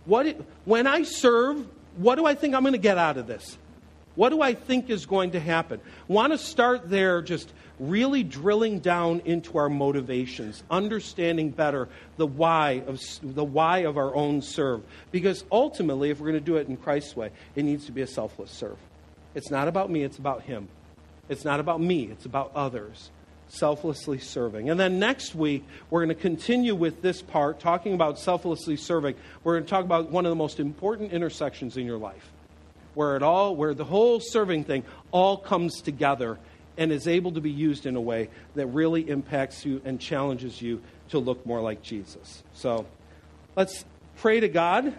What 0.05 0.37
when 0.65 0.87
I 0.87 1.03
serve, 1.03 1.67
what 1.97 2.15
do 2.15 2.25
I 2.25 2.35
think 2.35 2.55
I'm 2.55 2.63
going 2.63 2.73
to 2.73 2.79
get 2.79 2.97
out 2.97 3.17
of 3.17 3.27
this? 3.27 3.57
What 4.15 4.29
do 4.29 4.41
I 4.41 4.53
think 4.53 4.89
is 4.89 5.05
going 5.05 5.31
to 5.31 5.39
happen? 5.39 5.81
Want 6.07 6.33
to 6.33 6.37
start 6.37 6.89
there, 6.89 7.21
just 7.21 7.51
really 7.79 8.23
drilling 8.23 8.79
down 8.79 9.21
into 9.25 9.57
our 9.57 9.69
motivations, 9.69 10.63
understanding 10.69 11.49
better 11.49 11.89
the 12.17 12.27
why 12.27 12.83
of 12.85 13.01
the 13.23 13.43
why 13.43 13.79
of 13.79 13.97
our 13.97 14.15
own 14.15 14.41
serve. 14.41 14.83
Because 15.11 15.43
ultimately, 15.51 16.11
if 16.11 16.19
we're 16.19 16.31
going 16.31 16.39
to 16.39 16.45
do 16.45 16.57
it 16.57 16.67
in 16.67 16.77
Christ's 16.77 17.15
way, 17.15 17.31
it 17.55 17.63
needs 17.63 17.85
to 17.87 17.91
be 17.91 18.01
a 18.01 18.07
selfless 18.07 18.51
serve. 18.51 18.77
It's 19.33 19.49
not 19.49 19.67
about 19.67 19.89
me; 19.89 20.03
it's 20.03 20.19
about 20.19 20.43
Him. 20.43 20.67
It's 21.27 21.43
not 21.43 21.59
about 21.59 21.81
me; 21.81 22.03
it's 22.03 22.25
about 22.25 22.51
others 22.55 23.09
selflessly 23.53 24.17
serving. 24.17 24.69
And 24.69 24.79
then 24.79 24.99
next 24.99 25.35
week, 25.35 25.63
we're 25.89 26.03
going 26.03 26.15
to 26.15 26.21
continue 26.21 26.73
with 26.73 27.01
this 27.01 27.21
part, 27.21 27.59
talking 27.59 27.93
about 27.93 28.17
selflessly 28.19 28.77
serving. 28.77 29.15
We're 29.43 29.53
going 29.55 29.65
to 29.65 29.69
talk 29.69 29.85
about 29.85 30.09
one 30.09 30.25
of 30.25 30.31
the 30.31 30.35
most 30.35 30.59
important 30.59 31.11
intersections 31.11 31.77
in 31.77 31.85
your 31.85 31.99
life, 31.99 32.31
where 32.93 33.15
it 33.15 33.23
all, 33.23 33.55
where 33.55 33.73
the 33.73 33.85
whole 33.85 34.19
serving 34.19 34.63
thing 34.63 34.83
all 35.11 35.37
comes 35.37 35.81
together 35.81 36.37
and 36.77 36.91
is 36.91 37.07
able 37.07 37.31
to 37.31 37.41
be 37.41 37.51
used 37.51 37.85
in 37.85 37.95
a 37.95 38.01
way 38.01 38.29
that 38.55 38.67
really 38.67 39.07
impacts 39.07 39.65
you 39.65 39.81
and 39.85 39.99
challenges 39.99 40.61
you 40.61 40.81
to 41.09 41.19
look 41.19 41.45
more 41.45 41.61
like 41.61 41.81
Jesus. 41.81 42.43
So 42.53 42.85
let's 43.55 43.85
pray 44.17 44.39
to 44.39 44.47
God, 44.47 44.93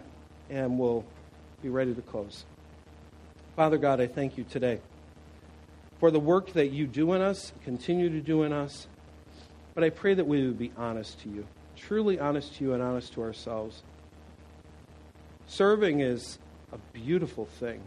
and 0.50 0.78
we'll 0.78 1.04
be 1.62 1.68
ready 1.68 1.94
to 1.94 2.02
close. 2.02 2.44
Father 3.56 3.78
God, 3.78 4.00
I 4.00 4.06
thank 4.06 4.36
you 4.36 4.44
today 4.44 4.80
for 5.98 6.10
the 6.10 6.20
work 6.20 6.52
that 6.52 6.70
you 6.70 6.86
do 6.86 7.12
in 7.12 7.22
us, 7.22 7.52
continue 7.64 8.10
to 8.10 8.20
do 8.20 8.42
in 8.42 8.52
us. 8.52 8.86
But 9.74 9.84
I 9.84 9.90
pray 9.90 10.14
that 10.14 10.26
we 10.26 10.46
would 10.46 10.58
be 10.58 10.72
honest 10.76 11.20
to 11.22 11.28
you, 11.28 11.46
truly 11.76 12.20
honest 12.20 12.56
to 12.56 12.64
you 12.64 12.74
and 12.74 12.82
honest 12.82 13.12
to 13.14 13.22
ourselves. 13.22 13.82
Serving 15.46 16.00
is 16.00 16.38
a 16.74 16.78
beautiful 16.92 17.46
thing 17.46 17.80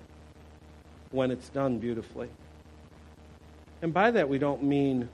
when 1.11 1.29
it's 1.29 1.49
done 1.49 1.77
beautifully. 1.77 2.29
And 3.81 3.93
by 3.93 4.11
that, 4.11 4.29
we 4.29 4.39
don't 4.39 4.63
mean 4.63 5.09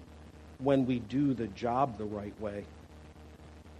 when 0.59 0.85
we 0.85 0.99
do 0.99 1.33
the 1.33 1.47
job 1.47 1.97
the 1.97 2.05
right 2.05 2.39
way, 2.39 2.65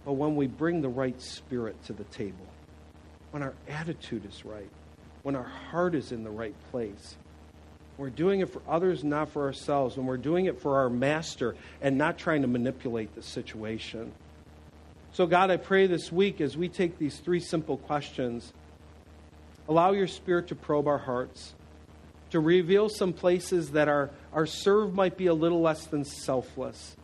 but 0.04 0.14
when 0.14 0.36
we 0.36 0.46
bring 0.46 0.82
the 0.82 0.88
right 0.88 1.18
spirit 1.22 1.82
to 1.84 1.92
the 1.92 2.04
table, 2.04 2.46
when 3.30 3.42
our 3.42 3.54
attitude 3.68 4.26
is 4.26 4.44
right, 4.44 4.68
when 5.22 5.36
our 5.36 5.42
heart 5.42 5.94
is 5.94 6.12
in 6.12 6.24
the 6.24 6.30
right 6.30 6.54
place. 6.70 7.16
We're 7.96 8.10
doing 8.10 8.40
it 8.40 8.52
for 8.52 8.60
others, 8.68 9.04
not 9.04 9.30
for 9.30 9.44
ourselves. 9.44 9.96
When 9.96 10.06
we're 10.06 10.16
doing 10.16 10.46
it 10.46 10.60
for 10.60 10.78
our 10.78 10.90
master 10.90 11.54
and 11.80 11.96
not 11.96 12.18
trying 12.18 12.42
to 12.42 12.48
manipulate 12.48 13.14
the 13.14 13.22
situation. 13.22 14.12
So, 15.12 15.26
God, 15.26 15.52
I 15.52 15.56
pray 15.56 15.86
this 15.86 16.10
week 16.10 16.40
as 16.40 16.56
we 16.56 16.68
take 16.68 16.98
these 16.98 17.18
three 17.18 17.38
simple 17.38 17.76
questions, 17.76 18.52
allow 19.68 19.92
your 19.92 20.06
spirit 20.06 20.48
to 20.48 20.54
probe 20.54 20.86
our 20.86 20.98
hearts, 20.98 21.54
to 22.30 22.40
reveal 22.40 22.88
some 22.88 23.12
places 23.12 23.70
that 23.70 23.88
our, 23.88 24.10
our 24.32 24.46
serve 24.46 24.94
might 24.94 25.16
be 25.16 25.26
a 25.26 25.34
little 25.34 25.60
less 25.60 25.86
than 25.86 26.04
selfless, 26.04 26.96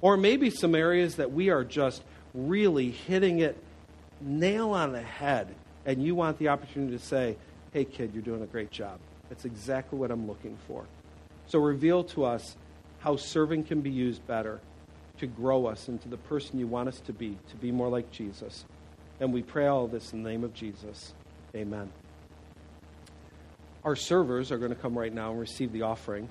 or 0.00 0.16
maybe 0.16 0.50
some 0.50 0.74
areas 0.74 1.16
that 1.16 1.32
we 1.32 1.50
are 1.50 1.64
just 1.64 2.02
really 2.34 2.90
hitting 2.90 3.40
it 3.40 3.56
nail 4.20 4.70
on 4.70 4.92
the 4.92 5.02
head, 5.02 5.54
and 5.84 6.02
you 6.02 6.14
want 6.14 6.38
the 6.38 6.48
opportunity 6.48 6.96
to 6.96 7.02
say, 7.02 7.36
hey, 7.72 7.84
kid, 7.84 8.10
you're 8.14 8.22
doing 8.22 8.42
a 8.42 8.46
great 8.46 8.70
job. 8.70 8.98
That's 9.28 9.44
exactly 9.44 9.98
what 9.98 10.10
I'm 10.10 10.26
looking 10.26 10.56
for. 10.66 10.84
So 11.46 11.58
reveal 11.58 12.04
to 12.04 12.24
us 12.24 12.56
how 13.00 13.16
serving 13.16 13.64
can 13.64 13.80
be 13.80 13.90
used 13.90 14.26
better 14.26 14.60
to 15.18 15.26
grow 15.26 15.66
us 15.66 15.88
into 15.88 16.08
the 16.08 16.16
person 16.16 16.58
you 16.58 16.66
want 16.66 16.88
us 16.88 17.00
to 17.00 17.12
be, 17.12 17.38
to 17.50 17.56
be 17.56 17.70
more 17.70 17.88
like 17.88 18.10
Jesus. 18.10 18.64
And 19.20 19.32
we 19.32 19.42
pray 19.42 19.66
all 19.66 19.86
this 19.86 20.12
in 20.12 20.22
the 20.22 20.30
name 20.30 20.44
of 20.44 20.52
Jesus. 20.54 21.14
Amen. 21.54 21.90
Our 23.86 23.94
servers 23.94 24.50
are 24.50 24.58
going 24.58 24.74
to 24.74 24.76
come 24.76 24.98
right 24.98 25.14
now 25.14 25.30
and 25.30 25.38
receive 25.38 25.70
the 25.70 25.82
offering. 25.82 26.28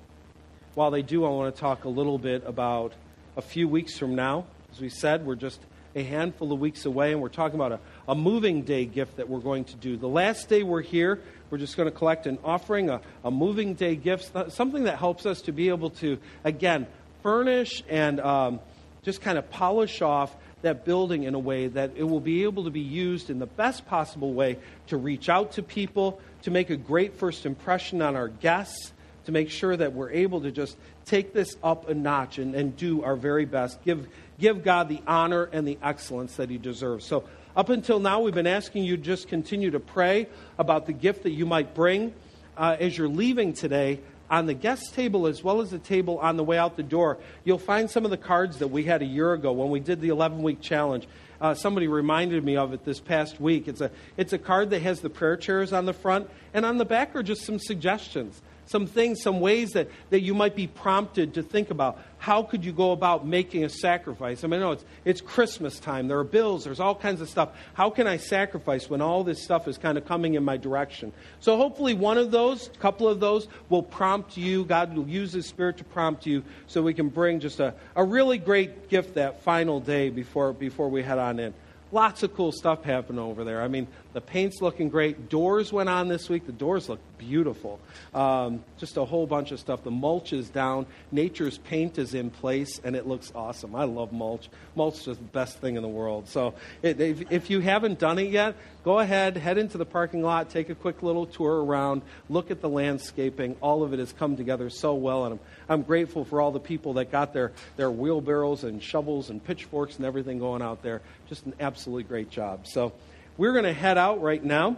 While 0.73 0.91
they 0.91 1.01
do, 1.01 1.23
I 1.23 1.29
want 1.29 1.55
to 1.55 1.61
talk 1.61 1.85
a 1.85 1.89
little 1.89 2.17
bit 2.17 2.43
about 2.45 2.91
a 3.37 3.41
few 3.41 3.69
weeks 3.69 3.97
from 3.97 4.13
now. 4.13 4.45
As 4.73 4.81
we 4.81 4.89
said, 4.89 5.25
we're 5.25 5.35
just 5.35 5.61
a 5.95 6.03
handful 6.03 6.51
of 6.51 6.59
weeks 6.59 6.83
away, 6.83 7.13
and 7.13 7.21
we're 7.21 7.29
talking 7.29 7.55
about 7.55 7.71
a, 7.71 7.79
a 8.09 8.13
moving 8.13 8.63
day 8.63 8.83
gift 8.83 9.15
that 9.15 9.29
we're 9.29 9.39
going 9.39 9.63
to 9.63 9.75
do. 9.77 9.95
The 9.95 10.09
last 10.09 10.49
day 10.49 10.63
we're 10.63 10.81
here, 10.81 11.21
we're 11.49 11.57
just 11.57 11.77
going 11.77 11.89
to 11.89 11.97
collect 11.97 12.27
an 12.27 12.39
offering, 12.43 12.89
a, 12.89 12.99
a 13.23 13.31
moving 13.31 13.73
day 13.73 13.95
gift, 13.95 14.33
something 14.51 14.83
that 14.83 14.97
helps 14.97 15.25
us 15.25 15.39
to 15.43 15.53
be 15.53 15.69
able 15.69 15.91
to, 15.91 16.17
again, 16.43 16.87
furnish 17.23 17.83
and 17.87 18.19
um, 18.19 18.59
just 19.03 19.21
kind 19.21 19.37
of 19.37 19.49
polish 19.49 20.01
off 20.01 20.35
that 20.61 20.83
building 20.83 21.23
in 21.23 21.35
a 21.35 21.39
way 21.39 21.67
that 21.67 21.91
it 21.95 22.03
will 22.03 22.19
be 22.19 22.43
able 22.43 22.65
to 22.65 22.71
be 22.71 22.81
used 22.81 23.29
in 23.29 23.39
the 23.39 23.45
best 23.45 23.85
possible 23.85 24.33
way 24.33 24.57
to 24.87 24.97
reach 24.97 25.29
out 25.29 25.53
to 25.53 25.63
people, 25.63 26.19
to 26.45 26.51
make 26.51 26.69
a 26.69 26.77
great 26.77 27.15
first 27.15 27.47
impression 27.47 28.03
on 28.03 28.15
our 28.15 28.27
guests, 28.27 28.93
to 29.25 29.31
make 29.31 29.49
sure 29.49 29.75
that 29.75 29.93
we're 29.93 30.11
able 30.11 30.41
to 30.41 30.51
just 30.51 30.77
take 31.03 31.33
this 31.33 31.55
up 31.63 31.89
a 31.89 31.93
notch 31.95 32.37
and, 32.37 32.53
and 32.53 32.77
do 32.77 33.03
our 33.03 33.15
very 33.15 33.45
best. 33.45 33.83
Give, 33.83 34.07
give 34.39 34.63
God 34.63 34.87
the 34.87 35.01
honor 35.07 35.49
and 35.51 35.67
the 35.67 35.79
excellence 35.81 36.35
that 36.35 36.51
He 36.51 36.59
deserves. 36.59 37.03
So, 37.03 37.23
up 37.55 37.69
until 37.69 37.99
now, 37.99 38.21
we've 38.21 38.35
been 38.35 38.45
asking 38.45 38.83
you 38.83 38.95
just 38.95 39.27
continue 39.27 39.71
to 39.71 39.79
pray 39.79 40.27
about 40.59 40.85
the 40.85 40.93
gift 40.93 41.23
that 41.23 41.31
you 41.31 41.47
might 41.47 41.73
bring 41.73 42.13
uh, 42.57 42.77
as 42.79 42.95
you're 42.95 43.07
leaving 43.07 43.53
today. 43.53 43.99
On 44.29 44.45
the 44.45 44.53
guest 44.53 44.93
table, 44.93 45.27
as 45.27 45.43
well 45.43 45.61
as 45.61 45.71
the 45.71 45.79
table 45.79 46.19
on 46.19 46.35
the 46.37 46.43
way 46.43 46.57
out 46.59 46.77
the 46.77 46.83
door, 46.83 47.17
you'll 47.43 47.57
find 47.57 47.89
some 47.89 48.05
of 48.05 48.11
the 48.11 48.17
cards 48.17 48.59
that 48.59 48.67
we 48.67 48.83
had 48.83 49.01
a 49.01 49.05
year 49.05 49.33
ago 49.33 49.51
when 49.51 49.69
we 49.69 49.79
did 49.79 50.01
the 50.01 50.09
11 50.09 50.43
week 50.43 50.61
challenge. 50.61 51.07
Uh, 51.39 51.53
somebody 51.53 51.87
reminded 51.87 52.43
me 52.43 52.55
of 52.57 52.73
it 52.73 52.85
this 52.85 52.99
past 52.99 53.39
week. 53.39 53.67
It's 53.67 53.81
a, 53.81 53.91
it's 54.17 54.33
a 54.33 54.37
card 54.37 54.69
that 54.71 54.81
has 54.81 55.01
the 55.01 55.09
prayer 55.09 55.37
chairs 55.37 55.73
on 55.73 55.85
the 55.85 55.93
front, 55.93 56.29
and 56.53 56.65
on 56.65 56.77
the 56.77 56.85
back 56.85 57.15
are 57.15 57.23
just 57.23 57.43
some 57.43 57.59
suggestions 57.59 58.41
some 58.65 58.87
things, 58.87 59.21
some 59.21 59.39
ways 59.39 59.71
that, 59.71 59.89
that 60.09 60.21
you 60.21 60.33
might 60.33 60.55
be 60.55 60.67
prompted 60.67 61.35
to 61.35 61.43
think 61.43 61.69
about. 61.69 61.99
How 62.17 62.41
could 62.41 62.65
you 62.65 62.71
go 62.71 62.91
about 62.91 63.25
making 63.27 63.63
a 63.63 63.69
sacrifice? 63.69 64.43
I 64.43 64.47
mean, 64.47 64.59
know 64.59 64.71
it's, 64.71 64.85
it's 65.03 65.21
Christmas 65.21 65.79
time. 65.79 66.07
There 66.07 66.17
are 66.17 66.23
bills. 66.23 66.63
There's 66.63 66.79
all 66.79 66.95
kinds 66.95 67.21
of 67.21 67.29
stuff. 67.29 67.49
How 67.73 67.89
can 67.91 68.07
I 68.07 68.17
sacrifice 68.17 68.89
when 68.89 69.01
all 69.01 69.23
this 69.23 69.43
stuff 69.43 69.67
is 69.67 69.77
kind 69.77 69.97
of 69.97 70.05
coming 70.05 70.33
in 70.33 70.43
my 70.43 70.57
direction? 70.57 71.11
So 71.39 71.57
hopefully 71.57 71.93
one 71.93 72.17
of 72.17 72.31
those, 72.31 72.67
a 72.67 72.79
couple 72.79 73.07
of 73.07 73.19
those, 73.19 73.47
will 73.69 73.83
prompt 73.83 74.37
you. 74.37 74.65
God 74.65 74.95
will 74.95 75.07
use 75.07 75.33
His 75.33 75.45
Spirit 75.45 75.77
to 75.77 75.83
prompt 75.83 76.25
you 76.25 76.43
so 76.65 76.81
we 76.81 76.93
can 76.93 77.09
bring 77.09 77.39
just 77.39 77.59
a, 77.59 77.75
a 77.95 78.03
really 78.03 78.39
great 78.39 78.89
gift 78.89 79.15
that 79.15 79.43
final 79.43 79.79
day 79.79 80.09
before, 80.09 80.53
before 80.53 80.89
we 80.89 81.03
head 81.03 81.19
on 81.19 81.39
in. 81.39 81.53
Lots 81.91 82.23
of 82.23 82.33
cool 82.33 82.51
stuff 82.51 82.83
happening 82.83 83.19
over 83.19 83.43
there. 83.43 83.61
I 83.61 83.67
mean, 83.67 83.87
the 84.15 84.21
paint's 84.21 84.61
looking 84.61 84.87
great. 84.87 85.27
Doors 85.27 85.73
went 85.73 85.89
on 85.89 86.07
this 86.07 86.29
week. 86.29 86.45
The 86.45 86.53
doors 86.53 86.87
look 86.87 87.01
beautiful. 87.17 87.81
Um, 88.13 88.63
just 88.77 88.95
a 88.95 89.03
whole 89.03 89.27
bunch 89.27 89.51
of 89.51 89.59
stuff. 89.59 89.83
The 89.83 89.91
mulch 89.91 90.31
is 90.31 90.47
down. 90.47 90.85
Nature's 91.11 91.57
paint 91.57 91.97
is 91.97 92.13
in 92.13 92.29
place, 92.29 92.79
and 92.85 92.95
it 92.95 93.05
looks 93.05 93.33
awesome. 93.35 93.75
I 93.75 93.83
love 93.83 94.13
mulch. 94.13 94.47
Mulch 94.73 95.05
is 95.05 95.17
the 95.17 95.23
best 95.23 95.57
thing 95.59 95.75
in 95.75 95.81
the 95.81 95.89
world. 95.89 96.29
So 96.29 96.53
it, 96.81 97.01
if, 97.01 97.29
if 97.29 97.49
you 97.49 97.59
haven't 97.59 97.99
done 97.99 98.17
it 98.17 98.31
yet, 98.31 98.55
go 98.85 98.99
ahead, 98.99 99.35
head 99.35 99.57
into 99.57 99.77
the 99.77 99.85
parking 99.85 100.23
lot, 100.23 100.49
take 100.49 100.69
a 100.69 100.75
quick 100.75 101.03
little 101.03 101.25
tour 101.25 101.65
around, 101.65 102.01
look 102.29 102.51
at 102.51 102.61
the 102.61 102.69
landscaping. 102.69 103.57
All 103.59 103.83
of 103.83 103.91
it 103.91 103.99
has 103.99 104.13
come 104.13 104.37
together 104.37 104.69
so 104.69 104.93
well, 104.93 105.25
and 105.25 105.33
I'm, 105.33 105.39
I'm 105.67 105.81
grateful 105.81 106.23
for 106.23 106.39
all 106.39 106.51
the 106.51 106.59
people 106.61 106.93
that 106.93 107.11
got 107.11 107.33
their, 107.33 107.51
their 107.75 107.91
wheelbarrows 107.91 108.63
and 108.63 108.81
shovels 108.81 109.29
and 109.29 109.43
pitchforks 109.43 109.97
and 109.97 110.05
everything 110.05 110.39
going 110.39 110.61
out 110.61 110.83
there. 110.83 111.01
Just 111.27 111.45
an 111.45 111.53
absolutely 111.59 112.03
great 112.03 112.29
job. 112.29 112.65
So 112.65 112.93
we're 113.37 113.51
going 113.51 113.65
to 113.65 113.73
head 113.73 113.97
out 113.97 114.21
right 114.21 114.43
now. 114.43 114.77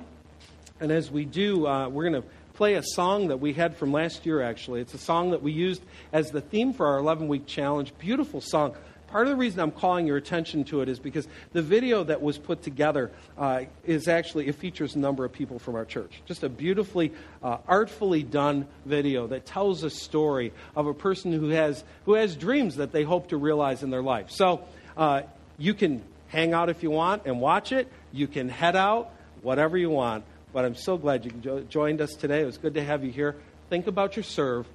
And 0.79 0.91
as 0.91 1.11
we 1.11 1.25
do, 1.25 1.67
uh, 1.67 1.89
we're 1.89 2.09
going 2.09 2.21
to 2.21 2.27
play 2.53 2.75
a 2.75 2.83
song 2.83 3.27
that 3.27 3.37
we 3.37 3.53
had 3.53 3.77
from 3.77 3.91
last 3.91 4.25
year, 4.25 4.41
actually. 4.41 4.81
It's 4.81 4.93
a 4.93 4.99
song 4.99 5.31
that 5.31 5.43
we 5.43 5.51
used 5.51 5.81
as 6.11 6.31
the 6.31 6.41
theme 6.41 6.73
for 6.73 6.87
our 6.87 6.97
11 6.97 7.27
week 7.27 7.45
challenge. 7.45 7.93
Beautiful 7.99 8.41
song. 8.41 8.75
Part 9.07 9.27
of 9.27 9.31
the 9.31 9.37
reason 9.37 9.59
I'm 9.59 9.71
calling 9.71 10.05
your 10.05 10.17
attention 10.17 10.65
to 10.65 10.81
it 10.81 10.89
is 10.89 10.99
because 10.99 11.27
the 11.53 11.61
video 11.61 12.03
that 12.03 12.21
was 12.21 12.37
put 12.37 12.61
together 12.61 13.11
uh, 13.37 13.65
is 13.85 14.07
actually, 14.07 14.47
it 14.47 14.55
features 14.55 14.95
a 14.95 14.99
number 14.99 15.23
of 15.23 15.31
people 15.31 15.59
from 15.59 15.75
our 15.75 15.85
church. 15.85 16.21
Just 16.25 16.43
a 16.43 16.49
beautifully, 16.49 17.13
uh, 17.41 17.59
artfully 17.67 18.23
done 18.23 18.67
video 18.85 19.27
that 19.27 19.45
tells 19.45 19.83
a 19.83 19.89
story 19.89 20.51
of 20.75 20.87
a 20.87 20.93
person 20.93 21.31
who 21.31 21.49
has, 21.49 21.83
who 22.05 22.15
has 22.15 22.35
dreams 22.35 22.77
that 22.77 22.91
they 22.91 23.03
hope 23.03 23.29
to 23.29 23.37
realize 23.37 23.81
in 23.81 23.91
their 23.91 24.01
life. 24.01 24.29
So 24.29 24.61
uh, 24.97 25.21
you 25.57 25.73
can 25.73 26.03
hang 26.27 26.53
out 26.53 26.69
if 26.69 26.83
you 26.83 26.91
want 26.91 27.25
and 27.25 27.39
watch 27.39 27.71
it. 27.71 27.91
You 28.11 28.27
can 28.27 28.49
head 28.49 28.75
out, 28.75 29.11
whatever 29.41 29.77
you 29.77 29.89
want. 29.89 30.23
But 30.53 30.65
I'm 30.65 30.75
so 30.75 30.97
glad 30.97 31.25
you 31.25 31.31
jo- 31.31 31.61
joined 31.61 32.01
us 32.01 32.11
today. 32.11 32.41
It 32.41 32.45
was 32.45 32.57
good 32.57 32.73
to 32.75 32.83
have 32.83 33.03
you 33.03 33.11
here. 33.11 33.35
Think 33.69 33.87
about 33.87 34.15
your 34.15 34.23
serve, 34.23 34.65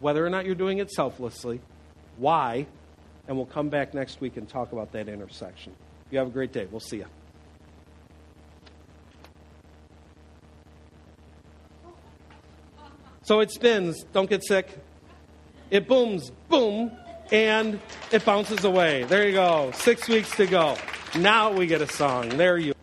whether 0.00 0.24
or 0.24 0.30
not 0.30 0.46
you're 0.46 0.54
doing 0.54 0.78
it 0.78 0.90
selflessly, 0.90 1.60
why, 2.16 2.66
and 3.28 3.36
we'll 3.36 3.46
come 3.46 3.68
back 3.68 3.94
next 3.94 4.20
week 4.20 4.36
and 4.36 4.48
talk 4.48 4.72
about 4.72 4.92
that 4.92 5.08
intersection. 5.08 5.72
You 6.10 6.18
have 6.18 6.28
a 6.28 6.30
great 6.30 6.52
day. 6.52 6.66
We'll 6.70 6.80
see 6.80 6.98
you. 6.98 7.06
So 13.22 13.40
it 13.40 13.50
spins. 13.50 14.04
Don't 14.12 14.30
get 14.30 14.44
sick. 14.44 14.68
It 15.68 15.88
booms, 15.88 16.30
boom, 16.48 16.92
and 17.32 17.80
it 18.12 18.24
bounces 18.24 18.64
away. 18.64 19.02
There 19.02 19.26
you 19.26 19.32
go. 19.32 19.72
Six 19.74 20.08
weeks 20.08 20.36
to 20.36 20.46
go. 20.46 20.76
Now 21.18 21.52
we 21.52 21.66
get 21.66 21.80
a 21.80 21.86
song. 21.86 22.28
There 22.28 22.58
you 22.58 22.75